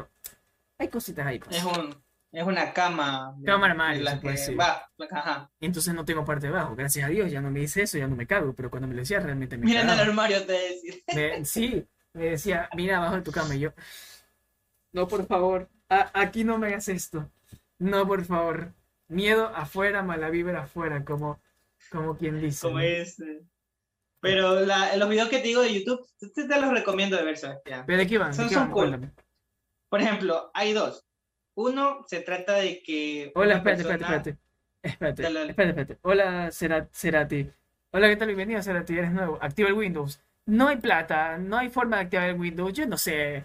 hay 0.79 0.88
cositas 0.88 1.27
ahí. 1.27 1.40
Pues. 1.40 1.57
Es 1.57 1.64
un, 1.64 1.97
es 2.33 2.45
una 2.45 2.73
cama. 2.73 3.37
Cama 3.45 3.69
decir. 4.31 4.61
Va, 4.61 4.88
ajá. 5.11 5.51
Entonces 5.61 5.95
no 5.95 6.05
tengo 6.05 6.25
parte 6.25 6.49
de 6.49 6.53
abajo. 6.53 6.77
Gracias 6.77 7.05
a 7.07 7.09
Dios 7.09 7.31
ya 7.31 7.40
no 7.40 7.51
me 7.51 7.61
dice 7.61 7.83
eso, 7.83 7.99
ya 7.99 8.07
no 8.07 8.14
me 8.14 8.27
cago. 8.27 8.53
Pero 8.53 8.71
cuando 8.71 8.87
me 8.87 8.95
lo 8.95 9.01
decía 9.01 9.21
realmente 9.21 9.57
me 9.57 9.64
Mira 9.64 9.83
en 9.83 9.90
el 9.90 9.99
armario 9.99 10.45
te 10.45 10.53
decía. 10.53 11.45
sí, 11.45 11.87
me 12.12 12.27
decía, 12.27 12.69
mira 12.77 12.99
abajo 12.99 13.16
de 13.16 13.23
tu 13.23 13.33
cama. 13.33 13.55
Y 13.55 13.61
yo, 13.61 13.73
no, 14.92 15.09
por 15.09 15.27
favor, 15.27 15.69
aquí 15.88 16.45
no 16.45 16.59
me 16.59 16.69
hagas 16.69 16.88
esto. 16.88 17.31
No, 17.79 18.07
por 18.07 18.25
favor. 18.25 18.73
Miedo 19.09 19.47
afuera, 19.55 20.03
mala 20.03 20.31
vibra 20.31 20.62
afuera, 20.62 21.05
como 21.05 21.40
como 21.90 22.16
quien 22.16 22.40
dice. 22.40 22.66
Como 22.66 22.81
ese. 22.81 23.42
Pero 24.20 24.61
la, 24.61 24.96
los 24.96 25.09
videos 25.09 25.29
que 25.29 25.38
te 25.38 25.49
digo 25.49 25.62
de 25.62 25.75
YouTube, 25.75 26.07
te, 26.18 26.49
te 26.49 26.61
los 26.61 26.70
recomiendo 26.70 27.16
de 27.16 27.25
ver, 27.25 27.37
Sebastián. 27.37 27.85
¿Pero 27.87 27.99
de 27.99 28.07
qué 28.07 28.18
van? 28.18 28.35
Son, 28.35 28.51
son 28.51 28.70
cool. 28.70 29.12
Por 29.88 30.01
ejemplo, 30.01 30.51
hay 30.55 30.72
dos. 30.72 31.05
Uno, 31.55 32.05
se 32.07 32.20
trata 32.20 32.55
de 32.55 32.83
que. 32.83 33.33
Hola, 33.35 33.57
espérate, 33.57 33.83
espérate, 33.83 34.05
espérate. 34.05 34.38
Espérate, 34.83 35.22
espérate, 35.22 35.81
espérate. 35.81 35.99
Hola, 36.03 36.51
Cerati. 36.51 37.51
Hola, 37.92 38.09
¿qué 38.09 38.16
tal? 38.16 38.29
Bienvenido, 38.29 38.62
Cerati. 38.62 38.99
Eres 38.99 39.12
nuevo. 39.12 39.38
Activa 39.40 39.68
el 39.68 39.75
Windows. 39.75 40.20
No 40.46 40.68
hay 40.68 40.77
plata, 40.77 41.38
no 41.38 41.57
hay 41.57 41.70
forma 41.70 41.96
de 41.96 42.03
activar 42.03 42.29
el 42.29 42.38
Windows. 42.38 42.72
Yo 42.72 42.87
no 42.87 42.96
sé. 42.96 43.44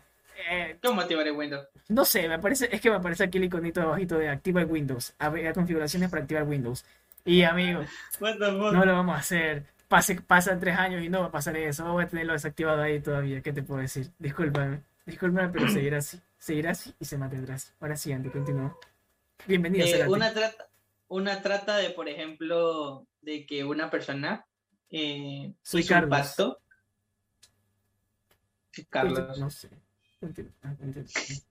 Eh, 0.49 0.77
¿Cómo 0.84 1.01
activar 1.01 1.27
el 1.27 1.34
Windows? 1.34 1.67
No 1.89 2.06
sé, 2.06 2.27
me 2.27 2.39
parece, 2.39 2.69
es 2.71 2.82
que 2.82 2.89
me 2.89 2.95
aparece 2.95 3.23
aquí 3.23 3.38
el 3.38 3.45
iconito 3.45 3.82
abajito 3.82 4.17
de 4.17 4.30
activa 4.30 4.62
el 4.62 4.67
Windows. 4.67 5.13
A 5.19 5.30
ver, 5.30 5.54
configuraciones 5.54 6.10
para 6.10 6.23
activar 6.23 6.43
Windows. 6.43 6.86
Y 7.25 7.43
amigo, 7.43 7.84
no 8.19 8.86
lo 8.86 8.93
vamos 8.93 9.15
a 9.15 9.19
hacer. 9.19 9.65
Pase, 9.88 10.21
pasan 10.21 10.60
tres 10.60 10.77
años 10.77 11.03
y 11.03 11.10
no 11.10 11.21
va 11.21 11.27
a 11.27 11.31
pasar 11.31 11.55
eso. 11.57 11.91
Voy 11.91 12.05
a 12.05 12.07
tenerlo 12.07 12.34
desactivado 12.34 12.81
ahí 12.81 13.01
todavía. 13.01 13.41
¿Qué 13.41 13.51
te 13.51 13.62
puedo 13.62 13.81
decir? 13.81 14.10
Discúlpame. 14.19 14.81
Discúlpame, 15.05 15.49
pero 15.49 15.67
seguirá 15.69 15.97
así. 15.97 16.19
Seguirá 16.38 16.71
así 16.71 16.93
y 16.99 17.05
se 17.05 17.17
mantendrá 17.17 17.55
así. 17.55 17.71
Ahora 17.79 17.95
sí, 17.95 18.12
Andy, 18.12 18.29
continúa. 18.29 18.75
Bienvenido. 19.45 19.86
Eh, 19.86 20.07
una, 20.07 20.34
trata, 20.34 20.69
una 21.10 21.41
trata 21.41 21.77
de, 21.77 21.89
por 21.91 22.07
ejemplo, 22.07 23.05
de 23.21 23.45
que 23.45 23.63
una 23.63 23.89
persona 23.89 24.45
eh, 24.89 25.53
Soy 25.62 25.86
Carlos. 25.86 26.05
un 26.05 26.10
pacto. 26.10 26.62
Carlos. 28.89 29.39
No 29.39 29.49
sé. 29.49 29.69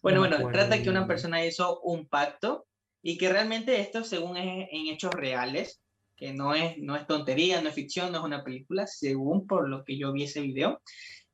Bueno, 0.00 0.20
bueno, 0.20 0.50
trata 0.50 0.82
que 0.82 0.88
una 0.88 1.06
persona 1.06 1.44
hizo 1.44 1.78
un 1.80 2.06
pacto 2.06 2.66
y 3.02 3.18
que 3.18 3.28
realmente 3.28 3.80
esto, 3.80 4.04
según 4.04 4.36
es 4.36 4.68
en 4.70 4.86
hechos 4.86 5.12
reales, 5.12 5.80
que 6.16 6.32
no 6.32 6.54
es, 6.54 6.78
no 6.78 6.94
es 6.96 7.06
tontería, 7.06 7.60
no 7.60 7.68
es 7.68 7.74
ficción, 7.74 8.12
no 8.12 8.18
es 8.18 8.24
una 8.24 8.44
película, 8.44 8.86
según 8.86 9.46
por 9.46 9.68
lo 9.68 9.84
que 9.84 9.98
yo 9.98 10.12
vi 10.12 10.24
ese 10.24 10.40
video. 10.40 10.80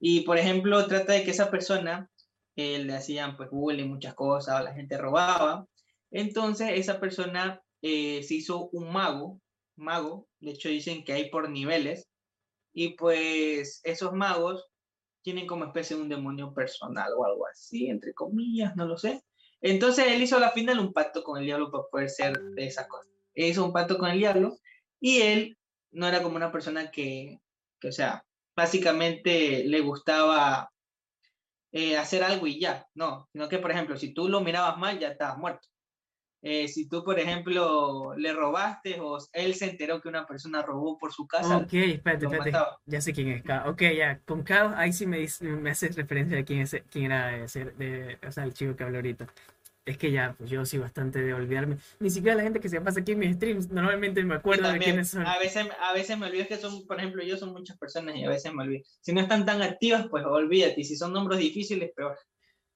Y, 0.00 0.22
por 0.22 0.38
ejemplo, 0.38 0.86
trata 0.86 1.12
de 1.12 1.24
que 1.24 1.32
esa 1.32 1.50
persona 1.50 2.08
eh, 2.56 2.78
le 2.78 2.94
hacían 2.94 3.36
pues 3.36 3.50
bullying, 3.50 3.88
muchas 3.88 4.14
cosas, 4.14 4.60
o 4.60 4.64
la 4.64 4.74
gente 4.74 4.96
robaba. 4.96 5.66
Entonces, 6.10 6.70
esa 6.72 7.00
persona 7.00 7.60
eh, 7.82 8.22
se 8.22 8.34
hizo 8.34 8.70
un 8.70 8.90
mago, 8.90 9.40
mago, 9.76 10.26
de 10.40 10.52
hecho 10.52 10.68
dicen 10.70 11.04
que 11.04 11.12
hay 11.12 11.30
por 11.30 11.50
niveles, 11.50 12.08
y 12.72 12.94
pues 12.94 13.80
esos 13.84 14.12
magos 14.12 14.64
tienen 15.22 15.46
como 15.46 15.64
especie 15.64 15.96
un 15.96 16.08
demonio 16.08 16.54
personal 16.54 17.12
o 17.16 17.26
algo 17.26 17.46
así, 17.46 17.88
entre 17.88 18.14
comillas, 18.14 18.74
no 18.76 18.86
lo 18.86 18.96
sé. 18.96 19.22
Entonces 19.60 20.06
él 20.08 20.22
hizo 20.22 20.36
a 20.36 20.40
la 20.40 20.50
final 20.50 20.78
un 20.78 20.92
pacto 20.92 21.22
con 21.22 21.38
el 21.38 21.44
diablo 21.44 21.70
para 21.70 21.84
poder 21.90 22.10
ser 22.10 22.38
de 22.38 22.66
esa 22.66 22.86
cosa. 22.86 23.10
Él 23.34 23.46
hizo 23.46 23.64
un 23.64 23.72
pacto 23.72 23.98
con 23.98 24.10
el 24.10 24.18
diablo 24.18 24.58
y 25.00 25.22
él 25.22 25.58
no 25.90 26.06
era 26.06 26.22
como 26.22 26.36
una 26.36 26.52
persona 26.52 26.90
que, 26.90 27.40
que 27.80 27.88
o 27.88 27.92
sea, 27.92 28.24
básicamente 28.56 29.64
le 29.64 29.80
gustaba 29.80 30.70
eh, 31.72 31.96
hacer 31.96 32.22
algo 32.24 32.46
y 32.46 32.58
ya, 32.58 32.86
no, 32.94 33.28
sino 33.32 33.48
que 33.48 33.58
por 33.58 33.70
ejemplo, 33.70 33.96
si 33.96 34.12
tú 34.12 34.28
lo 34.28 34.40
mirabas 34.40 34.78
mal, 34.78 34.98
ya 34.98 35.08
estabas 35.08 35.38
muerto. 35.38 35.68
Eh, 36.40 36.68
si 36.68 36.88
tú, 36.88 37.02
por 37.02 37.18
ejemplo, 37.18 38.14
le 38.16 38.32
robaste 38.32 39.00
o 39.00 39.18
él 39.32 39.54
se 39.54 39.70
enteró 39.70 40.00
que 40.00 40.08
una 40.08 40.24
persona 40.24 40.62
robó 40.62 40.96
por 40.96 41.12
su 41.12 41.26
casa. 41.26 41.56
Ok, 41.56 41.72
espérate, 41.72 42.26
espérate. 42.26 42.52
Ya 42.86 43.00
sé 43.00 43.12
quién 43.12 43.28
es 43.28 43.42
Ok, 43.66 43.82
ya. 43.96 44.20
Con 44.20 44.44
Kao, 44.44 44.72
ahí 44.76 44.92
sí 44.92 45.06
me, 45.06 45.26
me 45.40 45.70
haces 45.70 45.96
referencia 45.96 46.38
a 46.38 46.44
quién, 46.44 46.60
es, 46.60 46.76
quién 46.90 47.06
era 47.06 47.36
ese, 47.44 47.64
de, 47.64 48.18
o 48.26 48.30
sea, 48.30 48.44
el 48.44 48.54
chico 48.54 48.76
que 48.76 48.84
habló 48.84 48.98
ahorita. 48.98 49.26
Es 49.84 49.96
que 49.96 50.12
ya, 50.12 50.34
pues 50.36 50.50
yo 50.50 50.64
soy 50.66 50.80
bastante 50.80 51.20
de 51.22 51.32
olvidarme. 51.32 51.78
Ni 51.98 52.10
siquiera 52.10 52.36
la 52.36 52.42
gente 52.42 52.60
que 52.60 52.68
se 52.68 52.80
pasa 52.80 53.00
aquí 53.00 53.12
en 53.12 53.20
mis 53.20 53.36
streams, 53.36 53.70
normalmente 53.70 54.22
me 54.22 54.34
acuerdo 54.34 54.70
de 54.70 54.78
quiénes 54.78 55.08
son. 55.08 55.26
A 55.26 55.38
veces, 55.38 55.66
a 55.80 55.94
veces 55.94 56.18
me 56.18 56.26
olvido 56.26 56.46
que 56.46 56.58
son, 56.58 56.86
por 56.86 56.98
ejemplo, 56.98 57.24
yo 57.24 57.38
son 57.38 57.52
muchas 57.52 57.78
personas 57.78 58.14
y 58.14 58.22
a 58.22 58.28
veces 58.28 58.52
me 58.52 58.64
olvido. 58.64 58.84
Si 59.00 59.14
no 59.14 59.22
están 59.22 59.46
tan 59.46 59.62
activas, 59.62 60.06
pues 60.10 60.24
olvídate. 60.26 60.82
Y 60.82 60.84
si 60.84 60.94
son 60.94 61.14
nombres 61.14 61.40
difíciles, 61.40 61.90
peor. 61.96 62.18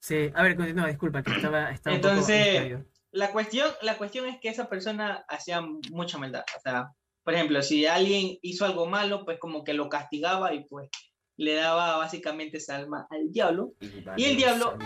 Sí, 0.01 0.33
a 0.35 0.43
ver, 0.43 0.57
continúa, 0.57 0.89
disculpa, 0.89 1.23
que 1.23 1.33
estaba, 1.33 1.71
estaba 1.71 1.95
Entonces, 1.95 2.79
la 3.13 3.31
cuestión, 3.31 3.71
la 3.83 3.99
cuestión 3.99 4.27
es 4.27 4.41
que 4.41 4.49
esa 4.49 4.69
persona 4.69 5.25
hacía 5.29 5.61
mucha 5.91 6.19
maldad. 6.19 6.45
O 6.57 6.61
sea, 6.61 6.93
por 7.23 7.35
ejemplo, 7.35 7.63
si 7.63 7.87
alguien 7.87 8.39
hizo 8.43 8.65
algo 8.65 8.87
malo, 8.87 9.25
pues 9.25 9.39
como 9.39 9.63
que 9.65 9.75
lo 9.75 9.89
castigaba 9.89 10.55
y 10.55 10.65
pues 10.65 10.89
le 11.37 11.55
daba 11.55 11.99
básicamente 11.99 12.57
esa 12.57 12.77
alma 12.77 13.07
al 13.11 13.31
diablo. 13.31 13.73
Y, 14.17 14.25
el 14.25 14.37
diablo... 14.37 14.79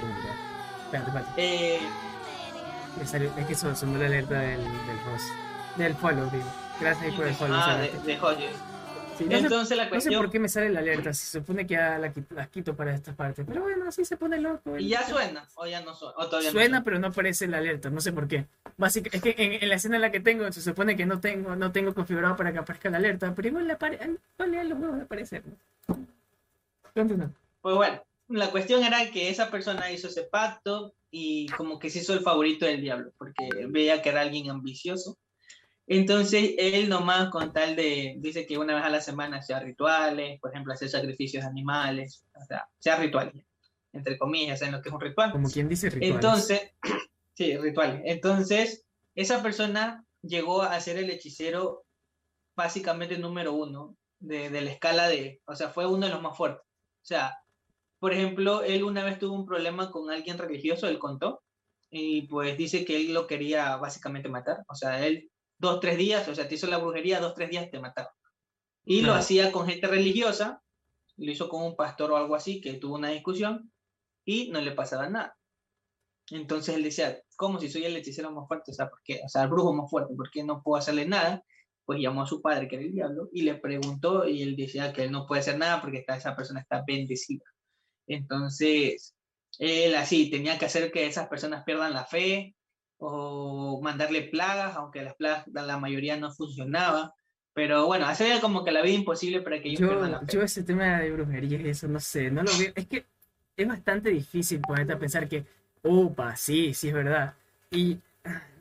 Eh, 1.37 1.79
es 3.01 3.47
que 3.47 3.55
sonó 3.55 3.99
la 3.99 4.07
alerta 4.07 4.41
del, 4.41 4.63
del 4.63 4.99
host. 5.09 5.25
Del 5.77 5.95
follow, 5.95 6.31
digo. 6.31 6.51
Gracias 6.81 7.15
por 7.15 7.27
el 7.27 7.35
follow. 7.35 7.57
Ah, 7.59 7.79
de, 7.79 7.91
de 8.01 8.19
entonces 9.21 9.77
la 9.77 9.89
cuestión... 9.89 10.15
No 10.15 10.21
sé 10.21 10.25
por 10.25 10.33
qué 10.33 10.39
me 10.39 10.49
sale 10.49 10.71
la 10.71 10.81
alerta, 10.81 11.13
se 11.13 11.39
supone 11.39 11.67
que 11.67 11.75
ya 11.75 11.99
la, 11.99 12.13
las 12.31 12.49
quito 12.49 12.75
para 12.75 12.95
esta 12.95 13.15
parte. 13.15 13.45
Pero 13.45 13.63
bueno, 13.63 13.87
así 13.89 14.05
se 14.05 14.17
pone 14.17 14.41
loco. 14.41 14.79
¿Y 14.79 14.89
ya 14.89 15.07
suena? 15.07 15.47
¿O 15.55 15.67
ya 15.67 15.81
no 15.83 15.95
suena? 15.95 16.51
suena, 16.51 16.85
pero 16.85 16.99
no 16.99 17.09
aparece 17.09 17.47
la 17.47 17.59
alerta, 17.59 17.91
no 17.91 18.01
sé 18.01 18.13
por 18.13 18.29
qué. 18.29 18.47
Básicamente, 18.77 19.29
es 19.29 19.35
que 19.35 19.59
en, 19.63 19.69
la 19.69 19.75
escena 19.77 19.97
en 19.97 20.03
la 20.03 20.13
que 20.13 20.21
tengo, 20.21 20.51
se 20.53 20.61
supone 20.61 20.97
que 20.97 21.07
no 21.07 21.21
tengo, 21.21 21.57
no 21.57 21.73
tengo 21.73 21.95
configurado 21.95 22.37
para 22.37 22.53
que 22.53 22.59
aparezca 22.59 22.91
la 22.91 22.99
alerta, 22.99 23.35
pero 23.35 23.49
igual 23.49 23.67
le 23.67 23.73
aparece, 23.75 24.19
los 24.39 24.79
huevos 24.79 24.97
de 24.97 25.03
aparecer. 25.03 25.43
Continúa. 26.95 27.31
Pues 27.61 27.77
bueno, 27.77 28.03
la 28.29 28.51
cuestión 28.51 28.85
era 28.85 29.11
que 29.11 29.31
esa 29.31 29.51
persona 29.51 29.91
hizo 29.91 30.09
ese 30.09 30.23
pacto 30.23 30.95
y 31.11 31.47
como 31.49 31.79
que 31.79 31.91
se 31.91 32.01
hizo 32.01 32.15
el 32.15 32.21
favorito 32.21 32.67
del 32.67 32.81
diablo, 32.81 33.13
porque 33.19 33.67
veía 33.69 34.03
que 34.03 34.09
era 34.11 34.23
alguien 34.23 34.51
ambicioso 34.51 35.17
entonces, 35.87 36.55
él 36.59 36.89
nomás 36.89 37.31
con 37.31 37.53
tal 37.53 37.77
de, 37.77 38.17
dice 38.19 38.45
que 38.45 38.59
una 38.59 38.75
vez 38.75 38.85
a 38.85 38.91
la 38.91 39.01
semana 39.01 39.39
hacía 39.39 39.61
rituales, 39.61 40.41
por 40.41 40.51
ejemplo, 40.51 40.73
hacer 40.73 40.89
sacrificios 40.89 41.45
de 41.45 41.51
animales, 41.51 42.25
o 42.35 42.45
sea, 42.45 42.69
sea 42.79 42.97
rituales, 42.97 43.45
entre 43.93 44.19
comillas, 44.19 44.61
en 44.63 44.73
lo 44.73 44.83
que 44.83 44.89
es 44.89 44.95
un 44.95 45.01
ritual. 45.01 45.31
Como 45.31 45.49
quien 45.49 45.69
dice 45.69 45.89
rituales. 45.89 46.15
Entonces, 46.15 46.73
sí, 47.35 47.57
rituales. 47.57 48.03
Entonces, 48.05 48.85
esa 49.15 49.43
persona 49.43 50.05
llegó 50.23 50.63
a 50.63 50.81
ser 50.81 50.97
el 50.99 51.09
hechicero 51.09 51.85
básicamente 52.57 53.17
número 53.17 53.53
uno 53.53 53.97
de, 54.19 54.51
de 54.51 54.63
la 54.63 54.73
escala 54.73 55.09
de, 55.09 55.41
o 55.47 55.55
sea, 55.55 55.69
fue 55.69 55.87
uno 55.87 56.07
de 56.07 56.13
los 56.13 56.23
más 56.23 56.37
fuertes. 56.37 56.67
O 56.67 57.07
sea, 57.07 57.39
por 58.01 58.13
ejemplo, 58.13 58.63
él 58.63 58.83
una 58.83 59.05
vez 59.05 59.21
tuvo 59.21 59.35
un 59.35 59.47
problema 59.47 59.93
con 59.93 60.11
alguien 60.11 60.37
religioso, 60.37 60.89
él 60.89 60.99
contó, 60.99 61.43
y 61.91 62.23
pues 62.23 62.59
dice 62.59 62.85
que 62.85 62.97
él 62.97 63.15
lo 63.15 63.29
quería 63.29 63.77
básicamente 63.77 64.29
matar. 64.29 64.65
O 64.69 64.75
sea, 64.75 65.07
él 65.07 65.31
dos, 65.59 65.81
tres 65.81 65.99
días, 65.99 66.27
o 66.29 66.35
sea, 66.35 66.49
te 66.49 66.55
hizo 66.55 66.67
la 66.67 66.79
brujería, 66.79 67.21
dos, 67.21 67.35
tres 67.35 67.51
días 67.51 67.71
te 67.71 67.81
mataba. 67.81 68.15
Y 68.85 69.03
lo 69.03 69.15
hacía 69.15 69.51
con 69.53 69.67
gente 69.67 69.87
religiosa, 69.87 70.63
lo 71.17 71.31
hizo 71.31 71.49
con 71.49 71.63
un 71.63 71.77
pastor 71.77 72.13
o 72.13 72.17
algo 72.17 72.35
así, 72.35 72.61
que 72.61 72.75
tuvo 72.75 72.95
una 72.95 73.11
discusión 73.11 73.73
y 74.25 74.51
no 74.51 74.61
le 74.61 74.73
pasaba 74.73 75.09
nada. 75.09 75.37
Entonces 76.31 76.75
él 76.75 76.83
decía, 76.83 77.21
¿cómo 77.37 77.61
si 77.61 77.69
soy 77.69 77.85
el 77.85 77.97
hechicero 77.97 78.33
más 78.33 78.49
fuerte? 78.49 78.73
O 78.73 78.75
sea, 78.75 78.89
¿por 78.89 79.01
qué? 79.05 79.21
O 79.25 79.29
sea, 79.29 79.43
el 79.43 79.49
brujo 79.49 79.73
más 79.73 79.91
fuerte, 79.91 80.15
¿por 80.15 80.31
qué 80.31 80.43
no 80.43 80.63
puedo 80.63 80.79
hacerle 80.79 81.07
nada? 81.07 81.45
Pues 81.85 82.01
llamó 82.01 82.23
a 82.23 82.27
su 82.27 82.43
padre, 82.43 82.67
que 82.67 82.77
era 82.77 82.85
el 82.85 82.93
diablo, 82.93 83.29
y 83.33 83.43
le 83.43 83.55
preguntó, 83.55 84.27
y 84.27 84.43
él 84.43 84.57
decía 84.57 84.93
que 84.93 85.05
él 85.05 85.13
no 85.13 85.27
puede 85.27 85.41
hacer 85.41 85.57
nada 85.57 85.81
porque 85.81 85.99
está, 85.99 86.17
esa 86.17 86.35
persona 86.35 86.61
está 86.61 86.83
bendecida. 86.85 87.45
Entonces, 88.09 89.15
él 89.59 89.95
así 89.95 90.29
tenía 90.31 90.59
que 90.59 90.65
hacer 90.65 90.91
que 90.91 91.07
esas 91.07 91.29
personas 91.29 91.65
pierdan 91.65 91.95
la 91.95 92.05
fe 92.05 92.56
o 92.99 93.81
mandarle 93.83 94.23
plagas, 94.23 94.77
aunque 94.77 95.03
las 95.03 95.15
plagas, 95.15 95.47
la 95.49 95.79
mayoría 95.79 96.17
no 96.17 96.33
funcionaba. 96.33 97.15
Pero 97.53 97.87
bueno, 97.87 98.07
hacer 98.07 98.41
como 98.41 98.65
que 98.65 98.71
la 98.71 98.83
vida 98.83 98.95
imposible 98.95 99.41
para 99.41 99.61
que 99.63 99.71
ellos 99.71 99.81
pierdan 99.81 100.13
la 100.13 100.21
Yo, 100.21 100.27
fe. 100.27 100.33
yo 100.35 100.43
ese 100.43 100.63
tema 100.63 101.01
de 101.01 101.11
brujería 101.11 101.59
y 101.61 101.69
eso, 101.71 101.89
no 101.89 102.01
sé, 102.01 102.31
no 102.31 102.43
lo 102.43 102.51
veo. 102.59 102.73
Es 102.75 102.87
que 102.87 103.07
es 103.57 103.67
bastante 103.67 104.11
difícil 104.11 104.61
ponerte 104.61 104.93
a 104.93 104.99
pensar 104.99 105.27
que, 105.29 105.47
upa, 105.83 106.37
sí, 106.37 106.75
sí 106.75 106.89
es 106.89 106.95
verdad. 106.95 107.35
Y, 107.71 107.99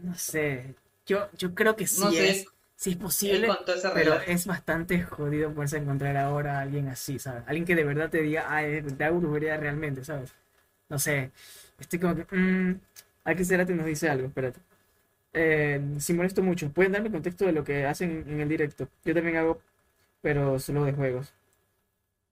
no 0.01 0.15
sé, 0.15 0.75
yo, 1.05 1.29
yo 1.37 1.53
creo 1.53 1.75
que 1.75 1.87
sí 1.87 2.03
No 2.03 2.11
sé, 2.11 2.29
es, 2.29 2.45
sí 2.75 2.91
es 2.91 2.97
posible, 2.97 3.49
pero 3.93 4.21
es 4.21 4.47
bastante 4.47 5.03
jodido 5.03 5.53
poderse 5.53 5.77
encontrar 5.77 6.15
ahora 6.17 6.59
a 6.59 6.61
alguien 6.61 6.87
así, 6.87 7.19
¿sabes? 7.19 7.43
Alguien 7.47 7.65
que 7.65 7.75
de 7.75 7.83
verdad 7.83 8.09
te 8.09 8.21
diga, 8.21 8.45
ah, 8.47 8.61
te 8.97 9.03
hago 9.03 9.19
brujería 9.19 9.57
realmente, 9.57 10.03
¿sabes? 10.05 10.33
No 10.87 10.99
sé, 10.99 11.31
estoy 11.79 11.99
como 11.99 12.15
que, 12.15 12.35
mm, 12.35 12.79
aquí 13.25 13.43
Cerati 13.43 13.73
nos 13.73 13.85
dice 13.85 14.09
algo, 14.09 14.27
espérate. 14.27 14.59
Eh, 15.33 15.81
si 15.99 16.13
molesto 16.13 16.41
mucho, 16.41 16.69
¿pueden 16.69 16.93
darme 16.93 17.11
contexto 17.11 17.45
de 17.45 17.51
lo 17.51 17.63
que 17.65 17.85
hacen 17.85 18.23
en 18.27 18.39
el 18.39 18.47
directo? 18.47 18.87
Yo 19.03 19.13
también 19.13 19.35
hago, 19.37 19.59
pero 20.21 20.57
solo 20.59 20.85
de 20.85 20.93
juegos. 20.93 21.33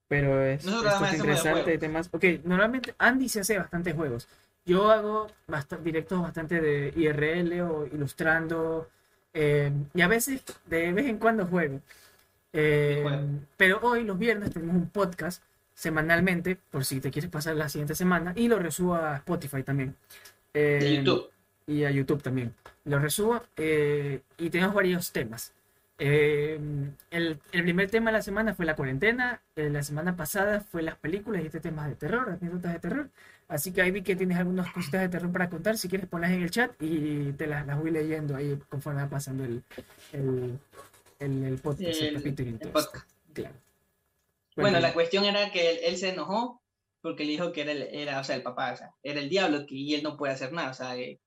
Pero 0.08 0.41
es, 0.44 0.64
esto 0.66 0.82
de 0.84 1.12
interesante 1.18 1.64
juegos. 1.64 1.80
temas. 1.80 2.10
Ok, 2.12 2.24
normalmente 2.46 2.94
Andy 2.98 3.28
se 3.28 3.41
hace 3.41 3.58
bastantes 3.58 3.94
juegos. 3.96 4.28
Yo 4.66 4.89
hago 4.91 5.28
bast- 5.48 5.80
directos 5.80 6.22
bastante 6.22 6.62
de 6.62 6.94
IRL 6.96 7.62
o 7.64 7.86
ilustrando. 7.88 8.89
eh, 9.34 9.72
y 9.94 10.02
a 10.02 10.08
veces, 10.08 10.44
de 10.68 10.94
vez 10.94 11.08
en 11.08 11.18
cuando 11.18 11.46
juego. 11.48 11.82
Eh, 12.54 13.04
pero 13.58 13.80
hoy, 13.82 14.04
los 14.04 14.18
viernes, 14.20 14.52
tenemos 14.52 14.76
un 14.76 14.89
podcast 14.89 15.41
semanalmente, 15.74 16.56
por 16.70 16.86
si 16.86 17.02
te 17.02 17.10
quieres 17.10 17.32
pasar 17.32 17.56
la 17.56 17.68
siguiente 17.68 17.96
semana, 17.96 18.32
y 18.36 18.48
lo 18.48 18.60
resubo 18.60 18.94
a 18.96 19.16
Spotify 19.18 19.64
también. 19.64 19.96
De 20.54 20.78
Eh, 20.78 20.95
YouTube. 20.97 21.30
y 21.68 21.84
a 21.84 21.91
YouTube 21.91 22.22
también. 22.22 22.54
Lo 22.86 22.99
resubo 22.99 23.41
eh, 23.58 24.22
y 24.38 24.49
tenemos 24.49 24.76
varios 24.76 25.12
temas. 25.12 25.54
Eh, 25.99 26.60
el, 27.12 27.39
el 27.51 27.64
primer 27.64 27.89
tema 27.89 28.12
de 28.12 28.18
la 28.18 28.22
semana 28.24 28.54
fue 28.56 28.66
la 28.66 28.76
cuarentena, 28.76 29.41
eh, 29.56 29.70
la 29.70 29.84
semana 29.84 30.16
pasada 30.16 30.60
fue 30.62 30.82
las 30.82 30.95
películas 30.97 31.41
y 31.43 31.45
este 31.45 31.60
tema 31.60 31.88
de 31.88 31.95
terror, 31.95 32.30
anécdotas 32.30 32.74
de 32.74 32.80
terror. 32.80 33.10
Así 33.47 33.72
que 33.72 33.82
ahí 33.82 33.91
vi 33.91 34.01
que 34.01 34.16
tienes 34.16 34.38
algunas 34.38 34.72
cositas 34.72 35.01
de 35.01 35.10
terror 35.10 35.32
para 35.32 35.49
contar. 35.49 35.78
Si 35.78 35.88
quieres, 35.88 36.08
ponlas 36.08 36.32
en 36.32 36.41
el 36.41 36.49
chat 36.51 36.72
y 36.82 37.32
te 37.34 37.45
las, 37.47 37.66
las 37.68 37.78
voy 37.80 37.91
leyendo 37.91 38.36
ahí 38.36 38.60
conforme 38.70 39.04
va 39.04 39.10
pasando 39.10 39.43
el, 39.45 39.64
el, 40.12 40.60
el, 41.20 41.43
el 41.43 41.58
podcast, 41.60 42.01
el, 42.01 42.16
capítulo. 42.16 42.58
podcast. 42.72 43.10
Claro. 43.34 43.56
Bueno, 44.56 44.72
la 44.80 44.91
Cuéntame. 44.91 44.93
cuestión 44.93 45.26
era 45.26 45.51
que 45.51 45.72
él, 45.72 45.78
él 45.84 45.97
se 45.97 46.10
enojó 46.10 46.62
porque 47.04 47.26
le 47.26 47.32
dijo 47.32 47.51
que 47.51 47.62
era, 47.62 47.74
el, 47.74 47.84
era, 47.91 48.20
o 48.22 48.24
sea, 48.24 48.38
el 48.38 48.43
papá, 48.43 48.72
o 48.72 48.78
sea, 48.78 48.95
era 49.04 49.20
el 49.20 49.30
diablo 49.30 49.66
que, 49.68 49.76
y 49.76 49.93
él 49.93 50.04
no 50.04 50.16
puede 50.16 50.34
hacer 50.34 50.54
nada, 50.54 50.72
o 50.72 50.74
sea, 50.74 50.95
que 50.95 51.20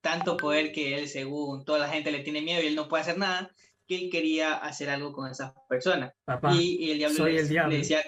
tanto 0.00 0.36
poder 0.36 0.72
que 0.72 0.98
él, 0.98 1.08
según 1.08 1.64
toda 1.64 1.78
la 1.78 1.88
gente, 1.88 2.10
le 2.10 2.24
tiene 2.24 2.42
miedo 2.42 2.60
y 2.60 2.66
él 2.66 2.74
no 2.74 2.88
puede 2.88 3.02
hacer 3.02 3.16
nada, 3.16 3.54
que 3.86 3.96
él 3.96 4.10
quería 4.10 4.54
hacer 4.54 4.90
algo 4.90 5.12
con 5.12 5.30
esas 5.30 5.52
personas. 5.68 6.12
Papá, 6.24 6.52
Y, 6.54 6.84
y 6.84 6.90
el 6.90 6.98
diablo, 6.98 7.16
soy 7.16 7.34
le, 7.34 7.40
el 7.40 7.48
diablo. 7.48 7.70
le 7.70 7.78
decía, 7.78 8.02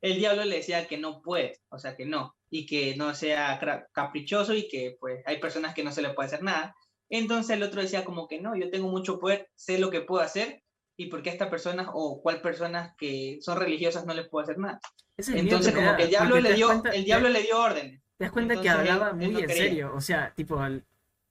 el 0.00 0.18
diablo 0.18 0.44
le 0.44 0.56
decía 0.56 0.86
que 0.86 0.98
no 0.98 1.20
puede, 1.20 1.58
o 1.68 1.80
sea, 1.80 1.96
que 1.96 2.06
no, 2.06 2.36
y 2.48 2.64
que 2.64 2.94
no 2.94 3.12
sea 3.16 3.58
caprichoso 3.92 4.54
y 4.54 4.68
que 4.68 4.96
pues 5.00 5.22
hay 5.26 5.38
personas 5.38 5.74
que 5.74 5.82
no 5.82 5.90
se 5.90 6.02
le 6.02 6.10
puede 6.10 6.28
hacer 6.28 6.44
nada. 6.44 6.76
Entonces 7.10 7.56
el 7.56 7.62
otro 7.64 7.82
decía 7.82 8.04
como 8.04 8.28
que 8.28 8.40
no, 8.40 8.54
yo 8.54 8.70
tengo 8.70 8.88
mucho 8.88 9.18
poder, 9.18 9.50
sé 9.56 9.78
lo 9.78 9.90
que 9.90 10.02
puedo 10.02 10.22
hacer 10.22 10.62
y 10.96 11.06
por 11.06 11.22
qué 11.22 11.30
a 11.30 11.32
estas 11.32 11.48
personas 11.48 11.88
o 11.92 12.20
cuál 12.22 12.40
personas 12.40 12.94
que 12.96 13.38
son 13.40 13.58
religiosas 13.58 14.06
no 14.06 14.14
les 14.14 14.28
puedo 14.28 14.44
hacer 14.44 14.58
nada. 14.58 14.80
Es 15.18 15.28
Entonces 15.28 15.72
que 15.74 15.80
me 15.80 15.86
como 15.86 15.90
da, 15.92 15.96
que 15.96 16.02
el 16.04 16.08
diablo 16.10 16.40
le 16.40 16.54
dio, 16.54 16.66
cuenta- 16.68 16.90
el 16.90 17.04
diablo 17.04 17.28
le 17.28 17.42
dio 17.42 17.60
órdenes. 17.60 18.00
Te 18.16 18.24
das 18.24 18.32
cuenta 18.32 18.54
que 18.54 18.68
Entonces, 18.68 18.82
él- 18.84 18.90
hablaba 18.90 19.10
él 19.10 19.16
muy 19.16 19.32
no 19.34 19.38
en 19.40 19.48
serio, 19.48 19.92
o 19.94 20.00
sea, 20.00 20.32
tipo, 20.34 20.60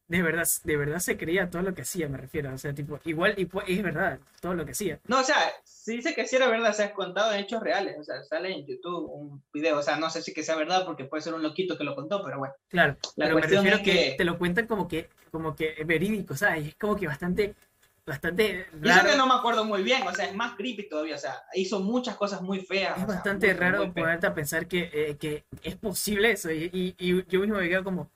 de 0.10 0.22
verdad, 0.22 0.48
de 0.64 0.78
verdad 0.78 1.00
se 1.00 1.18
creía 1.18 1.50
todo 1.50 1.62
lo 1.62 1.74
que 1.74 1.82
hacía, 1.82 2.08
me 2.08 2.18
refiero, 2.18 2.54
o 2.54 2.58
sea, 2.58 2.74
tipo, 2.74 2.98
igual, 3.04 3.34
y 3.36 3.44
pues, 3.46 3.66
es 3.68 3.84
verdad, 3.84 4.20
todo 4.40 4.54
lo 4.54 4.66
que 4.66 4.72
hacía. 4.72 5.00
No, 5.06 5.20
o 5.20 5.24
sea, 5.24 5.36
se 5.66 5.92
dice 5.94 6.14
que 6.16 6.26
sí 6.26 6.38
era 6.38 6.48
verdad, 6.48 6.72
se 6.74 6.84
ha 6.84 6.94
contado 6.94 7.34
en 7.34 7.42
hechos 7.42 7.62
reales, 7.62 7.98
o 8.00 8.04
sea, 8.04 8.24
sale 8.24 8.52
en 8.54 8.66
YouTube 8.66 9.10
un 9.12 9.44
video, 9.54 9.80
o 9.80 9.84
sea, 9.84 9.98
no 9.98 10.10
sé 10.10 10.22
si 10.22 10.34
que 10.34 10.44
sea 10.44 10.56
verdad 10.56 10.86
porque 10.86 11.04
puede 11.06 11.24
ser 11.24 11.34
un 11.34 11.44
loquito 11.44 11.78
que 11.78 11.84
lo 11.84 11.94
contó, 11.96 12.24
pero 12.24 12.40
bueno. 12.40 12.54
Claro, 12.70 12.96
La 13.18 13.26
pero 13.26 13.36
me 13.36 13.42
cuestión 13.42 13.66
refiero 13.66 13.78
es 13.78 13.84
que 13.84 14.10
que- 14.12 14.16
te 14.18 14.24
lo 14.24 14.38
cuentan 14.38 14.68
como 14.68 14.88
que, 14.88 15.10
como 15.30 15.56
que 15.58 15.76
verídico, 15.86 16.38
¿sabes? 16.38 16.68
Es 16.68 16.76
como 16.76 16.96
que 16.96 17.08
bastante, 17.08 17.56
bastante 18.08 18.66
Y 18.82 18.90
eso 18.90 19.00
raro, 19.00 19.10
que 19.12 19.18
no 19.18 19.28
me 19.28 19.34
acuerdo 19.36 19.66
muy 19.66 19.84
bien, 19.84 20.08
o 20.08 20.14
sea, 20.14 20.26
es 20.26 20.36
más 20.36 20.56
creepy 20.56 20.88
todavía, 20.90 21.16
o 21.16 21.20
sea, 21.20 21.44
hizo 21.54 21.80
muchas 21.82 22.16
cosas 22.16 22.42
muy 22.42 22.60
feas. 22.62 22.98
es 22.98 23.06
sea, 23.08 23.08
bastante 23.16 23.54
muy, 23.54 23.54
muy 23.54 23.60
raro 23.60 23.94
ponerte 23.94 24.28
a 24.28 24.34
pensar 24.34 24.68
que, 24.68 24.90
eh, 24.94 25.18
que 25.18 25.46
es 25.64 25.76
posible 25.76 26.32
eso, 26.32 26.52
y, 26.52 26.70
y- 26.74 26.96
y 26.98 27.26
yo 27.28 27.40
mismo 27.42 27.58
me 27.58 27.70
quedo 27.70 27.84
como, 27.84 28.10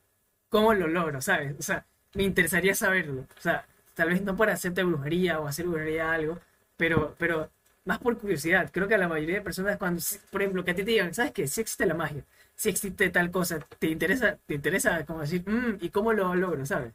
¿cómo 0.50 0.74
lo 0.74 0.88
logro, 0.88 1.22
sabes? 1.22 1.56
O 1.60 1.64
sea, 1.64 1.86
me 2.16 2.24
interesaría 2.24 2.76
saberlo, 2.76 3.22
o 3.38 3.42
sea, 3.42 3.66
tal 3.96 4.10
vez 4.10 4.22
no 4.24 4.36
para 4.38 4.54
hacerte 4.54 4.84
brujería 4.84 5.40
o 5.40 5.48
hacer 5.48 5.68
brujería 5.68 6.12
algo, 6.14 6.40
pero, 6.78 7.16
pero 7.20 7.52
más 7.86 8.00
por 8.00 8.18
curiosidad. 8.20 8.70
Creo 8.74 8.88
que 8.88 8.96
a 8.96 8.98
la 8.98 9.08
mayoría 9.10 9.36
de 9.38 9.42
personas 9.42 9.78
cuando, 9.78 10.02
por 10.32 10.42
ejemplo, 10.42 10.64
que 10.66 10.72
a 10.72 10.76
ti 10.76 10.84
te 10.84 10.92
digan, 10.92 11.14
¿sabes 11.14 11.32
qué? 11.34 11.48
Si 11.48 11.62
existe 11.62 11.86
la 11.86 11.94
magia, 11.96 12.24
si 12.56 12.70
existe 12.70 13.10
tal 13.10 13.32
cosa, 13.32 13.60
te 13.80 13.88
interesa, 13.90 14.38
te 14.48 14.56
interesa 14.56 15.06
como 15.06 15.22
decir, 15.22 15.44
"Mm, 15.50 15.78
¿y 15.82 15.90
cómo 15.90 16.14
lo 16.14 16.36
logro, 16.36 16.66
sabes? 16.66 16.94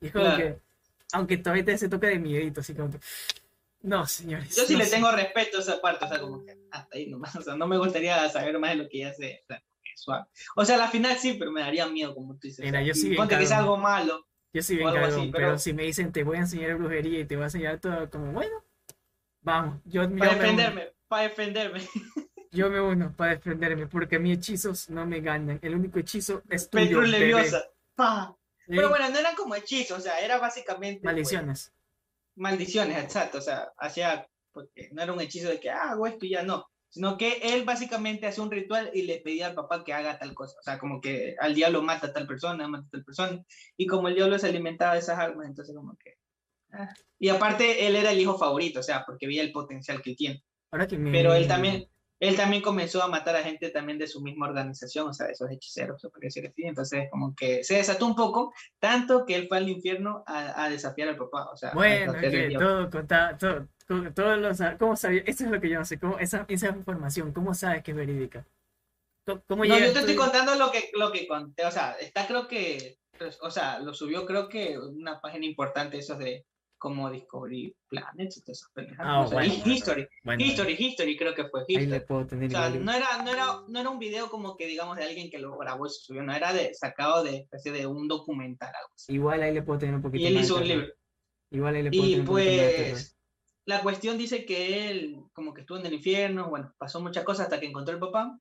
Y 0.00 0.06
es 0.06 0.12
como 0.12 0.24
Claro. 0.24 0.36
que, 0.36 0.58
aunque 1.12 1.36
todavía 1.38 1.64
te 1.64 1.72
ese 1.72 1.88
toque 1.88 2.06
de 2.08 2.18
miedito, 2.18 2.60
así 2.60 2.74
como 2.74 2.90
que, 2.90 2.98
no, 3.82 4.06
señores. 4.06 4.54
Yo 4.56 4.64
sí 4.64 4.72
no 4.74 4.78
le 4.80 4.84
sé". 4.86 4.96
tengo 4.96 5.10
respeto 5.12 5.58
a 5.58 5.60
esa 5.60 5.80
parte, 5.80 6.04
o 6.04 6.08
sea, 6.08 6.20
como 6.20 6.44
que 6.44 6.56
hasta 6.70 6.96
ahí 6.96 7.08
nomás, 7.08 7.34
o 7.36 7.42
sea, 7.42 7.56
no 7.56 7.66
me 7.66 7.78
gustaría 7.78 8.28
saber 8.28 8.58
más 8.58 8.70
de 8.70 8.76
lo 8.84 8.88
que 8.88 8.98
ya 8.98 9.12
sé, 9.12 9.40
o 9.42 9.46
sea, 9.46 9.62
suave. 9.96 10.24
O 10.56 10.64
sea, 10.64 10.76
la 10.76 10.88
final 10.88 11.16
sí, 11.18 11.34
pero 11.38 11.50
me 11.52 11.60
daría 11.60 11.86
miedo, 11.86 12.14
como 12.14 12.34
tú 12.34 12.40
dices. 12.48 12.60
o 12.60 12.62
Mira, 12.62 12.78
sea, 12.78 12.86
yo 12.88 12.94
sí 12.94 13.14
ponte 13.14 13.36
que 13.36 13.42
es 13.44 13.48
cagón. 13.50 13.64
algo 13.64 13.76
malo, 13.78 14.26
Yo 14.52 14.62
sí 14.62 14.74
o 14.74 14.78
bien 14.78 14.88
algo 14.90 15.00
así, 15.06 15.14
cagón, 15.16 15.32
pero... 15.32 15.46
pero- 15.48 15.58
si 15.58 15.72
me 15.72 15.82
dicen, 15.84 16.12
te 16.12 16.22
voy 16.24 16.36
a 16.36 16.40
enseñar 16.40 16.76
brujería 16.76 17.20
y 17.20 17.24
te 17.24 17.36
voy 17.36 17.42
a 17.42 17.46
enseñar 17.46 17.80
todo, 17.80 18.08
como, 18.10 18.32
bueno, 18.32 18.64
vamos, 19.40 19.80
yo, 19.84 20.02
yo 20.08 20.16
para 20.16 20.30
uno. 20.32 20.40
defenderme, 20.42 20.92
para 21.08 21.22
defenderme. 21.24 21.80
Yo 22.54 22.68
me 22.68 22.82
uno 22.82 23.14
para 23.16 23.36
defenderme, 23.36 23.86
porque 23.86 24.18
mis 24.18 24.36
hechizos 24.36 24.90
no 24.90 25.06
me 25.06 25.22
ganan. 25.22 25.58
El 25.62 25.74
único 25.74 25.98
hechizo 25.98 26.42
es 26.50 26.68
tuyo, 26.68 26.84
Petrus 26.84 27.10
bebé. 27.10 27.18
Leviosa. 27.20 27.64
pa. 27.94 28.36
Sí, 28.66 28.76
Pero 28.76 28.88
bueno, 28.88 29.08
no 29.10 29.18
eran 29.18 29.34
como 29.34 29.54
hechizos, 29.54 29.98
o 29.98 30.00
sea, 30.00 30.20
era 30.20 30.38
básicamente... 30.38 31.00
pues, 31.00 31.14
Maldiciones. 31.14 31.72
maldiciones, 32.36 33.02
exacto, 33.02 33.38
o 33.38 33.40
sea, 33.40 33.72
hacía, 33.76 34.28
porque 34.52 34.88
no 34.92 35.02
era 35.02 35.12
un 35.12 35.20
hechizo 35.20 35.48
de 35.48 35.58
que 35.58 35.70
ah, 35.70 35.90
hago 35.90 36.06
esto 36.06 36.26
y 36.26 36.30
ya 36.30 36.42
no, 36.42 36.66
sino 36.88 37.16
que 37.16 37.38
él 37.42 37.64
básicamente 37.64 38.26
hace 38.26 38.40
un 38.40 38.50
ritual 38.50 38.90
y 38.94 39.02
le 39.02 39.20
pedía 39.20 39.48
al 39.48 39.54
papá 39.54 39.82
que 39.84 39.92
haga 39.92 40.18
tal 40.18 40.32
cosa, 40.34 40.56
o 40.60 40.62
sea, 40.62 40.78
como 40.78 41.00
que 41.00 41.34
al 41.40 41.54
diablo 41.54 41.82
mata 41.82 42.06
a 42.08 42.12
tal 42.12 42.26
persona, 42.26 42.68
mata 42.68 42.86
a 42.86 42.90
tal 42.90 43.04
persona, 43.04 43.44
y 43.76 43.86
como 43.86 44.08
el 44.08 44.14
diablo 44.14 44.38
se 44.38 44.48
alimentaba 44.48 44.94
de 44.94 45.00
esas 45.00 45.18
almas, 45.18 45.48
entonces 45.48 45.74
como 45.74 45.96
que... 45.96 46.14
ah. 46.72 46.88
Y 47.18 47.28
aparte, 47.28 47.86
él 47.86 47.96
era 47.96 48.12
el 48.12 48.20
hijo 48.20 48.38
favorito, 48.38 48.80
o 48.80 48.82
sea, 48.82 49.04
porque 49.04 49.26
veía 49.26 49.42
el 49.42 49.52
potencial 49.52 50.02
que 50.02 50.14
tiene, 50.14 50.42
Ahora 50.70 50.86
que 50.86 50.98
me... 50.98 51.10
pero 51.10 51.34
él 51.34 51.48
también... 51.48 51.88
Él 52.22 52.36
también 52.36 52.62
comenzó 52.62 53.02
a 53.02 53.08
matar 53.08 53.34
a 53.34 53.42
gente 53.42 53.70
también 53.70 53.98
de 53.98 54.06
su 54.06 54.22
misma 54.22 54.46
organización, 54.46 55.08
o 55.08 55.12
sea, 55.12 55.26
esos 55.26 55.50
hechiceros, 55.50 56.00
se 56.00 56.08
decir 56.20 56.46
así. 56.46 56.62
Entonces, 56.62 57.08
como 57.10 57.34
que 57.34 57.64
se 57.64 57.74
desató 57.74 58.06
un 58.06 58.14
poco, 58.14 58.52
tanto 58.78 59.26
que 59.26 59.34
él 59.34 59.48
fue 59.48 59.56
al 59.58 59.68
infierno 59.68 60.22
a, 60.24 60.62
a 60.64 60.70
desafiar 60.70 61.08
al 61.08 61.16
papá, 61.16 61.50
o 61.50 61.56
sea, 61.56 61.72
Bueno, 61.74 62.12
que 62.20 62.54
todo, 62.56 62.88
conta- 62.88 63.36
todo, 63.36 63.66
todo, 63.88 64.12
todo 64.14 64.36
lo 64.36 64.54
sa- 64.54 64.78
¿cómo 64.78 64.94
sabía? 64.94 65.22
Eso 65.26 65.46
es 65.46 65.50
lo 65.50 65.60
que 65.60 65.68
yo 65.68 65.80
no 65.80 65.84
sé, 65.84 65.98
¿cómo, 65.98 66.16
esa, 66.20 66.44
esa 66.46 66.68
información, 66.68 67.32
¿cómo 67.32 67.54
sabes 67.54 67.82
que 67.82 67.90
es 67.90 67.96
verídica? 67.96 68.46
¿Cómo, 69.26 69.42
cómo 69.48 69.64
No, 69.64 69.76
yo 69.76 69.92
te 69.92 69.98
estoy 69.98 70.14
contando 70.14 70.54
lo 70.54 70.70
que, 70.70 70.90
lo 70.94 71.10
que 71.10 71.26
conté, 71.26 71.66
o 71.66 71.72
sea, 71.72 71.96
está 72.00 72.28
creo 72.28 72.46
que, 72.46 72.98
pues, 73.18 73.36
o 73.42 73.50
sea, 73.50 73.80
lo 73.80 73.94
subió 73.94 74.26
creo 74.26 74.48
que 74.48 74.78
una 74.78 75.20
página 75.20 75.44
importante, 75.44 75.98
esos 75.98 76.20
de 76.20 76.46
como 76.82 77.08
Discovery 77.08 77.72
Planet, 77.86 78.28
esas 78.28 78.68
pendejadas, 78.74 79.08
Ah, 79.08 79.20
o 79.20 79.28
sea, 79.28 79.38
bueno, 79.38 79.54
History, 79.64 80.08
Bueno, 80.24 80.44
History, 80.44 80.76
History 80.76 81.16
creo 81.16 81.32
que 81.32 81.44
fue 81.48 81.60
ahí 81.60 81.76
le 81.76 81.82
History. 81.82 82.04
puedo 82.06 82.26
tener 82.26 82.48
O 82.48 82.50
sea, 82.50 82.70
no 82.70 82.92
era, 82.92 83.22
no, 83.22 83.30
era, 83.30 83.46
no 83.68 83.78
era 83.80 83.88
un 83.88 84.00
video 84.00 84.28
como 84.28 84.56
que 84.56 84.66
digamos 84.66 84.96
de 84.96 85.04
alguien 85.04 85.30
que 85.30 85.38
lo 85.38 85.56
grabó 85.56 85.86
y 85.86 85.90
se 85.90 86.00
subió, 86.00 86.24
no 86.24 86.34
era 86.34 86.52
de, 86.52 86.74
sacado 86.74 87.22
de 87.22 87.36
especie 87.36 87.70
de 87.70 87.86
un 87.86 88.08
documental, 88.08 88.74
algo 88.74 88.90
así. 88.96 89.12
Igual 89.14 89.44
ahí 89.44 89.54
le 89.54 89.62
puedo 89.62 89.78
tener 89.78 89.94
un 89.94 90.02
poquito 90.02 90.24
Y 90.24 90.26
él 90.26 90.34
más 90.34 90.44
hizo 90.46 90.56
un 90.56 90.66
libro. 90.66 90.86
Igual 91.52 91.76
ahí 91.76 91.82
le 91.84 91.90
puedo 91.92 92.04
Y 92.04 92.14
tener 92.16 92.26
pues 92.26 93.16
la 93.64 93.80
cuestión 93.80 94.18
dice 94.18 94.44
que 94.44 94.90
él 94.90 95.16
como 95.32 95.54
que 95.54 95.60
estuvo 95.60 95.78
en 95.78 95.86
el 95.86 95.94
infierno, 95.94 96.50
bueno, 96.50 96.74
pasó 96.78 97.00
muchas 97.00 97.22
cosas 97.22 97.44
hasta 97.44 97.60
que 97.60 97.66
encontró 97.66 97.94
al 97.94 98.00
papá 98.00 98.36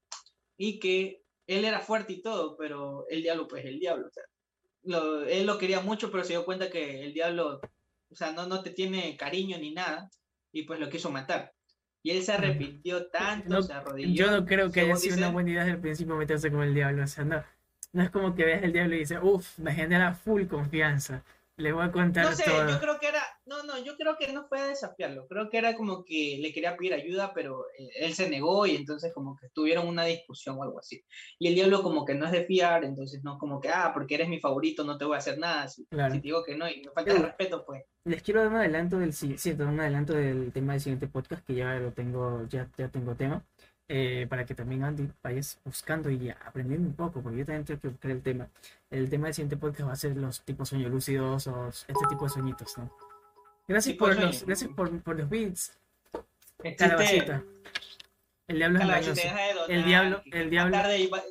y 0.57 0.79
que 0.79 1.21
él 1.45 1.63
era 1.63 1.79
fuerte 1.79 2.13
y 2.13 2.23
todo, 2.23 2.57
pero 2.57 3.05
el 3.07 3.21
diablo 3.21 3.47
pues 3.47 3.63
el 3.65 3.79
diablo, 3.79 4.07
o 4.07 4.11
sea, 4.11 4.23
lo- 4.83 5.23
él 5.25 5.45
lo 5.45 5.59
quería 5.59 5.79
mucho, 5.81 6.09
pero 6.09 6.23
se 6.23 6.33
dio 6.33 6.43
cuenta 6.43 6.71
que 6.71 7.01
el 7.03 7.13
diablo 7.13 7.61
o 8.11 8.15
sea, 8.15 8.31
no, 8.33 8.47
no 8.47 8.61
te 8.61 8.71
tiene 8.71 9.15
cariño 9.17 9.57
ni 9.57 9.71
nada, 9.71 10.09
y 10.51 10.63
pues 10.63 10.79
lo 10.79 10.89
quiso 10.89 11.11
matar. 11.11 11.53
Y 12.03 12.11
él 12.11 12.23
se 12.23 12.33
arrepintió 12.33 13.07
tanto, 13.07 13.49
No, 13.49 13.61
se 13.61 13.73
arrodilló. 13.73 14.25
Yo 14.25 14.31
no 14.31 14.45
creo 14.45 14.71
que 14.71 14.81
haya 14.81 14.95
sido 14.95 15.17
una 15.17 15.29
buena 15.29 15.51
idea 15.51 15.61
desde 15.61 15.75
el 15.75 15.81
principio 15.81 16.15
meterse 16.15 16.51
con 16.51 16.63
el 16.63 16.73
diablo. 16.73 17.03
O 17.03 17.07
sea, 17.07 17.23
no, 17.23 17.43
no 17.93 18.03
es 18.03 18.09
como 18.09 18.33
que 18.33 18.43
veas 18.43 18.63
el 18.63 18.73
diablo 18.73 18.95
y 18.95 18.99
dices, 18.99 19.19
uff, 19.21 19.59
me 19.59 19.73
genera 19.73 20.13
full 20.13 20.47
confianza. 20.47 21.23
Le 21.57 21.73
voy 21.73 21.83
a 21.83 21.91
contar 21.91 22.25
No 22.25 22.35
sé, 22.35 22.43
todo. 22.45 22.69
yo 22.69 22.79
creo 22.79 22.97
que 22.99 23.07
era, 23.09 23.21
no, 23.45 23.61
no, 23.63 23.77
yo 23.83 23.95
creo 23.97 24.15
que 24.17 24.31
no 24.33 24.47
fue 24.47 24.59
a 24.59 24.67
desafiarlo, 24.67 25.27
creo 25.27 25.49
que 25.49 25.57
era 25.57 25.75
como 25.75 26.03
que 26.03 26.39
le 26.41 26.51
quería 26.53 26.75
pedir 26.75 26.93
ayuda, 26.93 27.33
pero 27.35 27.65
eh, 27.77 27.89
él 27.99 28.13
se 28.13 28.29
negó 28.29 28.65
y 28.65 28.75
entonces 28.75 29.13
como 29.13 29.35
que 29.35 29.49
tuvieron 29.49 29.87
una 29.87 30.05
discusión 30.05 30.57
o 30.57 30.63
algo 30.63 30.79
así. 30.79 31.03
Y 31.37 31.47
el 31.49 31.55
diablo 31.55 31.83
como 31.83 32.03
que 32.05 32.15
no 32.15 32.25
es 32.25 32.31
de 32.31 32.45
fiar, 32.45 32.83
entonces 32.83 33.21
no 33.23 33.37
como 33.37 33.59
que, 33.61 33.69
ah, 33.69 33.91
porque 33.93 34.15
eres 34.15 34.29
mi 34.29 34.39
favorito, 34.39 34.83
no 34.83 34.97
te 34.97 35.05
voy 35.05 35.15
a 35.15 35.19
hacer 35.19 35.37
nada, 35.37 35.67
si, 35.67 35.85
Claro. 35.85 36.13
si 36.13 36.19
te 36.21 36.23
digo 36.27 36.43
que 36.43 36.55
no 36.55 36.67
y 36.69 36.81
me 36.83 36.91
falta 36.91 37.11
el 37.13 37.21
respeto, 37.23 37.63
pues. 37.65 37.83
Les 38.05 38.23
quiero 38.23 38.41
dar 38.41 38.49
un 38.49 38.55
adelanto 38.57 38.97
del 38.97 39.13
si- 39.13 39.37
cierto, 39.37 39.63
un 39.67 39.79
adelanto 39.79 40.13
del 40.13 40.51
tema 40.51 40.73
del 40.73 40.81
siguiente 40.81 41.07
podcast 41.07 41.45
que 41.45 41.53
ya 41.53 41.75
lo 41.75 41.91
tengo, 41.93 42.47
ya, 42.47 42.67
ya 42.75 42.89
tengo 42.89 43.15
tema. 43.15 43.45
Eh, 43.87 44.25
para 44.29 44.45
que 44.45 44.55
también 44.55 44.83
Andy 44.83 45.09
vayas 45.21 45.59
buscando 45.65 46.09
y 46.09 46.29
aprendiendo 46.29 46.87
un 46.87 46.95
poco, 46.95 47.21
porque 47.21 47.39
yo 47.39 47.45
también 47.45 47.65
tengo 47.65 47.79
que 47.81 47.87
buscar 47.89 48.11
el 48.11 48.21
tema. 48.21 48.47
El 48.89 49.09
tema 49.09 49.27
del 49.27 49.33
siguiente 49.33 49.57
podcast 49.57 49.89
va 49.89 49.93
a 49.93 49.97
ser 49.97 50.15
los 50.17 50.41
tipos 50.43 50.69
sueños 50.69 50.91
lúcidos 50.91 51.47
o 51.47 51.67
este 51.69 51.93
tipo 52.09 52.25
de 52.25 52.29
sueñitos, 52.29 52.77
¿no? 52.77 52.89
Gracias 53.67 53.95
por 53.97 54.15
los, 54.19 54.45
gracias 54.45 54.69
por, 54.75 55.01
por 55.01 55.17
los 55.17 55.29
beats, 55.29 55.77
Existe- 56.63 56.75
calabacita. 56.77 57.43
El 58.47 58.57
diablo 58.57 58.79
es 58.79 58.83
engañoso. 58.85 59.21
El 59.69 59.85
diablo- 59.85 60.21
el 60.31 60.49
diablo- 60.49 60.75
Más 60.75 60.83
tarde, 60.83 60.99
iba- 60.99 61.23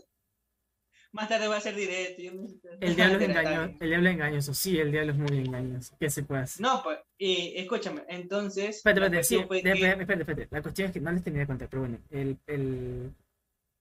más 1.13 1.29
tarde 1.29 1.49
va 1.49 1.57
a 1.57 1.61
ser 1.61 1.75
directo. 1.75 2.23
yo. 2.23 2.33
El 2.81 2.95
diablo 2.97 3.19
es 3.19 3.29
engañoso. 3.29 3.75
El 3.81 3.89
diablo 3.89 4.09
es 4.09 4.15
engañoso. 4.15 4.55
Sí, 4.55 4.79
el 4.79 4.93
diablo 4.93 5.13
es 5.13 5.19
muy 5.19 5.39
engañoso. 5.39 5.97
¿Qué 5.99 6.09
se 6.11 6.23
puede 6.23 6.43
hacer? 6.43 6.63
No, 6.63 6.83
pues, 6.83 6.99
y 7.19 7.55
escúchame, 7.57 8.03
entonces. 8.09 8.77
Espérate, 8.77 9.19
espérate, 9.19 9.25
sí, 9.25 9.37
que- 9.37 9.97
espérate. 9.99 10.49
La 10.51 10.63
cuestión 10.63 10.89
es 10.89 10.93
que 10.95 11.01
no 11.01 11.13
les 11.13 11.23
terminé 11.25 11.43
de 11.43 11.47
contar, 11.49 11.69
pero 11.69 11.81
bueno, 11.83 11.99
el, 12.11 12.39
el, 12.47 13.13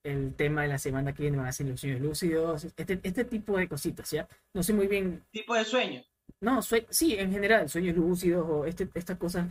el 0.04 0.34
tema 0.36 0.64
de 0.64 0.68
la 0.70 0.78
semana 0.78 1.14
que 1.14 1.22
viene 1.24 1.38
van 1.38 1.48
a 1.48 1.52
ser 1.52 1.68
los 1.68 1.80
sueños 1.80 2.02
lúcidos, 2.02 2.64
este, 2.64 3.00
este 3.04 3.26
tipo 3.26 3.58
de 3.58 3.68
cositas, 3.68 4.10
¿ya? 4.12 4.28
No 4.54 4.64
sé 4.64 4.74
muy 4.74 4.88
bien, 4.88 5.24
tipo 5.32 5.54
de 5.56 5.66
sueño. 5.66 6.02
no, 6.42 6.62
sue- 6.62 6.88
sí, 6.90 7.16
en 7.18 7.32
general, 7.32 7.70
sueños 7.70 7.96
lúcidos 7.96 8.46
o 8.50 8.66
este, 8.66 8.88
estas 8.94 9.18
cosas, 9.18 9.48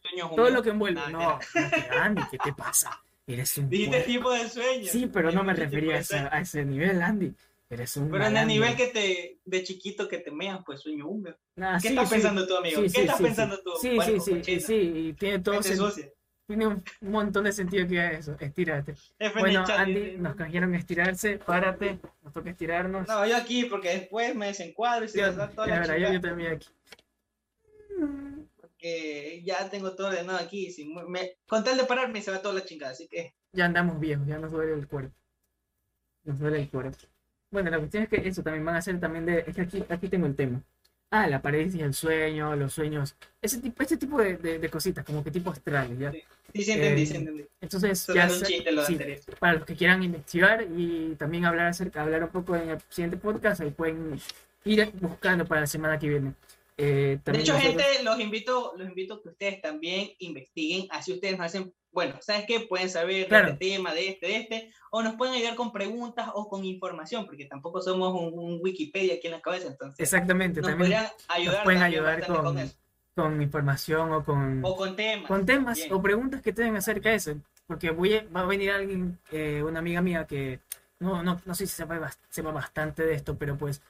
Sueños 0.00 0.30
todo 0.36 0.48
lo 0.50 0.62
que 0.62 0.70
envuelve. 0.70 1.00
Nada, 1.00 1.10
No, 1.10 1.20
no, 1.20 2.00
Andy, 2.00 2.22
¿qué 2.30 2.38
te 2.38 2.52
pasa? 2.52 3.02
Eres 3.28 3.58
un 3.58 3.68
Dijiste 3.68 4.00
tipo 4.00 4.32
de 4.32 4.48
sueño. 4.48 4.88
Sí, 4.90 5.06
pero 5.12 5.30
no 5.30 5.44
me 5.44 5.52
refería 5.52 5.98
a 5.98 6.02
sueño. 6.02 6.28
a 6.32 6.40
ese 6.40 6.64
nivel, 6.64 7.02
Andy. 7.02 7.34
Eres 7.68 7.94
un 7.98 8.10
Pero 8.10 8.26
en 8.26 8.36
el 8.38 8.46
nivel 8.48 8.74
que 8.74 8.86
te, 8.86 9.38
de 9.44 9.62
chiquito 9.62 10.08
que 10.08 10.18
te 10.18 10.30
mean, 10.30 10.64
pues 10.64 10.80
sueño 10.80 11.06
húmedo. 11.06 11.36
Ah, 11.60 11.78
¿Qué 11.80 11.88
sí, 11.88 11.94
estás 11.94 12.08
sí. 12.08 12.14
pensando 12.14 12.46
tú, 12.46 12.56
amigo? 12.56 12.80
Sí, 12.80 12.90
¿Qué 12.90 13.00
estás 13.02 13.20
pensando 13.20 13.62
tú? 13.62 13.72
Sí, 13.78 13.98
sí, 14.02 14.42
sí, 14.42 14.60
sí, 14.60 14.74
y 14.74 15.12
tiene 15.12 15.40
todo 15.40 15.60
tiene 16.46 16.66
un 16.66 16.82
montón 17.02 17.44
de 17.44 17.52
sentido 17.52 17.86
que 17.86 18.00
haga 18.00 18.18
eso. 18.18 18.34
Estírate. 18.40 18.94
Bueno, 19.38 19.64
chat, 19.66 19.80
Andy, 19.80 20.16
nos 20.16 20.34
cogieron 20.34 20.74
estirarse, 20.74 21.36
párate, 21.36 21.98
nos 22.22 22.32
toca 22.32 22.48
estirarnos. 22.48 23.06
No, 23.06 23.26
yo 23.26 23.36
aquí, 23.36 23.66
porque 23.66 23.90
después 23.90 24.34
me 24.34 24.46
desencuadro 24.46 25.04
y 25.04 25.08
se 25.08 25.20
me 25.20 25.30
da 25.30 25.50
toda 25.50 25.66
ya 25.66 25.74
la 25.74 25.80
verá, 25.80 25.98
yo, 25.98 26.10
yo 26.14 26.20
también 26.22 26.52
aquí. 26.52 26.68
Porque 28.78 29.42
ya 29.44 29.68
tengo 29.68 29.96
todo 29.96 30.06
ordenado 30.06 30.38
aquí. 30.38 30.70
Si 30.70 30.84
me, 30.86 31.32
con 31.48 31.64
tal 31.64 31.76
de 31.76 31.84
pararme 31.84 32.22
se 32.22 32.30
va 32.30 32.40
toda 32.40 32.54
la 32.54 32.64
chingada, 32.64 32.92
así 32.92 33.08
que. 33.08 33.34
Ya 33.52 33.64
andamos 33.64 33.98
viejos, 33.98 34.24
ya 34.28 34.38
nos 34.38 34.52
duele 34.52 34.74
el 34.74 34.86
cuerpo. 34.86 35.12
Nos 36.22 36.38
duele 36.38 36.60
el 36.60 36.70
cuerpo. 36.70 36.96
Bueno, 37.50 37.70
la 37.70 37.78
cuestión 37.78 38.04
es 38.04 38.08
que 38.08 38.28
eso 38.28 38.42
también 38.44 38.64
van 38.64 38.76
a 38.76 38.82
ser 38.82 39.00
también 39.00 39.26
de. 39.26 39.44
Es 39.48 39.56
que 39.56 39.62
aquí, 39.62 39.84
aquí 39.88 40.08
tengo 40.08 40.26
el 40.26 40.36
tema. 40.36 40.62
Ah, 41.10 41.26
la 41.26 41.42
parálisis 41.42 41.80
del 41.80 41.92
sueño, 41.92 42.54
los 42.54 42.72
sueños. 42.72 43.16
Ese 43.42 43.60
tipo, 43.60 43.82
este 43.82 43.96
tipo 43.96 44.18
de, 44.20 44.36
de- 44.36 44.58
de 44.60 44.68
cositas, 44.68 45.04
como 45.04 45.24
que 45.24 45.30
tipo 45.32 45.50
astrales, 45.50 45.98
¿ya? 45.98 46.12
Sí. 46.12 46.22
Sí, 46.54 46.62
sí 46.62 46.70
entendí, 46.72 47.02
Eh, 47.02 47.06
sí 47.06 47.16
entendí. 47.16 47.46
Entonces, 47.60 48.06
ya 48.14 48.26
un 48.30 48.42
chiste 48.42 48.70
lo 48.72 48.84
sí, 48.84 48.96
para 49.40 49.54
los 49.54 49.64
que 49.64 49.74
quieran 49.74 50.02
investigar 50.04 50.64
y 50.76 51.16
también 51.16 51.46
hablar 51.46 51.66
acerca, 51.66 52.02
hablar 52.02 52.22
un 52.22 52.30
poco 52.30 52.54
en 52.54 52.68
el 52.70 52.78
siguiente 52.90 53.16
podcast, 53.16 53.60
ahí 53.60 53.70
pueden 53.70 54.20
ir 54.64 54.92
buscando 55.00 55.44
para 55.46 55.62
la 55.62 55.66
semana 55.66 55.98
que 55.98 56.08
viene. 56.08 56.34
Eh, 56.80 57.18
De 57.24 57.38
hecho, 57.40 57.52
nosotros- 57.54 57.82
gente, 57.82 58.04
los 58.04 58.20
invito, 58.20 58.72
los 58.78 58.88
invito 58.88 59.14
a 59.14 59.22
que 59.22 59.28
ustedes 59.30 59.60
también 59.60 60.10
investiguen, 60.20 60.86
así 60.90 61.12
ustedes 61.12 61.36
nos 61.36 61.46
hacen, 61.46 61.74
bueno, 61.90 62.14
¿sabes 62.20 62.44
qué? 62.46 62.60
Pueden 62.60 62.88
saber 62.88 63.26
Claro. 63.26 63.46
de 63.46 63.52
este 63.54 63.66
tema, 63.70 63.92
de 63.92 64.08
este, 64.10 64.26
de 64.28 64.36
este, 64.36 64.72
o 64.92 65.02
nos 65.02 65.16
pueden 65.16 65.34
ayudar 65.34 65.56
con 65.56 65.72
preguntas 65.72 66.28
o 66.34 66.48
con 66.48 66.64
información, 66.64 67.26
porque 67.26 67.46
tampoco 67.46 67.82
somos 67.82 68.14
un, 68.14 68.38
un 68.38 68.60
Wikipedia 68.62 69.14
aquí 69.14 69.26
en 69.26 69.32
la 69.32 69.40
cabeza, 69.40 69.66
entonces 69.66 69.98
Exactamente, 69.98 70.60
nos 70.60 70.70
también 70.70 70.92
ayudar, 71.26 71.64
pueden 71.64 71.80
también 71.80 71.82
ayudar 71.82 72.26
con- 72.26 72.58
eso. 72.58 72.76
con 73.16 73.42
información 73.42 74.12
o 74.12 74.24
con, 74.24 74.64
o 74.64 74.76
con 74.76 74.94
temas. 74.94 75.26
con 75.26 75.44
temas 75.44 75.80
o 75.90 76.00
preguntas 76.00 76.40
que 76.42 76.52
tengan 76.52 76.76
acerca 76.76 77.10
de 77.10 77.16
eso. 77.16 77.34
Porque 77.66 77.90
voy 77.90 78.14
a- 78.14 78.24
va 78.34 78.42
a 78.42 78.46
venir 78.46 78.70
alguien, 78.70 79.18
eh, 79.32 79.62
una 79.66 79.80
amiga 79.80 80.00
mía 80.00 80.26
que 80.28 80.60
no, 81.00 81.22
no, 81.24 81.40
no 81.44 81.54
sé 81.56 81.66
si 81.66 81.74
sepa, 81.74 82.10
sepa 82.30 82.50
bastante 82.52 83.04
de 83.04 83.14
esto, 83.14 83.36
pero 83.36 83.58
pues 83.58 83.82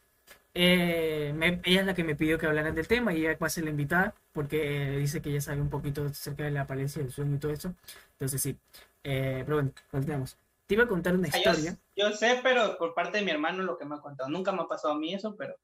eh, 0.55 1.32
me- 1.36 1.61
ella 1.64 1.80
es 1.80 1.86
la 1.86 1.94
que 1.94 2.05
me 2.05 2.16
pidió 2.16 2.38
que 2.38 2.46
hablaran 2.46 2.74
del 2.74 2.88
tema 2.88 3.12
y 3.14 3.18
ella 3.26 3.38
va 3.40 3.46
a 3.46 3.51
ser 3.51 3.64
la 3.64 3.70
invitada 3.70 4.14
porque 4.32 4.94
eh, 4.94 4.99
dice 4.99 5.20
que 5.22 5.30
ella 5.30 5.40
sabe 5.40 5.61
un 5.61 5.70
poquito 5.70 6.05
acerca 6.07 6.44
de 6.44 6.51
la 6.51 6.62
apariencia 6.62 7.03
del 7.03 7.12
sueño 7.12 7.36
y 7.36 7.38
todo 7.38 7.53
eso. 7.53 7.74
Entonces 8.12 8.40
sí, 8.42 8.59
Eh, 9.05 9.42
pero 9.44 9.57
bueno, 9.59 9.72
continuamos. 9.90 10.36
Te 10.66 10.74
iba 10.74 10.84
a 10.84 10.88
contar 10.88 11.14
una 11.14 11.28
yo, 11.28 11.38
historia. 11.38 11.76
yo 11.96 12.11
sé, 12.12 12.40
pero 12.42 12.76
por 12.78 12.92
parte 12.94 13.18
de 13.18 13.24
mi 13.24 13.30
hermano 13.30 13.62
lo 13.62 13.78
que 13.78 13.84
me 13.86 13.94
ha 13.94 14.01
contado. 14.01 14.28
Nunca 14.28 14.53
me 14.53 14.62
ha 14.62 14.66
pasado 14.66 14.94
a 14.94 14.99
mí 14.99 15.14
eso, 15.14 15.34
pero 15.36 15.55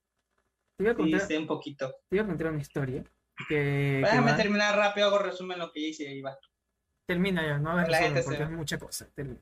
Te 0.76 0.85
iba 0.85 0.93
a 0.93 0.95
sí 0.95 1.03
contar, 1.03 1.20
sé 1.22 1.37
un 1.39 1.47
poquito. 1.47 1.95
te 2.09 2.16
iba 2.16 2.24
a 2.24 2.28
contar 2.28 2.47
una 2.53 2.61
historia 2.61 3.05
que, 3.49 4.01
Déjame 4.03 4.32
terminar 4.35 4.76
rápido, 4.76 5.09
hago 5.09 5.18
resumen 5.18 5.59
lo 5.59 5.72
que 5.72 5.80
hice 5.80 6.05
y 6.14 6.22
va. 6.22 6.39
termina 7.07 7.45
ya, 7.47 7.59
no 7.59 7.70
hagas 7.72 7.91
La 7.91 7.99
resumen 7.99 8.24
porque 8.24 8.37
se- 8.39 8.43
es 8.45 8.51
mucha 8.51 8.78
cosa. 8.78 9.07
termina. 9.14 9.41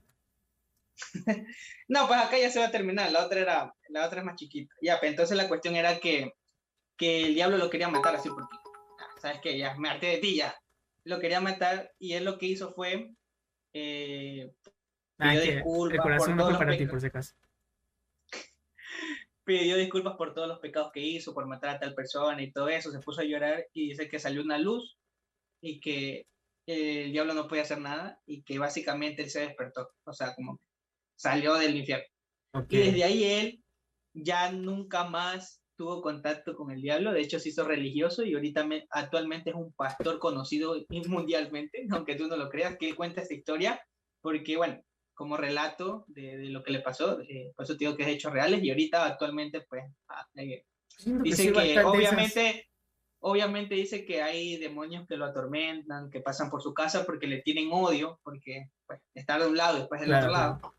No, 1.89 2.07
pues 2.07 2.21
acá 2.21 2.39
ya 2.39 2.51
se 2.51 2.59
va 2.59 2.67
a 2.67 2.71
terminar. 2.71 3.13
La 3.13 3.27
otra 3.27 3.41
era, 3.41 3.75
la 3.89 4.07
otra 4.07 4.21
es 4.21 4.25
más 4.25 4.37
chiquita. 4.37 4.75
Ya, 4.81 4.99
pues 4.99 5.11
entonces 5.11 5.37
la 5.37 5.49
cuestión 5.49 5.77
era 5.77 5.99
que, 5.99 6.33
que 6.97 7.27
el 7.27 7.35
diablo 7.35 7.59
lo 7.59 7.69
quería 7.69 7.89
matar 7.89 8.15
así 8.15 8.31
porque, 8.31 8.57
ah, 8.99 9.21
sabes 9.21 9.41
que 9.43 9.59
ya 9.59 9.75
me 9.77 9.91
harté 9.91 10.07
de 10.07 10.19
ti 10.19 10.37
ya. 10.37 10.55
Lo 11.05 11.21
quería 11.21 11.41
matar 11.41 11.93
y 11.99 12.15
él 12.15 12.25
lo 12.25 12.39
que 12.39 12.47
hizo 12.47 12.73
fue 12.73 13.11
eh, 13.75 14.51
Ah, 15.23 15.37
disculpas 15.37 15.93
el 15.93 15.97
por 15.97 16.03
corazón 16.03 16.37
no 16.37 16.43
todos 16.43 16.57
fue 16.57 16.67
para 16.67 16.77
ti, 16.77 16.87
por 16.87 17.01
si 17.01 17.07
acaso. 17.07 17.35
pidió 19.45 19.77
disculpas 19.77 20.17
por 20.17 20.35
todos 20.35 20.49
los 20.49 20.59
pecados 20.59 20.91
que 20.93 21.01
hizo, 21.01 21.33
por 21.33 21.47
matar 21.47 21.71
a 21.71 21.79
tal 21.79 21.95
persona 21.95 22.43
y 22.43 22.51
todo 22.51 22.69
eso. 22.69 22.91
Se 22.91 22.99
puso 22.99 23.21
a 23.21 23.25
llorar 23.25 23.67
y 23.73 23.91
dice 23.91 24.09
que 24.09 24.19
salió 24.19 24.43
una 24.43 24.59
luz 24.59 24.97
y 25.61 25.81
que 25.81 26.27
eh, 26.67 27.05
el 27.05 27.13
diablo 27.13 27.35
no 27.35 27.47
podía 27.47 27.63
hacer 27.63 27.81
nada 27.81 28.21
y 28.27 28.43
que 28.43 28.59
básicamente 28.59 29.23
él 29.23 29.31
se 29.31 29.41
despertó. 29.41 29.91
O 30.05 30.13
sea, 30.13 30.35
como 30.35 30.59
salió 31.23 31.55
del 31.55 31.77
infierno. 31.77 32.05
Ok. 32.55 32.73
Y 32.73 32.79
desde 32.79 33.05
ahí 33.05 33.25
él 33.25 33.65
ya 34.15 34.51
nunca 34.53 35.05
más 35.05 35.61
tuvo 35.77 36.03
contacto 36.03 36.55
con 36.55 36.71
el 36.71 36.83
diablo, 36.83 37.13
de 37.13 37.21
hecho 37.23 37.39
se 37.39 37.49
hizo 37.49 37.65
religioso 37.65 38.25
y 38.25 38.35
ahorita 38.35 38.65
me- 38.65 38.87
actualmente 38.91 39.51
es 39.51 39.57
un 39.57 39.73
pastor 39.73 40.19
conocido 40.19 40.77
mundialmente, 41.09 41.87
aunque 41.91 42.15
tú 42.17 42.27
no 42.27 42.37
lo 42.37 42.49
creas, 42.51 42.77
que 42.79 42.89
él 42.91 42.97
cuenta 42.97 43.23
esta 43.23 43.35
historia, 43.35 43.81
porque 44.21 44.57
bueno, 44.57 44.83
como 45.15 45.37
relato 45.37 46.05
de, 46.09 46.37
de 46.39 46.51
lo 46.51 46.63
que 46.63 46.73
le 46.73 46.81
pasó, 46.81 47.21
eh, 47.21 47.53
por 47.57 47.65
eso 47.65 47.75
te 47.77 47.85
digo 47.85 47.97
que 47.97 48.03
es 48.03 48.09
hechos 48.09 48.33
reales 48.33 48.63
y 48.63 48.71
ahorita 48.71 49.07
actualmente 49.07 49.63
pues 49.69 49.85
ah, 50.09 50.27
eh, 50.37 50.65
que 50.99 51.23
dice 51.23 51.37
sí, 51.37 51.53
que 51.53 51.59
bastante 51.77 52.03
esas- 52.03 52.13
obviamente, 52.13 52.69
obviamente 53.21 53.75
dice 53.75 54.05
que 54.05 54.23
hay 54.23 54.57
demonios 54.59 55.07
que 55.09 55.17
lo 55.17 55.25
atormentan, 55.27 56.11
que 56.11 56.21
pasan 56.21 56.51
por 56.51 56.63
su 56.63 56.75
casa 56.75 57.05
porque 57.07 57.27
le 57.27 57.43
tienen 57.43 57.71
odio, 57.73 58.21
porque 58.25 58.69
pues, 58.87 59.01
está 59.15 59.39
de 59.39 59.47
un 59.49 59.57
lado 59.57 59.77
y 59.77 59.81
después 59.81 60.01
del 60.01 60.11
Claro, 60.11 60.27
otro 60.27 60.37
lado. 60.37 60.75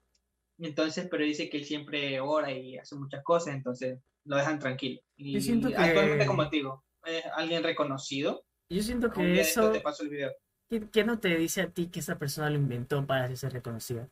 Entonces, 0.60 1.08
pero 1.10 1.24
dice 1.24 1.50
que 1.50 1.58
él 1.58 1.66
siempre 1.66 2.20
ora 2.20 2.52
y 2.52 2.78
hace 2.78 2.96
muchas 2.96 3.24
cosas, 3.24 3.56
entonces 3.56 4.00
lo 4.26 4.38
dejan 4.38 4.60
tranquilo. 4.60 5.02
Y 5.18 5.34
Yo 5.34 5.42
siento 5.42 5.70
que- 5.70 5.76
actualmente, 5.76 6.26
como 6.26 6.50
te 6.50 6.58
digo, 6.58 6.84
es 7.06 7.24
alguien 7.36 7.64
reconocido. 7.64 8.46
Yo 8.70 8.82
siento 8.82 9.12
que 9.12 9.40
eso, 9.40 9.72
te 9.72 9.82
paso 9.82 10.04
el 10.04 10.10
video. 10.10 10.32
¿qué, 10.70 10.88
qué 10.90 11.04
no 11.04 11.20
te 11.20 11.36
dice 11.36 11.62
a 11.62 11.68
ti 11.68 11.88
que 11.88 12.00
esa 12.00 12.18
persona 12.18 12.50
lo 12.50 12.56
inventó 12.56 13.06
para 13.06 13.26
hacerse 13.26 13.50
reconocida? 13.50 14.08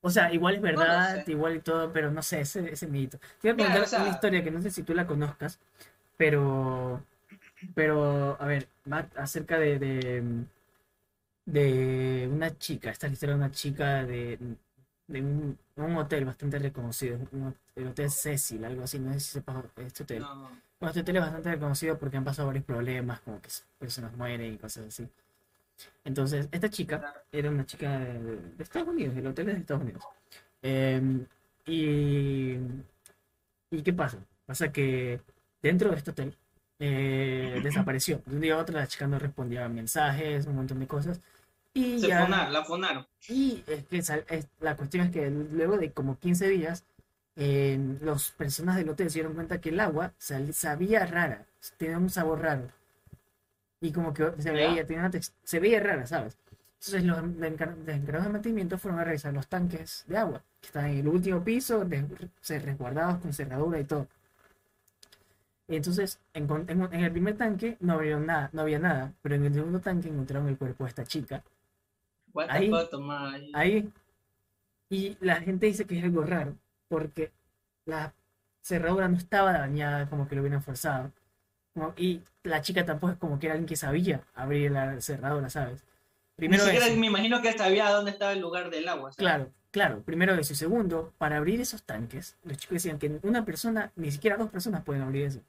O 0.00 0.10
sea, 0.10 0.32
igual 0.32 0.56
es 0.56 0.62
verdad, 0.62 1.24
sé. 1.24 1.30
igual 1.30 1.56
y 1.56 1.60
todo, 1.60 1.92
pero 1.92 2.10
no 2.10 2.22
sé, 2.22 2.40
ese, 2.40 2.72
ese 2.72 2.88
midito. 2.88 3.18
Te 3.40 3.52
voy 3.52 3.62
a 3.62 3.64
contar 3.64 3.82
o 3.82 3.86
sea- 3.86 4.00
una 4.02 4.10
historia 4.10 4.42
que 4.42 4.50
no 4.50 4.60
sé 4.60 4.70
si 4.70 4.82
tú 4.82 4.94
la 4.94 5.06
conozcas, 5.06 5.60
pero, 6.16 7.04
pero, 7.74 8.36
a 8.40 8.46
ver, 8.46 8.66
acerca 9.14 9.58
de, 9.60 9.78
de, 9.78 10.44
de 11.44 12.28
una 12.32 12.56
chica, 12.58 12.90
esta 12.90 13.06
es 13.06 13.12
la 13.12 13.14
historia 13.14 13.34
de 13.34 13.40
una 13.40 13.50
chica 13.52 14.04
de, 14.04 14.38
de 15.12 15.20
un, 15.22 15.58
un 15.76 15.96
hotel 15.96 16.24
bastante 16.24 16.58
reconocido, 16.58 17.18
un- 17.32 17.54
el 17.76 17.86
Hotel 17.88 18.10
Cecil, 18.10 18.64
algo 18.64 18.82
así, 18.84 18.98
no 18.98 19.12
sé 19.12 19.20
si 19.20 19.30
sepas 19.32 19.64
este 19.76 20.02
hotel. 20.04 20.20
No, 20.22 20.48
Bueno, 20.80 20.88
este 20.88 21.00
hotel 21.00 21.16
es 21.16 21.22
bastante 21.22 21.50
reconocido 21.52 21.98
porque 21.98 22.16
han 22.16 22.24
pasado 22.24 22.48
varios 22.48 22.64
problemas, 22.64 23.20
como 23.20 23.40
que 23.40 23.48
personas 23.78 24.16
mueren 24.16 24.54
y 24.54 24.58
cosas 24.58 24.86
así. 24.88 25.08
Entonces, 26.04 26.48
esta 26.52 26.68
chica 26.70 27.22
era 27.30 27.50
una 27.50 27.66
chica 27.66 27.98
de, 27.98 28.36
de 28.56 28.62
Estados 28.62 28.88
Unidos, 28.88 29.16
el 29.16 29.26
hotel 29.26 29.48
es 29.50 29.54
de 29.54 29.60
Estados 29.60 29.82
Unidos. 29.82 30.02
Em, 30.62 31.26
y, 31.66 32.56
¿y 33.70 33.82
qué 33.82 33.92
pasa? 33.92 34.18
Pasa 34.46 34.72
que 34.72 35.20
dentro 35.62 35.90
de 35.90 35.96
este 35.96 36.10
hotel 36.10 36.36
eh, 36.78 37.60
desapareció. 37.64 38.22
De 38.26 38.34
un 38.36 38.40
día 38.40 38.54
a 38.54 38.58
otro 38.58 38.76
la 38.76 38.86
chica 38.86 39.06
no 39.06 39.18
respondía 39.18 39.64
a 39.64 39.68
mensajes, 39.68 40.46
un 40.46 40.56
montón 40.56 40.80
de 40.80 40.86
cosas. 40.86 41.20
Y 41.74 41.98
Se 42.00 42.08
ya, 42.08 42.24
funaron, 42.24 42.52
la 42.52 42.64
funaron. 42.64 43.06
y 43.28 43.64
es 43.66 43.84
que 43.86 44.02
sal- 44.02 44.24
es- 44.28 44.48
la 44.60 44.76
cuestión 44.76 45.06
es 45.06 45.12
que 45.12 45.30
luego 45.30 45.78
de 45.78 45.90
como 45.92 46.18
15 46.18 46.48
días, 46.48 46.84
eh, 47.36 47.78
las 48.02 48.30
personas 48.32 48.76
del 48.76 48.90
hotel 48.90 49.08
se 49.10 49.14
dieron 49.20 49.34
cuenta 49.34 49.60
que 49.60 49.70
el 49.70 49.80
agua 49.80 50.12
sal- 50.18 50.52
sabía 50.52 51.06
rara, 51.06 51.46
tenía 51.78 51.96
un 51.98 52.10
sabor 52.10 52.40
raro. 52.42 52.68
Y 53.80 53.90
como 53.90 54.12
que 54.12 54.32
se 54.38 54.50
veía, 54.52 54.86
tenía 54.86 55.06
una 55.06 55.10
se 55.42 55.60
veía 55.60 55.80
rara, 55.80 56.06
¿sabes? 56.06 56.36
Entonces 56.74 57.04
los 57.04 57.18
encar- 57.18 57.76
los 57.78 57.88
encargados 57.96 58.26
de 58.26 58.32
mantenimiento 58.32 58.76
fueron 58.78 59.00
a 59.00 59.04
revisar 59.04 59.32
los 59.32 59.46
tanques 59.48 60.04
de 60.06 60.18
agua, 60.18 60.42
que 60.60 60.66
están 60.66 60.86
en 60.86 60.98
el 60.98 61.08
último 61.08 61.42
piso, 61.42 61.84
de- 61.84 62.04
se- 62.42 62.58
resguardados 62.58 63.18
con 63.20 63.32
cerradura 63.32 63.80
y 63.80 63.84
todo. 63.84 64.08
Entonces, 65.68 66.18
en, 66.34 66.48
en- 66.68 66.82
en 66.92 67.00
el 67.04 67.12
primer 67.12 67.36
tanque 67.36 67.76
no 67.80 67.94
había 67.94 68.18
nada, 68.18 68.50
no 68.52 68.62
había 68.62 68.78
nada, 68.78 69.12
pero 69.22 69.36
en 69.36 69.44
el 69.46 69.54
segundo 69.54 69.80
tanque 69.80 70.08
encontraron 70.08 70.48
el 70.48 70.58
cuerpo 70.58 70.84
de 70.84 70.88
esta 70.90 71.04
chica. 71.04 71.42
What 72.34 72.46
the 72.46 72.52
Ahí- 72.52 72.70
fuck, 72.70 72.90
ahí. 73.54 73.90
Y 74.88 75.16
la 75.20 75.36
gente 75.40 75.66
dice 75.66 75.84
que 75.86 75.98
es 75.98 76.04
algo 76.04 76.22
raro, 76.24 76.54
porque 76.88 77.32
la 77.86 78.12
cerradura 78.60 79.08
no 79.08 79.16
estaba 79.16 79.52
dañada, 79.52 80.08
como 80.08 80.28
que 80.28 80.34
lo 80.34 80.42
hubieran 80.42 80.62
forzado. 80.62 81.10
Como- 81.74 81.94
y 81.96 82.20
la 82.42 82.60
chica 82.60 82.84
tampoco 82.84 83.12
es 83.14 83.18
como 83.18 83.38
que 83.38 83.46
era 83.46 83.54
alguien 83.54 83.66
que 83.68 83.76
sabía 83.76 84.20
abrir 84.34 84.70
la 84.70 85.00
cerradura, 85.00 85.48
¿sabes? 85.48 85.82
Primero 86.36 86.64
eso. 86.66 86.96
me 86.96 87.06
imagino 87.06 87.40
que 87.40 87.52
sabía 87.52 87.90
dónde 87.90 88.10
estaba 88.10 88.32
el 88.32 88.40
lugar 88.40 88.70
del 88.70 88.88
agua. 88.88 89.12
¿sabes? 89.12 89.16
Claro, 89.16 89.50
claro. 89.70 90.02
Primero 90.02 90.34
eso. 90.34 90.52
Y 90.52 90.56
segundo, 90.56 91.12
para 91.18 91.36
abrir 91.36 91.60
esos 91.60 91.82
tanques, 91.84 92.36
los 92.44 92.56
chicos 92.58 92.74
decían 92.74 92.98
que 92.98 93.18
una 93.22 93.44
persona, 93.44 93.92
ni 93.96 94.10
siquiera 94.10 94.36
dos 94.36 94.50
personas 94.50 94.82
pueden 94.82 95.02
abrir 95.02 95.26
eso. 95.26 95.40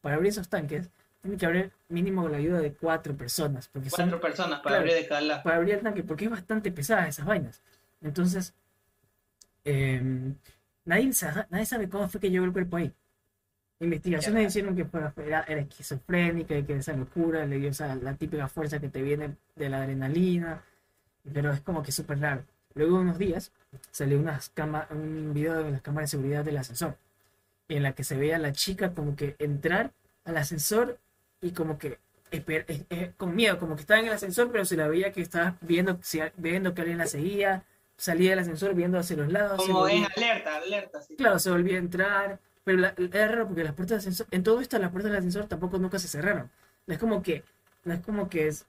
Para 0.00 0.16
abrir 0.16 0.30
esos 0.30 0.48
tanques, 0.48 0.90
tiene 1.22 1.36
que 1.38 1.46
abrir 1.46 1.72
mínimo 1.88 2.28
la 2.28 2.36
ayuda 2.38 2.58
de 2.60 2.72
cuatro 2.74 3.16
personas, 3.16 3.68
porque 3.68 3.88
son 3.90 4.10
Cuatro 4.10 4.20
personas 4.20 4.58
para 4.60 4.76
claro. 4.76 4.80
abrir 4.82 4.94
de 4.94 5.06
cada 5.08 5.20
lado. 5.20 5.42
para 5.44 5.56
abrir 5.56 5.74
el 5.76 5.80
tanque, 5.80 6.02
porque 6.02 6.24
es 6.24 6.30
bastante 6.30 6.70
pesada 6.72 7.06
esas 7.08 7.24
vainas. 7.24 7.62
Entonces, 8.02 8.54
em, 9.64 10.34
nadie, 10.84 11.12
sa- 11.12 11.46
nadie 11.50 11.66
sabe 11.66 11.88
cómo 11.88 12.08
fue 12.08 12.20
que 12.20 12.30
llegó 12.30 12.44
el 12.44 12.52
cuerpo 12.52 12.76
ahí. 12.76 12.92
Investigaciones 13.80 14.48
hicieron 14.48 14.76
que 14.76 14.86
era, 15.22 15.42
era 15.48 15.60
esquizofrénica 15.60 16.56
y 16.56 16.64
que 16.64 16.76
esa 16.76 16.92
locura 16.92 17.46
le 17.46 17.58
dio 17.58 17.70
esa, 17.70 17.94
la 17.96 18.14
típica 18.14 18.48
fuerza 18.48 18.78
que 18.80 18.88
te 18.88 19.02
viene 19.02 19.36
de 19.56 19.68
la 19.68 19.78
adrenalina, 19.78 20.62
pero 21.32 21.52
es 21.52 21.60
como 21.60 21.82
que 21.82 21.90
súper 21.92 22.20
raro. 22.20 22.44
Luego 22.74 22.96
de 22.98 23.02
unos 23.02 23.18
días 23.18 23.52
salió 23.90 24.18
unas 24.18 24.50
cama- 24.50 24.86
un 24.90 25.32
video 25.34 25.62
de 25.64 25.70
las 25.72 25.82
cámaras 25.82 26.10
de 26.10 26.16
seguridad 26.18 26.44
del 26.44 26.56
ascensor, 26.58 26.96
en 27.68 27.82
la 27.82 27.92
que 27.92 28.04
se 28.04 28.16
veía 28.16 28.36
a 28.36 28.38
la 28.40 28.52
chica 28.52 28.92
como 28.92 29.16
que 29.16 29.34
entrar 29.38 29.92
al 30.24 30.36
ascensor 30.36 30.98
y 31.42 31.50
como 31.50 31.76
que 31.78 31.98
esper- 32.30 32.64
eh, 32.68 32.84
eh, 32.88 33.12
con 33.18 33.34
miedo, 33.36 33.58
como 33.58 33.74
que 33.74 33.82
estaba 33.82 34.00
en 34.00 34.06
el 34.06 34.12
ascensor, 34.12 34.50
pero 34.50 34.64
se 34.64 34.76
la 34.76 34.88
veía 34.88 35.12
que 35.12 35.20
estaba 35.20 35.56
viendo, 35.60 35.98
viendo 36.38 36.72
que 36.72 36.80
alguien 36.80 36.98
la 36.98 37.06
seguía, 37.06 37.64
salía 37.98 38.30
del 38.30 38.38
ascensor 38.38 38.74
viendo 38.74 38.98
hacia 38.98 39.16
los 39.16 39.30
lados, 39.30 39.58
Como 39.58 39.86
en 39.88 40.02
volvía- 40.02 40.08
alerta, 40.16 40.56
alerta. 40.56 41.02
sí. 41.02 41.16
claro, 41.16 41.38
se 41.38 41.50
volvía 41.50 41.74
a 41.76 41.80
entrar, 41.80 42.38
pero 42.64 42.78
la- 42.78 42.94
era 42.96 43.28
raro 43.28 43.48
porque 43.48 43.64
las 43.64 43.74
puertas 43.74 43.90
del 43.90 43.98
ascensor, 43.98 44.26
en 44.30 44.42
todo 44.42 44.60
esto 44.60 44.78
las 44.78 44.90
puertas 44.90 45.10
del 45.10 45.18
ascensor 45.18 45.46
tampoco 45.46 45.78
nunca 45.78 45.98
se 45.98 46.08
cerraron. 46.08 46.50
No 46.86 46.94
es 46.94 46.98
como 47.00 47.22
que, 47.22 47.44
no 47.84 47.92
es 47.92 48.00
como 48.00 48.28
que 48.30 48.46
es 48.48 48.64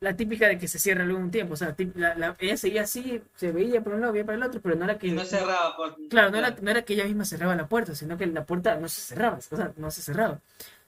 la 0.00 0.16
típica 0.16 0.48
de 0.48 0.58
que 0.58 0.66
se 0.66 0.78
cierra 0.80 1.04
un 1.14 1.30
tiempo, 1.30 1.54
o 1.54 1.56
sea, 1.56 1.76
tip- 1.76 1.94
la- 1.94 2.14
la- 2.16 2.36
ella 2.40 2.56
seguía 2.56 2.82
así, 2.82 3.22
se 3.36 3.52
veía 3.52 3.82
por 3.82 3.94
un 3.94 4.00
lado, 4.00 4.12
veía 4.12 4.24
para 4.26 4.36
el 4.36 4.42
otro, 4.42 4.60
pero 4.60 4.74
no 4.74 4.84
era 4.84 4.98
que... 4.98 5.10
No 5.12 5.24
cerraba 5.24 5.76
por. 5.76 5.96
Claro, 6.08 6.30
no 6.30 6.38
era, 6.38 6.56
no 6.60 6.70
era 6.70 6.82
que 6.82 6.94
ella 6.94 7.04
misma 7.04 7.24
cerraba 7.24 7.54
la 7.54 7.68
puerta, 7.68 7.94
sino 7.94 8.16
que 8.18 8.26
la 8.26 8.44
puerta 8.44 8.76
no 8.76 8.88
se 8.88 9.00
cerraba, 9.00 9.38
o 9.38 9.56
sea, 9.56 9.72
no 9.76 9.90
se 9.90 10.02
cerraba. 10.02 10.40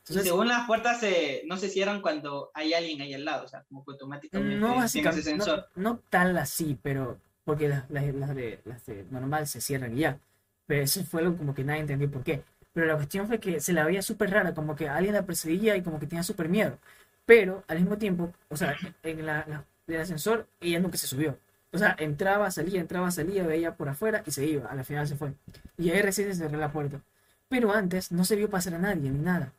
Entonces, 0.08 0.24
según 0.24 0.48
las 0.48 0.66
puertas 0.66 1.00
se, 1.00 1.42
no 1.46 1.56
se 1.56 1.68
cierran 1.68 2.02
cuando 2.02 2.50
hay 2.54 2.74
alguien 2.74 3.00
ahí 3.00 3.14
al 3.14 3.24
lado, 3.24 3.44
o 3.44 3.48
sea, 3.48 3.64
como 3.64 3.84
que 3.84 3.92
automáticamente 3.92 4.54
no 4.58 4.68
ese 4.72 4.76
básicamente, 4.76 5.34
no, 5.36 5.44
sensor. 5.44 5.68
no 5.76 5.98
tal 6.10 6.36
así, 6.36 6.78
pero 6.82 7.18
porque 7.44 7.68
las, 7.68 7.88
las, 7.90 8.04
las 8.14 8.34
de, 8.34 8.60
las 8.64 8.84
de 8.86 9.04
normal 9.10 9.46
se 9.46 9.60
cierran 9.60 9.96
y 9.96 10.00
ya. 10.00 10.18
Pero 10.66 10.82
eso 10.82 11.04
fue 11.04 11.22
como 11.36 11.54
que 11.54 11.64
nadie 11.64 11.80
entendió 11.80 12.10
por 12.10 12.22
qué. 12.22 12.42
Pero 12.72 12.86
la 12.86 12.96
cuestión 12.96 13.26
fue 13.28 13.38
que 13.40 13.60
se 13.60 13.72
la 13.72 13.84
veía 13.84 14.02
súper 14.02 14.30
rara, 14.30 14.54
como 14.54 14.74
que 14.76 14.88
alguien 14.88 15.14
la 15.14 15.24
perseguía 15.26 15.76
y 15.76 15.82
como 15.82 15.98
que 16.00 16.06
tenía 16.06 16.22
súper 16.22 16.48
miedo. 16.48 16.78
Pero 17.26 17.64
al 17.68 17.78
mismo 17.80 17.96
tiempo, 17.98 18.32
o 18.50 18.56
sea, 18.56 18.76
en 19.02 19.24
la, 19.26 19.44
la- 19.48 19.64
del 19.86 20.00
ascensor 20.00 20.46
ella 20.60 20.80
nunca 20.80 20.96
se 20.98 21.06
subió. 21.06 21.38
O 21.72 21.78
sea, 21.78 21.94
entraba, 21.98 22.50
salía, 22.50 22.80
entraba, 22.80 23.10
salía, 23.10 23.46
veía 23.46 23.74
por 23.76 23.88
afuera 23.88 24.22
y 24.26 24.30
se 24.30 24.46
iba. 24.46 24.68
A 24.70 24.74
la 24.74 24.84
final 24.84 25.06
se 25.06 25.16
fue. 25.16 25.34
Y 25.76 25.90
ahí 25.90 26.00
recién 26.02 26.28
se 26.28 26.34
cerró 26.34 26.58
la 26.58 26.72
puerta. 26.72 27.00
Pero 27.48 27.72
antes 27.72 28.12
no 28.12 28.24
se 28.24 28.36
vio 28.36 28.48
pasar 28.50 28.74
a 28.74 28.78
nadie 28.78 29.10
ni 29.10 29.18
nada. 29.18 29.52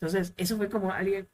Entonces, 0.00 0.32
eso 0.36 0.56
fue 0.56 0.68
como 0.68 0.92
alguien 0.92 1.28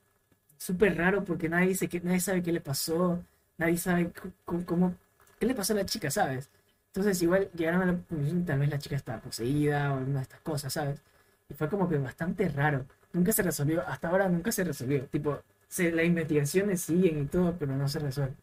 súper 0.59 0.97
raro 0.97 1.25
porque 1.25 1.49
nadie 1.49 1.69
dice 1.69 1.89
que 1.89 2.01
nadie 2.01 2.21
sabe 2.21 2.43
qué 2.43 2.53
le 2.53 2.61
pasó, 2.61 3.25
nadie 3.59 3.79
sabe 3.79 4.13
cómo, 4.45 4.95
qué 5.39 5.47
le 5.47 5.55
pasó 5.55 5.73
a 5.73 5.77
la 5.77 5.87
chica, 5.87 6.11
¿sabes? 6.11 6.51
Entonces, 6.89 7.23
igual 7.23 7.51
llegaron 7.55 7.83
a 7.83 7.87
la 7.87 7.93
conclusión 7.95 8.41
que 8.41 8.47
tal 8.47 8.59
vez 8.61 8.71
la 8.71 8.79
chica 8.79 8.97
estaba 8.97 9.21
poseída 9.21 9.93
o 9.95 9.99
alguna 9.99 10.19
de 10.19 10.23
estas 10.25 10.41
cosas, 10.41 10.73
¿sabes? 10.73 11.01
Y 11.49 11.55
fue 11.55 11.69
como 11.69 11.89
que 11.89 11.99
bastante 11.99 12.49
raro. 12.49 12.87
Nunca 13.13 13.33
se 13.33 13.43
resolvió, 13.43 13.83
hasta 13.87 14.09
ahora 14.09 14.29
nunca 14.29 14.53
se 14.53 14.65
resolvió. 14.65 15.07
Tipo, 15.07 15.41
se, 15.69 15.91
las 15.93 16.05
investigaciones 16.07 16.81
siguen 16.83 17.23
y 17.23 17.27
todo, 17.27 17.57
pero 17.59 17.77
no 17.77 17.89
se 17.89 17.99
resuelve. 18.01 18.35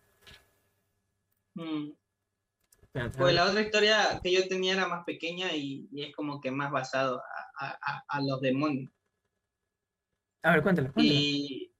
Mm. 1.56 1.92
Pues 3.18 3.34
la 3.34 3.46
otra 3.46 3.62
historia 3.62 4.20
que 4.24 4.32
yo 4.32 4.48
tenía 4.48 4.74
era 4.74 4.88
más 4.88 5.04
pequeña 5.06 5.54
y, 5.56 5.88
y 5.92 6.04
es 6.04 6.16
como 6.16 6.42
que 6.42 6.52
más 6.52 6.72
basado 6.72 7.22
a- 7.60 8.04
a 8.08 8.22
los 8.22 8.42
demonios. 8.42 8.92
A 10.44 10.52
ver, 10.54 10.64
cuéntalo. 10.64 10.92
Y, 10.96 11.72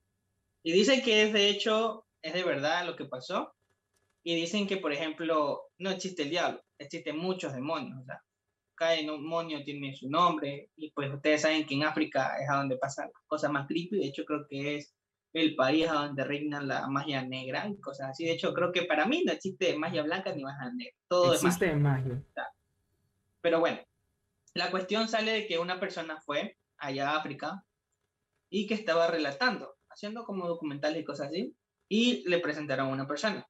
y 0.62 0.72
dicen 0.72 1.02
que 1.02 1.22
es 1.22 1.32
de 1.32 1.48
hecho, 1.48 2.06
es 2.22 2.34
de 2.34 2.44
verdad 2.44 2.86
lo 2.86 2.96
que 2.96 3.04
pasó. 3.04 3.54
Y 4.22 4.34
dicen 4.34 4.66
que, 4.66 4.76
por 4.76 4.92
ejemplo, 4.92 5.70
no 5.78 5.90
existe 5.90 6.24
el 6.24 6.30
diablo, 6.30 6.62
existen 6.78 7.16
muchos 7.16 7.54
demonios. 7.54 7.98
O 8.02 8.04
sea, 8.04 8.22
cada 8.74 8.92
demonio 8.92 9.64
tiene 9.64 9.94
su 9.94 10.10
nombre. 10.10 10.70
Y 10.76 10.90
pues 10.90 11.12
ustedes 11.12 11.42
saben 11.42 11.66
que 11.66 11.74
en 11.74 11.84
África 11.84 12.36
es 12.42 12.50
a 12.50 12.56
donde 12.56 12.76
pasan 12.76 13.10
las 13.12 13.22
cosas 13.26 13.50
más 13.50 13.66
creepy. 13.66 13.98
De 13.98 14.06
hecho, 14.06 14.24
creo 14.24 14.46
que 14.48 14.76
es 14.76 14.94
el 15.32 15.54
país 15.54 15.88
a 15.88 15.94
donde 15.94 16.24
reina 16.24 16.60
la 16.60 16.86
magia 16.88 17.22
negra 17.22 17.68
y 17.68 17.80
cosas 17.80 18.10
así. 18.10 18.24
De 18.24 18.32
hecho, 18.32 18.52
creo 18.54 18.72
que 18.72 18.82
para 18.82 19.06
mí 19.06 19.22
no 19.24 19.32
existe 19.32 19.76
magia 19.78 20.02
blanca 20.02 20.34
ni 20.34 20.42
magia 20.42 20.72
negra. 20.72 20.94
Todo 21.08 21.34
es 21.34 21.42
magia. 21.42 21.48
Existe 21.48 21.76
magia. 21.76 22.22
Pero 23.40 23.60
bueno, 23.60 23.78
la 24.54 24.70
cuestión 24.70 25.08
sale 25.08 25.32
de 25.32 25.46
que 25.46 25.58
una 25.58 25.78
persona 25.78 26.20
fue 26.20 26.56
allá 26.76 27.10
a 27.10 27.18
África 27.18 27.64
y 28.50 28.66
que 28.66 28.74
estaba 28.74 29.06
relatando, 29.08 29.76
haciendo 29.88 30.24
como 30.24 30.46
documentales 30.48 31.00
y 31.02 31.04
cosas 31.04 31.28
así, 31.28 31.54
y 31.88 32.28
le 32.28 32.38
presentaron 32.38 32.88
a 32.88 32.92
una 32.92 33.06
persona. 33.06 33.46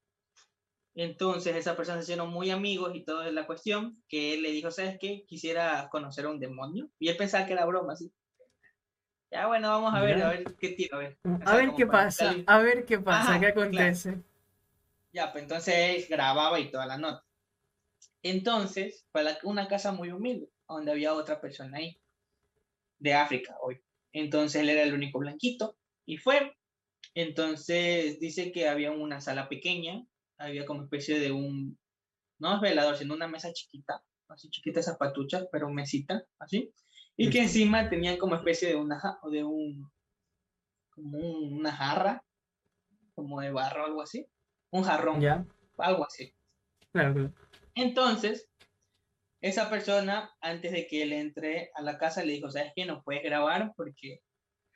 Entonces 0.95 1.55
esa 1.55 1.75
persona 1.77 1.99
se 1.99 2.03
hicieron 2.03 2.29
muy 2.29 2.51
amigos 2.51 2.93
y 2.95 3.05
toda 3.05 3.31
la 3.31 3.45
cuestión, 3.45 4.03
que 4.09 4.33
él 4.33 4.41
le 4.41 4.51
dijo, 4.51 4.71
¿sabes 4.71 4.97
qué? 4.99 5.23
Quisiera 5.27 5.87
conocer 5.91 6.25
a 6.25 6.29
un 6.29 6.39
demonio. 6.39 6.89
Y 6.99 7.09
él 7.09 7.17
pensaba 7.17 7.45
que 7.45 7.53
era 7.53 7.65
broma, 7.65 7.93
así. 7.93 8.11
Ya 9.31 9.47
bueno, 9.47 9.69
vamos 9.69 9.93
a 9.93 10.01
ver, 10.01 10.17
Ya. 10.17 10.27
a 10.27 10.31
ver 10.31 10.55
qué 10.59 10.69
tiro, 10.69 10.97
a 10.97 10.99
ver. 10.99 11.17
A 11.45 11.75
qué 11.77 11.85
para 11.85 12.05
pasa, 12.05 12.35
a 12.47 12.59
ver 12.59 12.85
qué 12.85 12.99
pasa, 12.99 13.39
qué 13.39 13.47
acontece. 13.47 14.21
Ya, 15.13 15.31
pues 15.31 15.43
entonces 15.43 16.09
grababa 16.09 16.59
y 16.59 16.69
toda 16.71 16.85
la 16.85 16.97
nota. 16.97 17.23
Entonces, 18.21 19.05
fue 19.11 19.21
a 19.21 19.23
la- 19.23 19.39
una 19.43 19.67
casa 19.67 19.91
muy 19.91 20.11
humilde, 20.11 20.49
donde 20.67 20.91
había 20.91 21.13
otra 21.13 21.39
persona 21.39 21.77
ahí, 21.77 21.99
de 22.99 23.13
África 23.13 23.55
hoy. 23.61 23.81
Entonces 24.13 24.61
él 24.61 24.69
era 24.69 24.83
el 24.83 24.93
único 24.93 25.19
blanquito 25.19 25.77
y 26.05 26.17
fue. 26.17 26.55
Entonces 27.15 28.19
dice 28.19 28.51
que 28.51 28.67
había 28.67 28.91
una 28.91 29.21
sala 29.21 29.49
pequeña, 29.49 30.05
había 30.37 30.65
como 30.65 30.83
especie 30.83 31.19
de 31.19 31.31
un, 31.31 31.77
no 32.39 32.55
es 32.55 32.61
velador, 32.61 32.97
sino 32.97 33.13
una 33.13 33.27
mesa 33.27 33.51
chiquita, 33.51 34.03
así 34.29 34.49
chiquita 34.49 34.79
esas 34.79 34.97
patuchas, 34.97 35.47
pero 35.51 35.69
mesita, 35.69 36.23
así. 36.39 36.71
Y 37.17 37.25
que 37.29 37.39
Listo. 37.41 37.41
encima 37.41 37.89
tenían 37.89 38.17
como 38.17 38.35
especie 38.35 38.69
de 38.69 38.75
una, 38.75 39.01
de 39.31 39.43
un, 39.43 39.91
como 40.91 41.17
un- 41.17 41.59
una 41.59 41.71
jarra, 41.75 42.23
como 43.15 43.41
de 43.41 43.51
barro, 43.51 43.85
algo 43.85 44.01
así. 44.01 44.25
Un 44.71 44.83
jarrón 44.83 45.21
Ya, 45.21 45.45
algo 45.77 46.05
así. 46.05 46.33
claro, 46.91 47.13
claro. 47.13 47.33
Entonces, 47.75 48.48
esa 49.41 49.69
persona, 49.69 50.31
antes 50.41 50.71
de 50.71 50.87
que 50.87 51.03
él 51.03 51.13
entre 51.13 51.71
a 51.75 51.81
la 51.81 51.97
casa, 51.97 52.23
le 52.23 52.33
dijo, 52.33 52.49
¿sabes 52.51 52.71
qué? 52.75 52.85
No 52.85 53.01
puedes 53.03 53.23
grabar 53.23 53.73
porque 53.75 54.21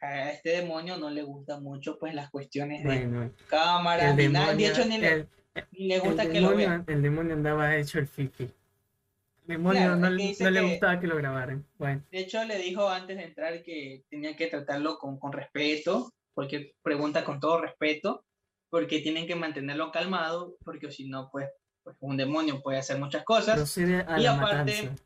a 0.02 0.32
este 0.32 0.50
demonio 0.50 0.98
no 0.98 1.10
le 1.10 1.24
gustan 1.24 1.64
mucho 1.64 1.98
pues 2.00 2.14
las 2.14 2.30
cuestiones 2.30 2.84
de 2.84 2.86
Bueno, 3.08 3.32
cámara, 3.48 4.14
ni 4.14 4.28
nada. 4.28 4.54
De 4.54 4.68
hecho, 4.68 4.86
ni 4.86 4.98
le, 4.98 5.12
el- 5.14 5.28
ni 5.72 5.88
le 5.88 6.00
gusta 6.00 6.24
que 6.30 6.40
lo 6.42 6.50
demonio- 6.50 6.68
vean. 6.70 6.84
el 6.88 7.02
demonio 7.02 7.34
andaba 7.36 7.76
hecho 7.76 8.00
el 8.00 8.08
fifi. 8.08 8.44
El 8.44 9.48
demonio 9.48 9.82
Claro, 9.82 9.96
no, 9.98 10.08
que 10.08 10.14
le- 10.24 10.36
no 10.40 10.50
le 10.50 10.62
gustaba 10.62 11.00
que 11.00 11.08
lo 11.08 11.16
grabaran. 11.18 11.66
Bueno, 11.78 12.04
De 12.12 12.20
hecho, 12.20 12.44
le 12.46 12.58
dijo 12.58 12.88
antes 12.90 13.18
de 13.18 13.24
entrar 13.24 13.62
que 13.64 14.04
tenía 14.10 14.36
que 14.36 14.48
tratarlo 14.48 14.98
con, 14.98 15.20
con 15.20 15.32
respeto, 15.34 16.12
cualquier 16.34 16.74
pregunta 16.82 17.24
con 17.26 17.40
todo 17.40 17.62
respeto, 17.62 18.26
porque 18.70 19.00
tienen 19.00 19.28
que 19.28 19.36
mantenerlo 19.36 19.92
calmado, 19.92 20.56
porque 20.64 20.92
si 20.92 21.08
no, 21.08 21.30
pues, 21.32 21.48
pues 21.84 21.96
un 22.00 22.18
demonio 22.18 22.62
puede 22.62 22.80
hacer 22.80 22.98
muchas 22.98 23.24
cosas. 23.24 23.78
y 23.78 24.26
aparte, 24.26 24.84
matanza. 24.84 25.04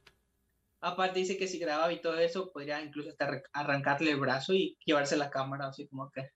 Aparte 0.80 1.20
dice 1.20 1.38
que 1.38 1.48
si 1.48 1.58
grababa 1.58 1.92
y 1.92 2.02
todo 2.02 2.18
eso, 2.20 2.52
podría 2.52 2.82
incluso 2.82 3.10
hasta 3.10 3.42
arrancarle 3.52 4.12
el 4.12 4.20
brazo 4.20 4.54
y 4.54 4.78
llevarse 4.86 5.18
la 5.18 5.30
cámara, 5.30 5.68
así 5.68 5.88
como 5.88 6.12
que... 6.12 6.30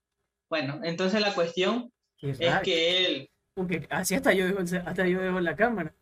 Bueno, 0.50 0.82
entonces 0.84 1.22
la 1.22 1.34
cuestión 1.34 1.92
es 2.22 2.60
que 2.62 3.06
él... 3.06 3.30
Porque 3.54 3.88
así 3.89 4.16
hasta 4.16 4.34
yo, 4.34 4.48
dejo, 4.48 4.60
hasta 4.60 5.08
yo 5.08 5.22
dejo 5.22 5.39
la 5.39 5.56
cámara. 5.56 5.94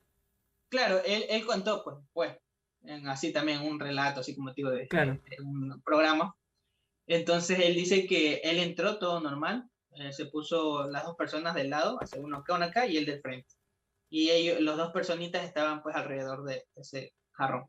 Claro, 0.69 1.01
él, 1.05 1.25
él 1.29 1.45
contó, 1.45 1.83
pues, 1.83 1.97
pues, 2.13 2.37
en, 2.83 3.07
así 3.07 3.33
también 3.33 3.61
un 3.61 3.79
relato, 3.79 4.21
así 4.21 4.35
como 4.35 4.53
digo, 4.53 4.69
de, 4.69 4.87
de, 4.89 5.43
un 5.43 5.81
programa. 5.83 6.35
Entonces 7.07 7.59
él 7.59 7.75
dice 7.75 8.05
que 8.05 8.35
él 8.43 8.59
entró 8.59 8.99
todo 8.99 9.19
normal, 9.19 9.69
eh, 9.91 10.13
se 10.13 10.27
puso 10.27 10.87
las 10.87 11.03
dos 11.05 11.15
personas 11.15 11.55
del 11.55 11.71
lado, 11.71 11.97
hace 12.01 12.19
uno 12.19 12.37
acá, 12.37 12.55
uno 12.55 12.65
acá 12.65 12.85
y 12.85 12.97
el 12.97 13.05
del 13.05 13.21
frente. 13.21 13.49
Y 14.09 14.29
ellos, 14.31 14.59
los 14.59 14.77
dos 14.77 14.91
personitas 14.91 15.43
estaban 15.43 15.83
pues 15.83 15.95
alrededor 15.95 16.43
de 16.43 16.65
ese 16.75 17.13
jarrón. 17.31 17.67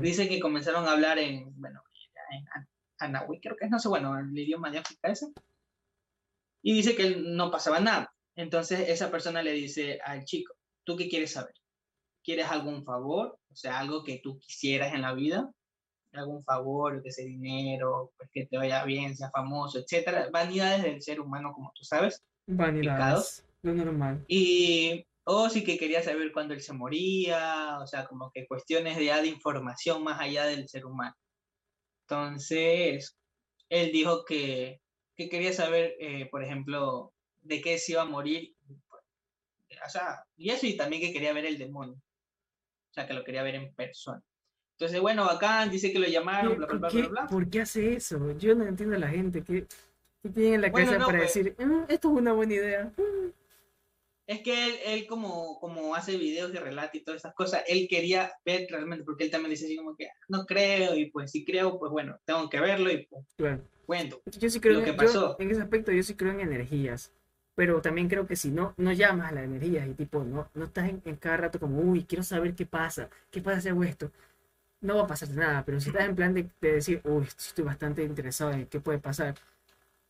Dice 0.00 0.28
que 0.28 0.40
comenzaron 0.40 0.86
a 0.86 0.92
hablar 0.92 1.18
en, 1.18 1.44
bueno, 1.58 1.82
en 2.30 2.44
Anahui, 2.98 3.40
creo 3.40 3.56
que 3.56 3.66
es, 3.66 3.70
no 3.70 3.78
sé, 3.78 3.88
bueno, 3.88 4.18
el 4.18 4.36
idioma 4.36 4.70
de 4.70 4.78
África 4.78 5.08
ese. 5.08 5.28
Y 6.62 6.74
dice 6.74 6.94
que 6.94 7.16
no 7.16 7.50
pasaba 7.50 7.80
nada. 7.80 8.12
Entonces 8.34 8.88
esa 8.88 9.10
persona 9.10 9.42
le 9.42 9.52
dice 9.52 10.00
al 10.04 10.24
chico, 10.24 10.54
¿tú 10.84 10.96
qué 10.96 11.08
quieres 11.08 11.32
saber? 11.32 11.54
¿Quieres 12.22 12.46
algún 12.46 12.84
favor? 12.84 13.38
O 13.50 13.56
sea, 13.56 13.78
algo 13.78 14.04
que 14.04 14.20
tú 14.22 14.38
quisieras 14.38 14.94
en 14.94 15.02
la 15.02 15.14
vida. 15.14 15.50
Algún 16.12 16.42
favor, 16.44 17.02
que 17.02 17.10
sea 17.10 17.24
dinero, 17.24 18.12
pues 18.16 18.30
que 18.32 18.46
te 18.46 18.56
vaya 18.56 18.84
bien, 18.84 19.16
sea 19.16 19.30
famoso, 19.30 19.78
etcétera. 19.78 20.28
Vanidades 20.32 20.82
del 20.82 21.02
ser 21.02 21.20
humano, 21.20 21.52
como 21.52 21.72
tú 21.74 21.84
sabes. 21.84 22.22
Vanidades. 22.46 23.44
Lo 23.62 23.74
normal. 23.74 24.24
Y 24.28 25.06
o 25.30 25.50
sí 25.50 25.62
que 25.62 25.76
quería 25.76 26.02
saber 26.02 26.32
cuándo 26.32 26.54
él 26.54 26.62
se 26.62 26.72
moría, 26.72 27.78
o 27.82 27.86
sea, 27.86 28.06
como 28.06 28.30
que 28.32 28.46
cuestiones 28.46 28.96
de, 28.96 29.12
de 29.12 29.26
información 29.28 30.02
más 30.02 30.18
allá 30.18 30.46
del 30.46 30.66
ser 30.66 30.86
humano. 30.86 31.14
Entonces, 32.06 33.18
él 33.68 33.92
dijo 33.92 34.24
que, 34.24 34.80
que 35.14 35.28
quería 35.28 35.52
saber, 35.52 35.96
eh, 36.00 36.26
por 36.30 36.42
ejemplo, 36.42 37.12
de 37.42 37.60
qué 37.60 37.76
se 37.76 37.92
iba 37.92 38.02
a 38.02 38.06
morir, 38.06 38.54
o 39.84 39.90
sea, 39.90 40.24
y 40.38 40.48
eso 40.48 40.66
y 40.66 40.78
también 40.78 41.02
que 41.02 41.12
quería 41.12 41.34
ver 41.34 41.44
el 41.44 41.58
demonio, 41.58 41.96
o 41.96 42.94
sea, 42.94 43.06
que 43.06 43.12
lo 43.12 43.22
quería 43.22 43.42
ver 43.42 43.56
en 43.56 43.74
persona. 43.74 44.22
Entonces, 44.78 44.98
bueno, 44.98 45.26
bacán, 45.26 45.70
dice 45.70 45.92
que 45.92 45.98
lo 45.98 46.08
llamaron, 46.08 46.56
bla, 46.56 46.66
bla, 46.68 46.88
bla, 46.88 47.08
bla, 47.08 47.26
¿Por 47.26 47.50
qué 47.50 47.60
hace 47.60 47.96
eso? 47.96 48.32
Yo 48.38 48.54
no 48.54 48.64
entiendo 48.64 48.96
a 48.96 49.00
la 49.00 49.08
gente 49.08 49.42
que, 49.42 49.66
tiene 50.32 50.54
en 50.54 50.62
la 50.62 50.72
cabeza 50.72 50.98
para 50.98 51.18
pues 51.18 51.34
decir, 51.34 51.54
mm, 51.58 51.84
esto 51.88 52.08
es 52.08 52.18
una 52.18 52.32
buena 52.32 52.54
idea. 52.54 52.92
Es 54.28 54.42
que 54.42 54.66
él, 54.66 54.74
él, 54.84 55.06
como, 55.06 55.58
como 55.58 55.94
hace 55.94 56.18
videos 56.18 56.52
de 56.52 56.60
relato 56.60 56.98
y 56.98 57.00
todas 57.00 57.22
esas 57.22 57.34
cosas, 57.34 57.62
él 57.66 57.86
quería 57.88 58.30
ver 58.44 58.66
realmente, 58.68 59.02
porque 59.02 59.24
él 59.24 59.30
también 59.30 59.52
dice 59.52 59.64
así 59.64 59.74
como 59.74 59.96
que 59.96 60.10
no 60.28 60.44
creo, 60.44 60.94
y 60.94 61.10
pues 61.10 61.30
si 61.30 61.46
creo, 61.46 61.78
pues 61.78 61.90
bueno, 61.90 62.20
tengo 62.26 62.46
que 62.50 62.60
verlo 62.60 62.92
y 62.92 63.06
pues, 63.06 63.58
cuento. 63.86 64.20
Yo 64.38 64.50
sí 64.50 64.60
creo 64.60 64.80
lo 64.80 64.84
que 64.84 64.92
pasó. 64.92 65.34
en 65.38 65.50
ese 65.50 65.62
aspecto 65.62 65.92
yo 65.92 66.02
sí 66.02 66.14
creo 66.14 66.32
en 66.32 66.40
energías, 66.40 67.10
pero 67.54 67.80
también 67.80 68.06
creo 68.10 68.26
que 68.26 68.36
si 68.36 68.50
no, 68.50 68.74
no 68.76 68.92
llamas 68.92 69.32
a 69.32 69.34
las 69.34 69.44
energías 69.44 69.88
y 69.88 69.94
tipo, 69.94 70.22
no, 70.22 70.50
no 70.52 70.66
estás 70.66 70.90
en, 70.90 71.00
cada 71.16 71.38
rato 71.38 71.58
como, 71.58 71.80
uy, 71.80 72.04
quiero 72.04 72.22
saber 72.22 72.54
qué 72.54 72.66
pasa, 72.66 73.08
qué 73.30 73.40
pasa 73.40 73.62
si 73.62 73.70
hago 73.70 73.82
esto, 73.82 74.12
no 74.82 74.96
va 74.96 75.04
a 75.04 75.06
pasar 75.06 75.30
nada, 75.30 75.64
pero 75.64 75.80
si 75.80 75.88
estás 75.88 76.04
en 76.04 76.14
plan 76.14 76.34
de, 76.34 76.50
decir, 76.60 77.00
uy, 77.04 77.24
estoy 77.24 77.64
bastante 77.64 78.04
interesado 78.04 78.50
en 78.52 78.66
qué 78.66 78.78
puede 78.78 78.98
pasar, 78.98 79.36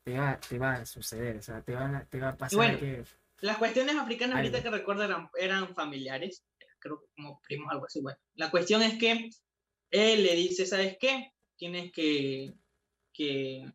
te 0.02 0.18
va, 0.18 0.40
te 0.40 0.58
va 0.58 0.72
a 0.72 0.86
suceder, 0.86 1.36
o 1.36 1.42
sea, 1.42 1.60
te, 1.60 1.72
va, 1.72 2.04
te 2.10 2.18
va 2.18 2.30
a 2.30 2.36
pasar 2.36 2.80
que 2.80 3.04
las 3.40 3.58
cuestiones 3.58 3.96
africanas, 3.96 4.36
ahorita 4.36 4.62
que 4.62 4.70
recuerdo, 4.70 5.04
eran, 5.04 5.28
eran, 5.38 5.74
familiares, 5.74 6.44
creo 6.78 7.00
que 7.00 7.06
como 7.16 7.40
primos, 7.46 7.70
algo 7.70 7.86
así. 7.86 8.00
Bueno, 8.00 8.18
la 8.34 8.50
cuestión 8.50 8.82
es 8.82 8.98
que 8.98 9.30
él 9.90 10.22
le 10.22 10.34
dice, 10.34 10.66
¿sabes 10.66 10.96
qué? 11.00 11.32
Tienes 11.56 11.92
que, 11.92 12.54
que, 13.12 13.72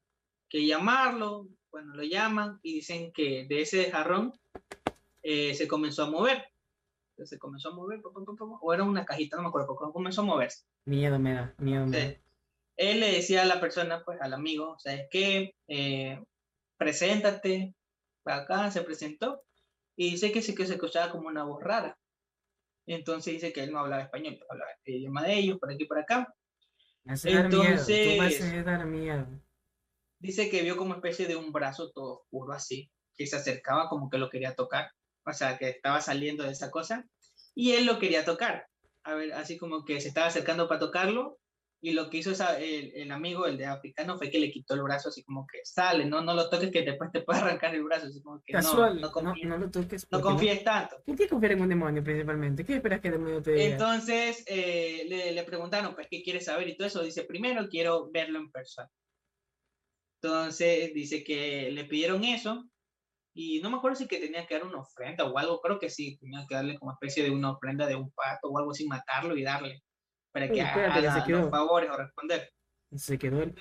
que 0.50 0.66
llamarlo. 0.66 1.48
Bueno, 1.72 1.96
lo 1.96 2.04
llaman 2.04 2.60
y 2.62 2.76
dicen 2.76 3.12
que 3.14 3.46
de 3.48 3.62
ese 3.62 3.90
jarrón 3.90 4.34
eh, 5.24 5.54
se 5.54 5.68
comenzó 5.68 6.04
a 6.04 6.10
mover. 6.10 6.46
Se 7.24 7.38
comenzó 7.38 7.70
a 7.70 7.76
mover, 7.76 8.02
o 8.04 8.74
era 8.74 8.84
una 8.84 9.06
cajita, 9.06 9.38
no 9.38 9.44
me 9.44 9.50
acuerdo, 9.50 9.76
comenzó 9.76 10.22
a 10.22 10.26
moverse. 10.26 10.66
Miedo 10.86 11.20
me 11.20 11.34
da, 11.34 11.54
miedo 11.58 11.86
me 11.86 11.98
da. 11.98 12.16
Él 12.76 13.00
le 13.00 13.12
decía 13.12 13.44
a 13.44 13.46
la 13.46 13.62
persona, 13.62 14.04
pues 14.04 14.20
al 14.20 14.34
amigo, 14.34 14.78
¿sabes 14.80 15.08
qué? 15.12 15.56
Eh, 15.68 16.22
preséntate, 16.78 17.76
acá 18.26 18.72
se 18.72 18.82
presentó 18.82 19.44
y 19.96 20.12
dice 20.12 20.32
que 20.32 20.42
se, 20.42 20.56
que 20.56 20.66
se 20.66 20.74
escuchaba 20.74 21.12
como 21.12 21.28
una 21.28 21.44
voz 21.44 21.62
rara. 21.62 21.98
Entonces 22.86 23.34
dice 23.34 23.54
que 23.54 23.64
él 23.64 23.72
no 23.72 23.80
hablaba 23.80 24.04
español, 24.04 24.40
hablaba 24.50 24.72
el 24.86 24.96
idioma 24.96 25.24
de 25.24 25.36
ellos, 25.36 25.60
por 25.60 25.72
aquí 25.72 25.86
por 25.86 26.00
acá. 26.00 26.34
Entonces, 27.06 28.66
dar 28.66 28.86
miedo. 28.86 29.28
Dice 30.20 30.50
que 30.50 30.62
vio 30.62 30.78
como 30.78 30.96
especie 30.96 31.28
de 31.28 31.36
un 31.36 31.52
brazo 31.52 31.92
todo 31.92 32.22
oscuro 32.22 32.54
así, 32.54 32.90
que 33.16 33.28
se 33.28 33.36
acercaba 33.36 33.90
como 33.90 34.10
que 34.10 34.18
lo 34.18 34.30
quería 34.30 34.56
tocar. 34.56 34.92
O 35.26 35.34
sea, 35.34 35.58
que 35.58 35.70
estaba 35.70 36.02
saliendo 36.02 36.44
de 36.44 36.52
esa 36.52 36.72
cosa. 36.72 37.06
Y 37.56 37.74
él 37.74 37.86
lo 37.86 38.00
quería 38.00 38.26
tocar. 38.26 38.68
A 39.04 39.16
ver, 39.16 39.34
así 39.34 39.58
como 39.58 39.86
que 39.86 40.00
se 40.02 40.08
estaba 40.08 40.28
acercando 40.28 40.68
para 40.68 40.80
tocarlo 40.80 41.40
y 41.84 41.92
lo 41.92 42.10
que 42.10 42.20
hizo 42.20 42.32
esa, 42.32 42.58
el, 42.62 42.94
el, 42.96 43.12
amigo, 43.12 43.46
el 43.46 43.58
de 43.58 43.66
africano, 43.66 44.18
fue 44.18 44.30
que 44.30 44.40
le 44.40 44.50
quitó 44.50 44.74
el 44.74 44.84
brazo, 44.84 45.10
así 45.10 45.22
como 45.22 45.46
que 45.46 45.60
sale, 45.66 46.06
no, 46.06 46.22
no 46.22 46.34
lo 46.34 46.50
toques, 46.50 46.72
que 46.72 46.82
después 46.82 47.12
te 47.12 47.20
puede 47.20 47.40
arrancar 47.60 47.76
el 47.76 47.84
brazo. 47.84 48.08
Así 48.08 48.24
como 48.24 48.42
que 48.42 48.54
Casual, 48.54 49.02
no, 49.02 49.12
no, 49.22 49.34
no, 49.44 49.58
lo 49.58 49.70
toques. 49.70 50.08
No 50.10 50.22
confíes 50.22 50.64
tanto. 50.64 50.96
¿Qué 51.06 51.14
te 51.14 51.28
confiar 51.28 51.52
en 51.52 51.62
un 51.62 51.68
demonio 51.68 52.02
principalmente? 52.02 52.64
¿Qué 52.64 52.76
esperas 52.76 53.02
que 53.02 53.10
el 53.10 53.16
demonio 53.16 53.42
te 53.42 53.52
diga? 53.52 53.66
Entonces 53.66 54.46
eh, 54.48 55.06
le, 55.10 55.34
le, 55.34 55.44
preguntaron, 55.44 55.94
pues, 55.94 56.08
¿qué 56.10 56.24
quieres 56.24 56.46
saber? 56.46 56.70
Y 56.70 56.78
todo 56.78 56.88
eso. 56.88 57.04
Dice, 57.04 57.26
primero 57.26 57.68
quiero 57.68 58.10
verlo 58.10 58.40
en 58.40 58.50
persona. 58.50 58.90
Entonces 60.22 60.94
dice 60.94 61.22
que 61.22 61.70
le 61.70 61.84
pidieron 61.84 62.24
eso. 62.24 62.64
Y 63.36 63.60
no 63.60 63.70
me 63.70 63.76
acuerdo 63.76 63.98
si 63.98 64.08
que 64.08 64.20
tenía 64.20 64.48
que 64.48 64.54
dar 64.54 64.64
una 64.64 64.80
ofrenda 64.80 65.26
o 65.26 65.38
algo, 65.38 65.60
creo 65.60 65.80
que 65.80 65.90
sí, 65.90 66.18
tenía 66.18 66.46
que 66.48 66.56
darle 66.56 66.80
como 66.80 66.94
especie 66.94 67.24
de 67.24 67.32
una 67.32 67.52
ofrenda 67.52 67.86
de 67.88 67.96
un 67.96 68.10
pato 68.12 68.48
o 68.48 68.58
algo 68.58 68.74
sin 68.74 68.88
matarlo 68.88 69.36
y 69.36 69.44
darle 69.44 69.84
para 70.34 70.50
que 70.50 70.62
haga 70.62 71.24
los 71.28 71.50
favores 71.50 71.90
o 71.92 71.96
responder. 71.96 72.54
Se 72.96 73.18
quedó 73.18 73.42
el 73.44 73.54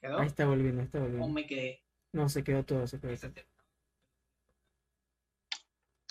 ¿Quedó? 0.00 0.18
Ahí 0.18 0.26
está 0.26 0.46
volviendo, 0.46 0.80
ahí 0.80 0.86
está 0.86 0.98
volviendo. 1.00 1.26
¿O 1.26 1.28
me 1.28 1.46
quedé? 1.46 1.84
No, 2.12 2.28
se 2.28 2.42
quedó 2.42 2.64
todo, 2.64 2.86
se 2.86 2.98
quedó. 2.98 3.12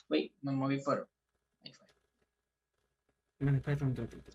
Uy, 0.09 0.34
me 0.41 0.51
moví 0.51 0.80
fuera. 0.80 1.07
Ahí 1.64 1.74
fue. 1.74 1.88
Bueno, 3.39 3.57
espérate 3.57 3.84
un 3.86 3.95
ratito. 3.95 4.32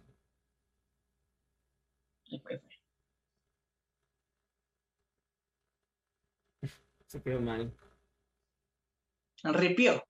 Ahí 2.30 2.40
fue, 2.40 2.52
ahí 2.52 2.58
fue. 2.58 2.76
Se 7.06 7.22
quedó 7.22 7.40
mal. 7.40 7.72
Ripió. 9.44 10.02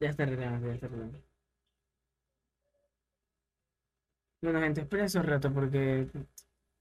Ya 0.00 0.10
está 0.10 0.22
arreglando, 0.22 0.68
ya 0.68 0.74
está 0.74 0.86
arreglando. 0.86 1.31
Bueno, 4.42 4.60
gente, 4.60 4.80
esperen 4.80 5.06
un 5.14 5.22
rato 5.22 5.54
porque 5.54 6.08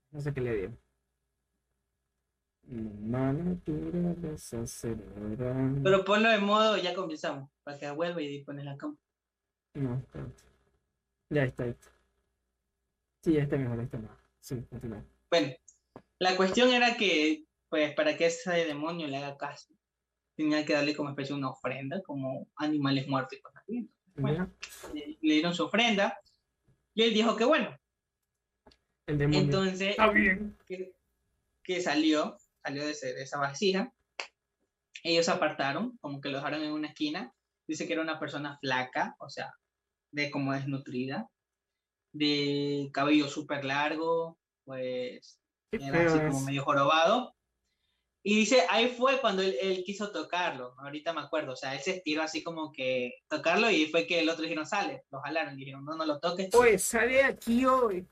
no 0.09 0.20
sé 0.20 0.34
qué 0.34 0.41
le 0.41 0.57
dio. 0.57 0.78
Pero 5.84 6.03
ponlo 6.03 6.30
de 6.30 6.39
modo, 6.39 6.78
ya 6.78 6.95
comenzamos, 6.95 7.51
para 7.64 7.78
que 7.78 7.91
vuelva 7.91 8.20
y 8.20 8.43
pones 8.43 8.66
la 8.66 8.78
cámara. 8.78 8.99
No, 9.76 9.95
espérate. 9.99 10.43
Ya 11.30 11.43
está, 11.43 11.64
ahí 11.66 11.76
Sí, 13.22 13.34
ya 13.34 13.43
está 13.43 13.57
mejor, 13.57 13.80
está 13.80 13.99
mejor. 13.99 14.18
Sí, 14.39 14.66
continúa. 14.68 15.05
Bueno, 15.30 15.53
la 16.18 16.36
cuestión 16.36 16.70
era 16.70 16.95
que, 16.95 17.45
pues, 17.70 17.93
para 17.93 18.18
que 18.18 18.26
ese 18.26 18.66
demonio 18.66 19.07
le 19.07 19.18
haga 19.18 19.38
caso, 19.38 19.72
tenía 20.36 20.66
que 20.66 20.74
darle 20.74 20.95
como 20.95 21.09
especie 21.09 21.36
una 21.36 21.51
ofrenda, 21.51 22.01
como 22.01 22.47
animales 22.55 23.07
muertos 23.07 23.38
y 23.38 23.41
cosas 23.41 23.62
así. 23.62 23.88
Bueno, 24.16 24.51
le 24.93 25.34
dieron 25.34 25.53
su 25.53 25.66
ofrenda 25.66 26.20
y 26.94 27.04
él 27.04 27.14
dijo 27.14 27.36
que 27.36 27.46
bueno. 27.46 27.78
Entonces, 29.08 29.96
bien. 30.14 30.58
Que, 31.64 31.82
salió, 31.82 32.38
salió 32.64 32.86
de, 32.86 32.92
esa 32.92 33.39
vasija. 33.39 33.94
Ellos 35.04 35.30
apartaron, 35.30 35.98
como 35.98 36.22
que 36.22 36.30
lo 36.30 36.38
dejaron 36.38 36.64
en 36.64 36.72
una 36.72 36.89
esquina. 36.89 37.34
Dice 37.68 37.88
que 37.88 37.94
era 37.94 38.02
una 38.02 38.20
persona 38.20 38.58
flaca, 38.60 39.16
o 39.20 39.30
sea, 39.30 39.54
de 40.12 40.30
como 40.30 40.54
desnutrida, 40.54 41.30
de 42.12 42.89
cabello 42.94 43.28
súper 43.28 43.64
largo, 43.64 44.38
pues 44.66 45.39
era 45.72 46.06
así 46.06 46.20
como 46.20 46.42
medio 46.42 46.64
jorobado. 46.64 47.34
Y 48.24 48.36
dice, 48.36 48.63
ahí 48.69 48.88
fue 48.89 49.19
cuando 49.19 49.41
él, 49.41 49.84
quiso 49.84 50.11
tocarlo, 50.11 50.76
ahorita 50.78 51.11
me 51.11 51.22
acuerdo, 51.22 51.53
o 51.53 51.55
sea, 51.55 51.74
él 51.74 51.80
se 51.82 51.95
estiró 51.97 52.22
así 52.22 52.43
como 52.43 52.72
que 52.72 53.15
tocarlo 53.28 53.72
y 53.72 53.88
fue 53.88 54.05
que 54.05 54.19
el 54.19 54.30
otro 54.30 54.43
dijeron, 54.43 54.65
sale, 54.67 55.05
lo 55.09 55.19
jalaron, 55.22 55.55
dijeron, 55.57 55.84
no, 55.84 55.95
no 55.95 56.05
lo 56.05 56.19
toques. 56.19 56.49
Pues 56.51 56.84
sale 56.84 57.24
aquí 57.24 57.65
hoy. 57.65 58.05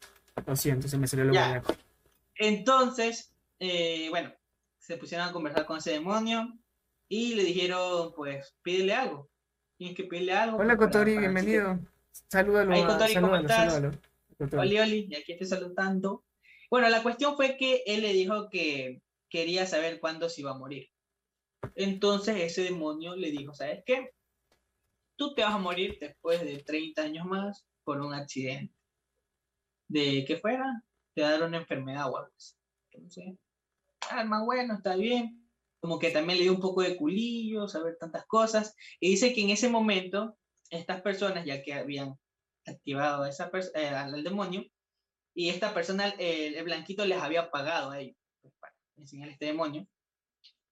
Lo 0.48 0.56
siento, 0.56 0.88
se 0.88 0.98
me 0.98 1.08
salió 1.08 1.26
lo 1.26 1.34
ya. 1.34 1.62
Entonces, 2.36 3.36
eh, 3.60 4.08
bueno, 4.10 4.34
se 4.80 4.98
pusieron 4.98 5.28
a 5.28 5.32
conversar 5.32 5.66
con 5.66 5.78
ese 5.78 5.92
demonio 5.92 6.58
y 7.08 7.36
le 7.36 7.44
dijeron, 7.44 8.12
pues, 8.16 8.56
pídele 8.64 8.94
algo. 8.94 9.30
Tienes 9.78 9.96
que 9.96 10.06
pedirle 10.06 10.34
algo. 10.34 10.58
Hola, 10.58 10.76
Cotori, 10.76 11.18
bienvenido. 11.18 11.80
Salúdalo, 12.30 12.74
Ahí, 12.74 12.82
a- 12.82 12.88
Cotori, 12.88 13.14
¿cómo 13.16 13.36
estás? 13.36 13.74
salúdalo. 13.74 14.00
Oli, 14.58 14.80
Oli, 14.80 15.16
aquí 15.16 15.34
estoy 15.34 15.48
saludando. 15.48 16.24
Bueno, 16.72 16.88
la 16.90 17.04
cuestión 17.04 17.36
fue 17.36 17.58
que 17.58 17.84
él 17.86 18.02
le 18.02 18.14
dijo 18.14 18.50
que 18.50 19.02
quería 19.30 19.66
saber 19.66 20.00
cuándo 20.00 20.30
se 20.30 20.42
iba 20.42 20.52
a 20.52 20.58
morir. 20.58 20.90
Entonces 21.76 22.38
ese 22.38 22.64
demonio 22.64 23.16
le 23.16 23.32
dijo, 23.32 23.54
¿sabes 23.54 23.84
qué? 23.86 24.12
Tú 25.16 25.34
te 25.34 25.44
vas 25.44 25.54
a 25.54 25.58
morir 25.58 25.98
después 26.00 26.42
de 26.42 26.64
30 26.64 27.02
años 27.02 27.26
más 27.26 27.66
por 27.84 28.02
un 28.02 28.14
accidente. 28.14 28.74
De 29.88 30.24
que 30.26 30.38
fuera, 30.38 30.84
te 31.14 31.22
dar 31.22 31.44
una 31.44 31.58
enfermedad 31.58 32.12
o 32.12 32.18
algo 32.18 32.32
así. 32.38 32.56
Entonces, 32.92 33.36
ah, 34.10 34.24
más 34.24 34.46
bueno, 34.46 34.76
está 34.76 34.96
bien. 34.96 35.50
Como 35.82 36.00
que 36.00 36.12
también 36.12 36.38
le 36.38 36.44
dio 36.44 36.54
un 36.54 36.62
poco 36.62 36.82
de 36.82 36.96
culillo, 36.98 37.68
saber 37.68 37.98
tantas 37.98 38.26
cosas. 38.26 38.76
Y 39.00 39.12
dice 39.12 39.34
que 39.34 39.42
en 39.42 39.50
ese 39.50 39.70
momento, 39.70 40.38
estas 40.70 41.02
personas, 41.02 41.46
ya 41.46 41.64
que 41.64 41.74
habían 41.74 42.18
activado 42.66 43.24
a 43.24 43.30
esa 43.30 43.50
eh, 43.76 43.88
al 43.88 44.24
demonio, 44.24 44.64
y 45.34 45.50
esta 45.50 45.74
persona, 45.74 46.14
eh, 46.20 46.54
el 46.58 46.64
blanquito, 46.64 47.06
les 47.06 47.22
había 47.22 47.50
pagado 47.50 47.92
a 47.92 48.00
ellos 48.00 48.19
enseñar 49.02 49.30
este 49.30 49.48
demonio. 49.48 49.88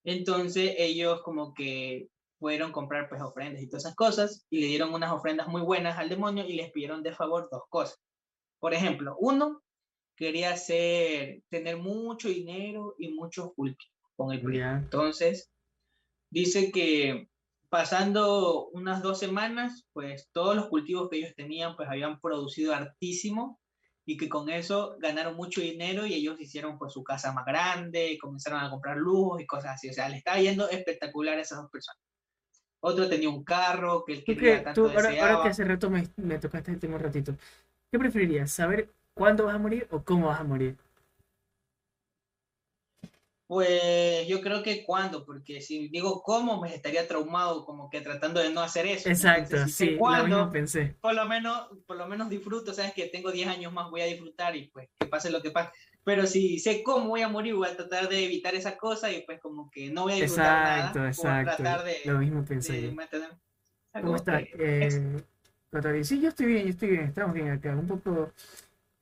Entonces 0.03 0.75
ellos 0.77 1.21
como 1.23 1.53
que 1.53 2.07
fueron 2.39 2.69
a 2.69 2.73
comprar 2.73 3.09
pues 3.09 3.21
ofrendas 3.21 3.61
y 3.61 3.67
todas 3.67 3.85
esas 3.85 3.95
cosas 3.95 4.45
y 4.49 4.61
le 4.61 4.67
dieron 4.67 4.93
unas 4.93 5.11
ofrendas 5.11 5.47
muy 5.47 5.61
buenas 5.61 5.97
al 5.97 6.09
demonio 6.09 6.45
y 6.45 6.53
les 6.53 6.71
pidieron 6.71 7.03
de 7.03 7.13
favor 7.13 7.49
dos 7.51 7.63
cosas. 7.69 7.99
Por 8.59 8.73
ejemplo, 8.73 9.15
uno 9.19 9.61
quería 10.15 10.51
hacer, 10.51 11.41
tener 11.49 11.77
mucho 11.77 12.29
dinero 12.29 12.95
y 12.97 13.13
muchos 13.13 13.53
cultivos 13.53 13.93
con 14.15 14.31
el 14.31 14.41
primo. 14.41 14.65
Entonces, 14.65 15.51
dice 16.31 16.71
que 16.71 17.29
pasando 17.69 18.67
unas 18.69 19.01
dos 19.01 19.19
semanas, 19.19 19.85
pues 19.93 20.29
todos 20.31 20.55
los 20.55 20.67
cultivos 20.67 21.09
que 21.09 21.17
ellos 21.17 21.35
tenían, 21.35 21.75
pues 21.75 21.89
habían 21.89 22.19
producido 22.19 22.73
hartísimo 22.73 23.59
y 24.09 24.15
que 24.15 24.29
con 24.29 24.49
eso 24.49 24.95
ganaron 24.99 25.35
mucho 25.35 25.59
dinero 25.59 26.05
y 26.05 26.13
ellos 26.13 26.39
hicieron 26.39 26.77
pues 26.77 26.93
su 26.93 27.03
casa 27.03 27.33
más 27.33 27.45
grande, 27.45 28.13
y 28.13 28.17
comenzaron 28.17 28.63
a 28.63 28.69
comprar 28.69 28.95
lujos 28.95 29.41
y 29.41 29.45
cosas 29.45 29.75
así. 29.75 29.89
O 29.89 29.93
sea, 29.93 30.07
le 30.07 30.15
estaba 30.15 30.39
yendo 30.39 30.69
espectacular 30.69 31.37
a 31.37 31.41
esas 31.41 31.61
dos 31.61 31.69
personas. 31.69 32.01
Otro 32.79 33.09
tenía 33.09 33.29
un 33.29 33.43
carro 33.43 34.05
que 34.05 34.13
él 34.13 34.23
quería 34.23 34.59
que, 34.59 34.63
tanto 34.63 34.83
tú, 34.83 34.89
ahora, 34.89 35.09
ahora 35.09 35.43
que 35.43 35.49
hace 35.49 35.65
rato 35.65 35.89
me, 35.89 36.07
me 36.15 36.39
tocaste 36.39 36.71
el 36.71 36.79
tema 36.79 36.95
un 36.95 37.01
ratito, 37.01 37.35
¿qué 37.91 37.99
preferirías? 37.99 38.49
¿Saber 38.49 38.89
cuándo 39.13 39.43
vas 39.43 39.55
a 39.55 39.59
morir 39.59 39.85
o 39.91 40.01
cómo 40.01 40.27
vas 40.27 40.39
a 40.39 40.45
morir? 40.45 40.77
Pues 43.47 44.27
yo 44.27 44.41
creo 44.41 44.61
que 44.61 44.83
cuándo, 44.83 45.25
porque 45.25 45.61
si 45.61 45.87
digo 45.87 46.21
cómo, 46.21 46.61
me 46.61 46.75
estaría 46.75 47.07
traumado 47.07 47.65
como 47.65 47.89
que 47.89 48.01
tratando 48.01 48.41
de 48.41 48.49
no 48.51 48.59
hacer 48.61 48.85
eso. 48.85 49.07
Exacto, 49.07 49.55
Entonces, 49.55 49.75
si 49.75 49.85
sé 49.85 49.91
sí, 49.91 49.95
cuándo, 49.97 50.49
pensé. 50.51 50.95
por 50.99 51.13
lo 51.13 51.25
menos, 51.25 51.69
por 51.85 51.95
lo 51.95 52.07
menos 52.07 52.29
disfruto, 52.29 52.73
sabes 52.73 52.93
que 52.93 53.07
tengo 53.07 53.31
10 53.31 53.47
años 53.47 53.71
más, 53.71 53.89
voy 53.89 54.01
a 54.01 54.05
disfrutar 54.05 54.53
y 54.57 54.67
pues 54.67 54.89
que 54.99 55.07
pase 55.07 55.29
lo 55.31 55.41
que 55.41 55.51
pase. 55.51 55.71
Pero 56.03 56.27
si 56.27 56.59
sé 56.59 56.83
cómo 56.83 57.07
voy 57.09 57.21
a 57.21 57.29
morir, 57.29 57.55
voy 57.55 57.69
a 57.69 57.77
tratar 57.77 58.09
de 58.09 58.25
evitar 58.25 58.53
esa 58.53 58.77
cosa 58.77 59.11
y 59.11 59.21
pues 59.21 59.39
como 59.39 59.71
que 59.71 59.89
no 59.89 60.03
voy 60.03 60.13
a 60.13 60.15
disfrutar 60.15 60.67
Exacto, 60.67 60.99
nada 60.99 61.43
tratar 61.43 61.47
exacto. 61.47 61.83
de, 61.83 62.01
Lo 62.05 62.19
mismo 62.19 62.43
pensé 62.43 62.81
de 62.81 62.91
mantener. 62.91 63.29
¿Cómo 63.93 64.23
que- 64.23 64.51
Eh? 64.59 66.03
Sí, 66.03 66.21
yo 66.21 66.29
estoy 66.29 66.45
bien, 66.47 66.63
yo 66.63 66.69
estoy 66.71 66.89
bien, 66.89 67.03
estamos 67.03 67.33
bien 67.33 67.49
acá. 67.49 67.71
Un 67.71 67.87
poco. 67.87 68.31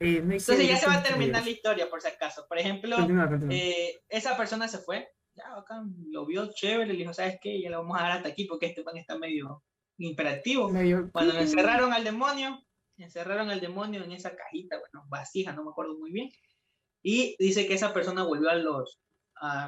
Eh, 0.06 0.22
no 0.22 0.34
Entonces 0.34 0.68
ya 0.68 0.78
se 0.78 0.88
va 0.88 0.96
a 0.96 1.04
terminar 1.04 1.44
la 1.44 1.50
historia, 1.50 1.90
por 1.90 2.02
si 2.02 2.08
acaso. 2.08 2.46
Por 2.48 2.58
ejemplo, 2.60 2.96
Continúa, 2.96 3.28
continúa. 3.30 3.56
eh, 3.56 4.02
esa 4.10 4.38
persona 4.38 4.68
se 4.68 4.78
fue, 4.80 5.08
ya 5.36 5.46
lo 6.12 6.26
vio 6.26 6.52
chévere, 6.54 6.92
le 6.94 7.00
dijo, 7.00 7.14
¿sabes 7.14 7.38
qué? 7.42 7.62
Ya 7.62 7.70
lo 7.70 7.80
vamos 7.80 7.98
a 8.00 8.04
dar 8.04 8.12
hasta 8.14 8.30
aquí 8.30 8.46
porque 8.46 8.68
este 8.68 8.84
pan 8.84 8.98
está 8.98 9.18
medio 9.18 9.64
imperativo. 9.98 10.70
Medio- 10.70 11.10
Cuando 11.12 11.34
lo 11.34 11.40
encerraron 11.40 11.94
al 11.94 12.04
demonio, 12.04 12.62
encerraron 12.98 13.50
al 13.50 13.60
demonio 13.60 14.04
en 14.04 14.12
esa 14.12 14.36
cajita, 14.36 14.78
bueno, 14.80 15.06
vasija, 15.10 15.52
no 15.54 15.64
me 15.64 15.72
acuerdo 15.72 15.98
muy 15.98 16.12
bien. 16.12 16.30
Y 17.04 17.36
dice 17.38 17.68
que 17.68 17.74
esa 17.76 17.94
persona 17.94 18.24
volvió 18.24 18.50
a 18.50 18.56
los, 18.56 19.00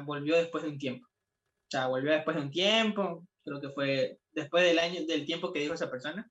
volvió 0.04 0.36
después 0.36 0.64
de 0.64 0.70
un 0.70 0.78
tiempo. 0.78 1.06
O 1.06 1.70
sea, 1.70 1.86
volvió 1.86 2.12
después 2.12 2.36
de 2.36 2.42
un 2.42 2.50
tiempo, 2.50 3.26
creo 3.44 3.60
que 3.60 3.68
fue 3.70 4.18
después 4.32 4.64
del 4.64 4.78
año, 4.78 5.04
del 5.06 5.26
tiempo 5.26 5.52
que 5.52 5.60
dijo 5.60 5.74
esa 5.74 5.90
persona. 5.90 6.30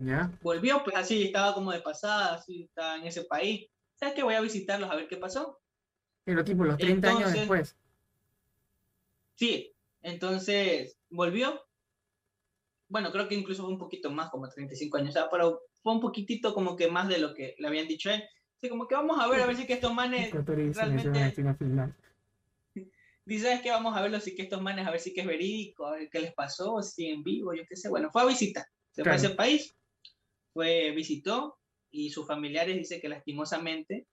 ¿Ya? 0.00 0.30
Volvió, 0.42 0.82
pues 0.82 0.96
así, 0.96 1.24
estaba 1.24 1.54
como 1.54 1.72
de 1.72 1.80
pasada, 1.80 2.34
así, 2.34 2.62
estaba 2.64 2.96
en 2.96 3.06
ese 3.06 3.24
país. 3.24 3.68
¿Sabes 3.96 4.14
qué? 4.14 4.22
Voy 4.22 4.34
a 4.34 4.40
visitarlos 4.40 4.90
a 4.90 4.96
ver 4.96 5.06
qué 5.08 5.16
pasó. 5.18 5.60
Pero 6.24 6.42
tipo 6.44 6.64
los 6.64 6.78
30 6.78 7.08
años 7.08 7.18
Entonces- 7.20 7.40
después. 7.40 7.76
Sí, 9.34 9.72
entonces 10.02 10.96
volvió. 11.10 11.60
Bueno, 12.88 13.12
creo 13.12 13.28
que 13.28 13.34
incluso 13.34 13.62
fue 13.62 13.72
un 13.72 13.78
poquito 13.78 14.10
más, 14.10 14.30
como 14.30 14.48
35 14.48 14.96
años, 14.96 15.10
o 15.10 15.12
sea, 15.12 15.30
pero 15.30 15.62
fue 15.82 15.92
un 15.92 16.00
poquitito 16.00 16.52
como 16.54 16.76
que 16.76 16.88
más 16.90 17.08
de 17.08 17.18
lo 17.18 17.34
que 17.34 17.54
le 17.58 17.68
habían 17.68 17.86
dicho 17.88 18.10
a 18.10 18.14
él. 18.14 18.24
Sí, 18.60 18.68
como 18.68 18.86
que 18.88 18.94
vamos 18.94 19.18
a 19.18 19.26
ver, 19.28 19.40
a 19.40 19.46
ver 19.46 19.56
si 19.56 19.66
que 19.66 19.74
estos 19.74 19.94
manes, 19.94 20.30
realmente- 20.32 21.34
dice, 23.24 23.44
¿sabes 23.44 23.60
qué? 23.62 23.70
Vamos 23.70 23.96
a 23.96 24.02
verlo, 24.02 24.18
si 24.20 24.34
que 24.34 24.42
estos 24.42 24.60
manes, 24.60 24.86
a 24.86 24.90
ver 24.90 25.00
si 25.00 25.14
que 25.14 25.20
es 25.20 25.26
verídico, 25.26 25.86
a 25.86 25.92
ver 25.92 26.10
qué 26.10 26.20
les 26.20 26.34
pasó, 26.34 26.82
si 26.82 27.06
en 27.06 27.22
vivo, 27.22 27.54
yo 27.54 27.62
qué 27.68 27.76
sé. 27.76 27.88
Bueno, 27.88 28.10
fue 28.10 28.22
a 28.22 28.26
visitar, 28.26 28.64
se 28.90 29.02
Claro. 29.02 29.18
fue 29.18 29.26
a 29.26 29.28
ese 29.28 29.36
país, 29.36 29.74
fue, 30.52 30.92
visitó, 30.92 31.58
y 31.90 32.10
sus 32.10 32.26
familiares 32.26 32.76
dice 32.76 33.00
que 33.00 33.08
lastimosamente, 33.08 34.06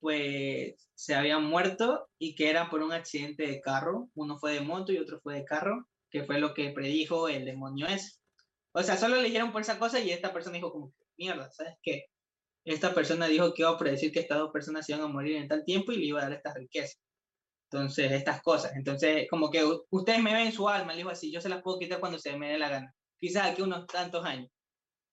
pues 0.00 0.90
se 0.94 1.14
habían 1.14 1.44
muerto 1.46 2.08
y 2.18 2.34
que 2.34 2.50
era 2.50 2.70
por 2.70 2.82
un 2.82 2.92
accidente 2.92 3.46
de 3.46 3.60
carro. 3.60 4.10
Uno 4.14 4.38
fue 4.38 4.52
de 4.54 4.60
moto 4.60 4.92
y 4.92 4.98
otro 4.98 5.20
fue 5.22 5.34
de 5.36 5.44
carro, 5.44 5.88
que 6.10 6.24
fue 6.24 6.38
lo 6.40 6.54
que 6.54 6.70
predijo 6.72 7.28
el 7.28 7.44
demonio 7.46 7.86
ese. 7.88 8.18
O 8.72 8.82
sea, 8.82 8.96
solo 8.96 9.16
le 9.16 9.24
dijeron 9.24 9.52
por 9.52 9.62
esa 9.62 9.78
cosa 9.78 10.00
y 10.00 10.10
esta 10.10 10.32
persona 10.32 10.56
dijo 10.56 10.72
como, 10.72 10.94
mierda, 11.16 11.50
¿sabes 11.52 11.74
qué? 11.82 12.04
Esta 12.64 12.94
persona 12.94 13.28
dijo 13.28 13.54
que 13.54 13.62
iba 13.62 13.70
a 13.70 13.78
predecir 13.78 14.12
que 14.12 14.20
estas 14.20 14.38
dos 14.38 14.50
personas 14.52 14.88
iban 14.88 15.02
a 15.02 15.08
morir 15.08 15.36
en 15.36 15.48
tal 15.48 15.64
tiempo 15.64 15.92
y 15.92 15.98
le 15.98 16.06
iba 16.06 16.20
a 16.20 16.24
dar 16.24 16.34
estas 16.34 16.54
riquezas. 16.56 17.00
Entonces, 17.70 18.12
estas 18.12 18.42
cosas. 18.42 18.72
Entonces, 18.76 19.26
como 19.30 19.50
que 19.50 19.64
"U- 19.64 19.84
ustedes 19.90 20.22
me 20.22 20.34
ven 20.34 20.52
su 20.52 20.68
alma, 20.68 20.92
le 20.92 20.98
dijo 20.98 21.10
así, 21.10 21.32
yo 21.32 21.40
se 21.40 21.48
las 21.48 21.62
puedo 21.62 21.78
quitar 21.78 22.00
cuando 22.00 22.18
se 22.18 22.36
me 22.38 22.50
dé 22.50 22.58
la 22.58 22.68
gana. 22.68 22.94
Quizás 23.20 23.46
aquí 23.52 23.62
unos 23.62 23.86
tantos 23.86 24.24
años. 24.24 24.50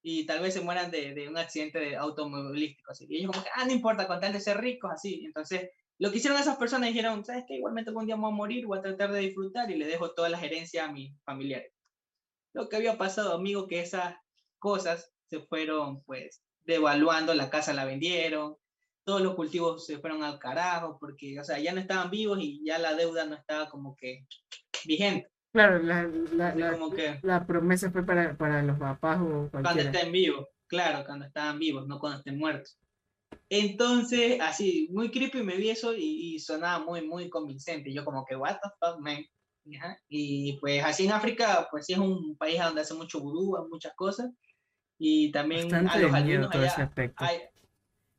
Y 0.03 0.25
tal 0.25 0.41
vez 0.41 0.53
se 0.53 0.61
mueran 0.61 0.89
de, 0.89 1.13
de 1.13 1.29
un 1.29 1.37
accidente 1.37 1.79
de 1.79 1.95
automovilístico. 1.95 2.91
Así. 2.91 3.05
Y 3.09 3.17
ellos 3.17 3.31
como 3.31 3.43
que, 3.43 3.49
ah, 3.55 3.65
no 3.65 3.71
importa, 3.71 4.07
con 4.07 4.19
tal 4.19 4.33
de 4.33 4.39
ser 4.39 4.57
ricos, 4.59 4.91
así. 4.91 5.23
Entonces, 5.25 5.69
lo 5.99 6.11
que 6.11 6.17
hicieron 6.17 6.39
esas 6.39 6.57
personas 6.57 6.89
dijeron, 6.89 7.23
¿sabes 7.23 7.45
qué? 7.47 7.57
Igualmente 7.57 7.91
algún 7.91 8.07
día 8.07 8.15
voy 8.15 8.31
a 8.31 8.35
morir, 8.35 8.65
voy 8.65 8.79
a 8.79 8.81
tratar 8.81 9.11
de 9.11 9.19
disfrutar 9.19 9.69
y 9.69 9.77
le 9.77 9.85
dejo 9.85 10.13
toda 10.13 10.29
la 10.29 10.39
gerencia 10.39 10.85
a 10.85 10.91
mis 10.91 11.13
familiares. 11.23 11.71
Lo 12.53 12.67
que 12.67 12.77
había 12.77 12.97
pasado, 12.97 13.35
amigo, 13.35 13.67
que 13.67 13.81
esas 13.81 14.15
cosas 14.57 15.13
se 15.27 15.41
fueron, 15.41 16.01
pues, 16.03 16.41
devaluando, 16.61 17.33
la 17.33 17.49
casa 17.49 17.73
la 17.73 17.85
vendieron, 17.85 18.57
todos 19.03 19.21
los 19.21 19.35
cultivos 19.35 19.85
se 19.85 19.99
fueron 19.99 20.23
al 20.23 20.39
carajo, 20.39 20.97
porque, 20.99 21.39
o 21.39 21.43
sea, 21.43 21.59
ya 21.59 21.73
no 21.73 21.81
estaban 21.81 22.09
vivos 22.09 22.39
y 22.41 22.63
ya 22.65 22.77
la 22.77 22.95
deuda 22.95 23.25
no 23.25 23.35
estaba 23.35 23.69
como 23.69 23.95
que 23.95 24.25
vigente. 24.85 25.30
Claro, 25.53 25.79
la, 25.79 26.03
la, 26.33 26.55
la, 26.55 26.71
como 26.71 26.91
que 26.91 27.19
la 27.23 27.45
promesa 27.45 27.91
fue 27.91 28.05
para, 28.05 28.37
para 28.37 28.63
los 28.63 28.79
papás 28.79 29.19
o 29.19 29.49
cuando 29.49 29.49
cualquiera. 29.51 29.91
estén 29.91 30.11
vivos, 30.11 30.47
claro, 30.67 31.05
cuando 31.05 31.25
estaban 31.25 31.59
vivos, 31.59 31.87
no 31.87 31.99
cuando 31.99 32.19
estén 32.19 32.37
muertos. 32.37 32.77
Entonces, 33.49 34.39
así, 34.41 34.87
muy 34.91 35.11
creepy 35.11 35.43
me 35.43 35.57
vi 35.57 35.69
eso 35.69 35.93
y, 35.93 36.35
y 36.35 36.39
sonaba 36.39 36.83
muy, 36.85 37.05
muy 37.05 37.29
convincente. 37.29 37.93
Yo 37.93 38.05
como 38.05 38.25
que, 38.25 38.35
what 38.35 38.57
the 38.63 38.69
fuck, 38.79 38.99
man. 38.99 39.25
Ajá. 39.77 39.97
Y 40.09 40.57
pues 40.59 40.83
así 40.83 41.05
en 41.05 41.11
África, 41.11 41.67
pues 41.69 41.85
sí 41.85 41.93
es 41.93 41.99
un 41.99 42.35
país 42.37 42.59
donde 42.61 42.81
hace 42.81 42.93
mucho 42.93 43.19
vudú, 43.19 43.57
hay 43.57 43.67
muchas 43.69 43.93
cosas. 43.95 44.31
Y 44.97 45.31
también 45.31 45.63
Bastante 45.69 45.97
a 45.97 46.01
los 46.01 46.13
albinos 46.13 46.51
allá, 46.55 46.75
aspecto. 46.83 47.23
hay- 47.25 47.41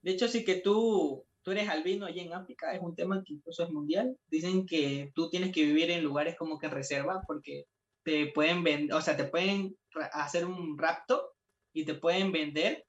de 0.03 0.11
hecho, 0.11 0.29
sí 0.29 0.45
que 0.45 0.57
tú, 0.57 1.25
tú 1.43 1.51
eres 1.51 1.69
albino 1.69 2.07
allá 2.07 2.23
en 2.23 2.33
África, 2.33 2.73
es 2.75 2.81
un 2.83 2.95
tema 2.95 3.23
que 3.25 3.35
incluso 3.35 3.63
es 3.65 3.71
mundial. 3.71 4.17
Dicen 4.29 4.67
que 4.67 5.11
tú 5.15 5.29
tienes 5.31 5.53
que 5.53 5.65
vivir 5.65 5.91
en 5.91 6.03
lugares 6.05 6.37
como 6.37 6.59
que 6.59 6.69
reserva 6.69 7.23
porque 7.27 7.67
te 8.05 8.27
pueden 8.29 8.63
vender, 8.65 8.95
o 8.97 9.01
sea, 9.01 9.17
te 9.17 9.25
pueden 9.25 9.77
hacer 10.13 10.45
un 10.47 10.77
rapto 10.79 11.33
y 11.73 11.85
te 11.85 11.95
pueden 11.95 12.33
vender 12.33 12.85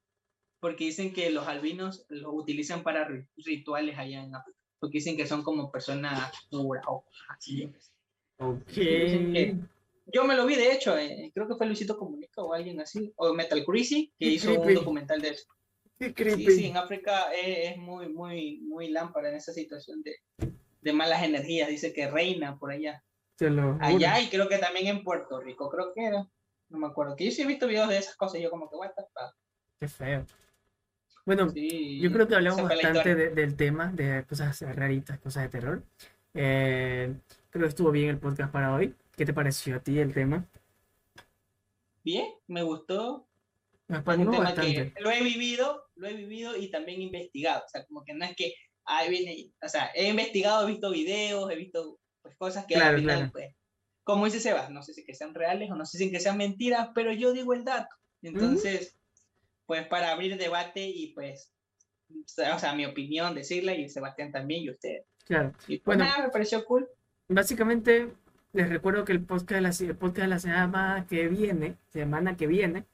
porque 0.60 0.86
dicen 0.86 1.14
que 1.14 1.30
los 1.30 1.48
albinos 1.48 2.06
los 2.10 2.34
utilizan 2.34 2.84
para 2.84 3.08
ri- 3.08 3.28
rituales 3.38 3.98
allá 3.98 4.24
en 4.24 4.34
África. 4.36 4.58
Porque 4.80 4.98
dicen 5.00 5.16
que 5.18 5.28
son 5.28 5.44
como 5.44 5.72
personas 5.72 6.32
o 6.52 6.68
cosas 7.04 7.28
así. 7.38 7.62
yo 7.62 7.72
qué 7.72 7.80
sé. 7.80 7.92
Ok. 8.40 8.68
dicen 8.68 9.34
que- 9.34 9.56
Yo 10.14 10.26
me 10.26 10.36
lo 10.36 10.46
vi, 10.46 10.56
de 10.56 10.74
hecho, 10.74 10.98
eh, 10.98 11.32
creo 11.34 11.48
que 11.48 11.56
fue 11.56 11.66
Luisito 11.66 11.98
Comunica 11.98 12.42
o 12.44 12.54
alguien 12.54 12.80
así, 12.82 13.14
o 13.16 13.34
Metal 13.34 13.64
Crazy, 13.66 14.12
que 14.20 14.26
hizo 14.36 14.50
un 14.52 14.68
documental 14.76 15.22
de 15.22 15.30
eso. 15.30 15.46
Qué 16.04 16.08
Sí, 16.10 16.14
creepy. 16.36 16.52
sí, 16.52 16.66
en 16.68 16.78
África 16.78 17.32
es, 17.34 17.72
es 17.72 17.78
muy, 17.78 18.10
muy, 18.10 18.60
muy 18.62 18.90
lámpara 18.90 19.30
en 19.30 19.36
esa 19.36 19.54
situación 19.54 20.02
de, 20.04 20.16
de 20.82 20.94
malas 20.94 21.24
energías. 21.24 21.70
Dice 21.70 21.94
que 21.94 22.10
reina 22.10 22.58
por 22.58 22.72
allá. 22.72 23.04
Allá 23.80 24.22
y 24.22 24.30
creo 24.30 24.48
que 24.48 24.58
también 24.58 24.88
en 24.88 25.04
Puerto 25.04 25.40
Rico, 25.42 25.70
creo 25.70 25.94
que 25.94 26.06
era. 26.06 26.28
No 26.70 26.78
me 26.80 26.88
acuerdo. 26.88 27.16
Que 27.16 27.26
yo 27.26 27.32
sí 27.32 27.42
he 27.42 27.46
visto 27.48 27.68
videos 27.68 27.90
de 27.90 27.98
esas 27.98 28.16
cosas 28.16 28.40
y 28.40 28.44
yo 28.44 28.50
como 28.50 28.70
que, 28.70 28.76
what 28.76 28.92
the 28.96 29.04
fuck. 29.04 29.36
Qué 29.80 29.88
feo. 29.88 30.26
Bueno, 31.26 31.50
Sí, 31.50 32.00
yo 32.02 32.12
creo 32.12 32.28
que 32.28 32.36
hablamos 32.36 32.64
bastante 32.64 33.16
de- 33.16 33.30
del 33.30 33.56
tema, 33.56 33.92
de 33.94 34.26
cosas 34.28 34.62
raritas, 34.76 35.20
cosas 35.20 35.44
de 35.44 35.50
terror. 35.50 35.84
Eh, 36.34 37.14
creo 37.50 37.64
que 37.64 37.70
estuvo 37.70 37.92
bien 37.92 38.10
el 38.10 38.18
podcast 38.18 38.52
para 38.52 38.74
hoy. 38.74 38.94
¿Qué 39.16 39.26
te 39.26 39.34
pareció 39.34 39.76
a 39.76 39.80
ti 39.80 40.00
el 40.00 40.14
tema? 40.14 40.46
Bien, 42.04 42.28
me 42.48 42.64
gustó. 42.64 43.28
Me 43.88 43.96
un 43.98 44.02
apagó 44.02 44.24
tema 44.32 44.44
bastante. 44.44 44.94
que 44.94 45.02
lo 45.02 45.12
he 45.12 45.22
vivido, 45.24 45.83
lo 45.96 46.08
he 46.08 46.14
vivido 46.14 46.56
y 46.56 46.70
también 46.72 47.02
investigado. 47.02 47.64
O 47.66 47.70
sea, 47.70 47.86
como 47.86 48.04
que 48.04 48.14
no 48.14 48.26
es 48.26 48.36
que 48.36 48.54
ahí 48.86 49.10
viene, 49.10 49.52
o 49.62 49.70
sea, 49.70 49.92
he 49.96 50.10
investigado, 50.10 50.68
he 50.68 50.72
visto 50.72 50.92
videos, 50.92 51.50
he 51.52 51.56
visto 51.56 52.00
pues, 52.22 52.36
cosas 52.38 52.66
que 52.66 52.76
Claro, 52.76 52.96
al 52.96 53.02
final, 53.02 53.18
claro. 53.18 53.32
pues, 53.32 53.56
como 54.04 54.26
dice 54.26 54.40
Sebas, 54.40 54.70
no 54.70 54.82
sé 54.84 54.94
si 54.94 55.06
que 55.06 55.14
sean 55.14 55.34
reales 55.34 55.72
o 55.72 55.76
no 55.76 55.86
sé 55.86 55.98
si 55.98 56.12
que 56.12 56.20
sean 56.20 56.38
mentiras, 56.38 56.90
pero 56.94 57.14
yo 57.14 57.32
digo 57.32 57.54
el 57.54 57.64
dato. 57.64 57.96
Entonces, 58.22 58.98
pues 59.66 59.88
para 59.88 60.12
abrir 60.12 60.38
debate 60.38 60.82
y 60.88 61.14
pues, 61.14 61.54
o 62.10 62.60
sea, 62.60 62.74
mi 62.76 62.86
opinión, 62.86 63.34
decirla 63.36 63.74
y 63.76 63.88
Sebastián 63.90 64.32
también 64.32 64.64
y 64.64 64.70
usted. 64.72 65.04
Claro. 65.26 65.54
Y 65.68 65.80
pues 65.80 65.98
Bueno. 65.98 66.04
nada, 66.12 66.26
me 66.26 66.32
pareció 66.32 66.66
cool. 66.66 66.88
Básicamente, 67.30 68.14
les 68.52 68.70
recuerdo 68.70 69.06
que 69.06 69.14
el 69.14 69.24
podcast 69.24 69.52
de 69.52 69.62
la, 69.62 69.70
el 69.92 69.98
podcast 69.98 70.22
de 70.24 70.28
la 70.28 70.40
semana 70.40 71.08
que 71.10 71.28
viene, 71.30 71.78
semana 71.90 72.36
que 72.36 72.48
viene, 72.48 72.86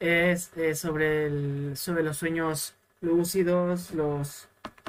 es 0.00 0.50
eh, 0.56 0.74
sobre, 0.74 1.26
el, 1.26 1.72
sobre 1.76 2.02
los 2.02 2.16
sueños 2.18 2.74
lúcidos, 3.00 3.92
los... 3.92 4.48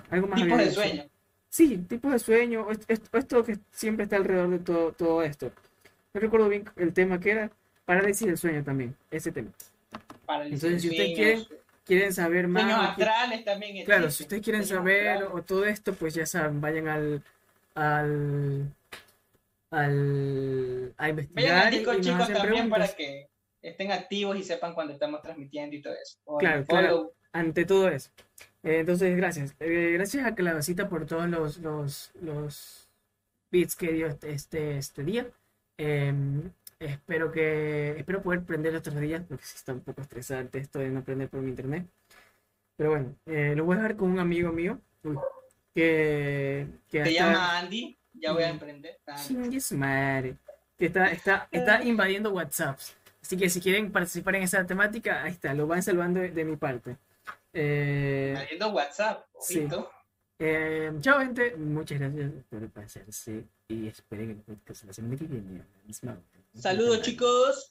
Algo 0.10 0.28
más 0.28 0.42
Tipos 0.42 0.58
de 0.60 0.72
sueño. 0.72 1.04
Sí, 1.50 1.78
tipos 1.90 2.12
de 2.12 2.20
sueño, 2.20 2.62
o 2.68 2.72
est- 2.72 2.90
est- 2.90 3.14
esto 3.16 3.44
que 3.44 3.58
siempre 3.72 4.04
está 4.04 4.18
alrededor 4.18 4.50
de 4.50 4.60
todo, 4.60 4.92
todo 4.92 5.24
esto. 5.24 5.52
No 6.14 6.22
recuerdo 6.22 6.50
bien 6.50 6.66
el 6.76 6.94
tema 6.94 7.20
que 7.20 7.32
era, 7.32 7.52
parálisis 7.86 8.28
del 8.28 8.38
sueño 8.38 8.64
también, 8.64 8.96
ese 9.12 9.32
tema. 9.32 9.50
Parálisis 10.26 10.64
Entonces, 10.64 10.82
si 10.82 10.90
de 10.90 11.04
ustedes 11.14 11.40
sueños, 11.46 11.64
¿Quieren 11.86 12.14
saber 12.14 12.48
más? 12.50 12.64
Sueños 12.64 12.90
astrales 12.90 13.46
también. 13.46 13.86
Claro, 13.86 14.12
si 14.12 14.24
ustedes 14.24 14.44
quieren 14.44 14.66
sueños 14.66 14.84
saber 14.84 15.08
astrales. 15.08 15.34
o 15.34 15.42
todo 15.44 15.66
esto, 15.66 15.94
pues 15.94 16.14
ya 16.14 16.26
saben, 16.26 16.60
vayan 16.60 16.88
al, 16.90 17.24
al, 17.76 18.74
al, 19.72 20.94
a 20.98 21.08
Vayan 21.08 21.10
investigar 21.10 21.66
al 21.66 21.72
Discord, 21.72 21.96
y 21.96 21.98
nos 21.98 22.06
chicos, 22.28 22.28
también 22.42 22.70
para 22.70 22.86
preguntas. 22.86 22.96
que 22.96 23.28
estén 23.62 23.92
activos 23.92 24.38
y 24.38 24.44
sepan 24.44 24.74
cuando 24.74 24.94
estamos 24.94 25.22
transmitiendo 25.22 25.76
y 25.76 25.82
todo 25.82 25.94
eso. 25.94 26.18
O 26.26 26.38
Claro, 26.38 26.66
claro. 26.66 27.14
Ante 27.34 27.66
todo 27.66 27.88
eso. 27.90 28.10
Eh, 28.64 28.80
entonces, 28.80 29.16
gracias. 29.16 29.56
Eh, 29.60 29.92
gracias 29.94 30.26
a 30.26 30.34
Clavecita 30.36 30.90
por 30.90 31.06
todos 31.06 31.30
los, 31.30 31.58
los, 31.58 32.12
los 32.22 32.90
bits 33.52 33.76
que 33.76 33.92
dio 33.92 34.08
este, 34.08 34.32
este, 34.32 34.78
este 34.78 35.04
día. 35.04 35.28
Eh, 35.78 36.14
espero 36.80 37.32
que 37.32 37.92
espero 37.98 38.22
poder 38.24 38.44
prender 38.44 38.76
otros 38.76 39.00
días 39.00 39.24
porque 39.28 39.44
sí 39.46 39.54
está 39.58 39.74
un 39.74 39.82
poco 39.82 40.02
estresante 40.02 40.58
esto 40.60 40.80
de 40.80 40.90
no 40.90 41.04
prender 41.04 41.30
por 41.30 41.42
mi 41.42 41.50
internet. 41.50 41.86
Pero 42.76 42.92
bueno, 42.92 43.16
eh, 43.26 43.54
lo 43.56 43.66
voy 43.66 43.76
a 43.76 43.80
dejar 43.82 43.98
con 43.98 44.12
un 44.12 44.20
amigo 44.20 44.52
mío 44.52 44.80
uy, 45.04 45.18
que, 45.74 46.68
que 46.90 47.04
Se 47.04 47.10
hasta- 47.10 47.12
llama 47.12 47.60
Andy. 47.60 47.98
Ya 48.14 48.32
voy 48.34 48.44
a 48.44 48.48
Mm. 48.48 48.52
emprender. 48.52 48.98
Chingue 49.28 49.60
su 49.60 49.78
madre. 49.78 50.36
Que 50.78 50.88
está, 50.88 51.12
está, 51.12 51.48
está 51.52 51.84
invadiendo 51.84 52.32
WhatsApps. 52.32 52.96
Así 53.28 53.36
que 53.36 53.50
si 53.50 53.60
quieren 53.60 53.92
participar 53.92 54.38
en 54.38 54.44
esa 54.44 54.66
temática, 54.66 55.22
ahí 55.22 55.34
está, 55.34 55.54
lo 55.54 55.68
van 55.68 55.84
salvando 55.84 56.22
de, 56.22 56.32
de 56.32 56.46
mi 56.46 56.56
parte. 56.56 56.96
Eh, 57.52 58.58
WhatsApp. 58.72 59.26
sí. 59.42 59.60
ojito. 59.60 59.92
eh, 60.40 60.94
chao, 61.02 61.20
gente. 61.20 61.54
Muchas 61.58 62.00
gracias 62.00 62.32
por 62.50 62.70
pasarse. 62.70 63.44
Y 63.68 63.88
esperen 63.90 64.30
el 64.30 64.38
podcast 64.38 64.86
la 64.86 64.94
semana 64.94 65.18
que 65.18 65.26
viene. 65.26 65.62
Saludos, 66.54 67.02
chicos. 67.02 67.66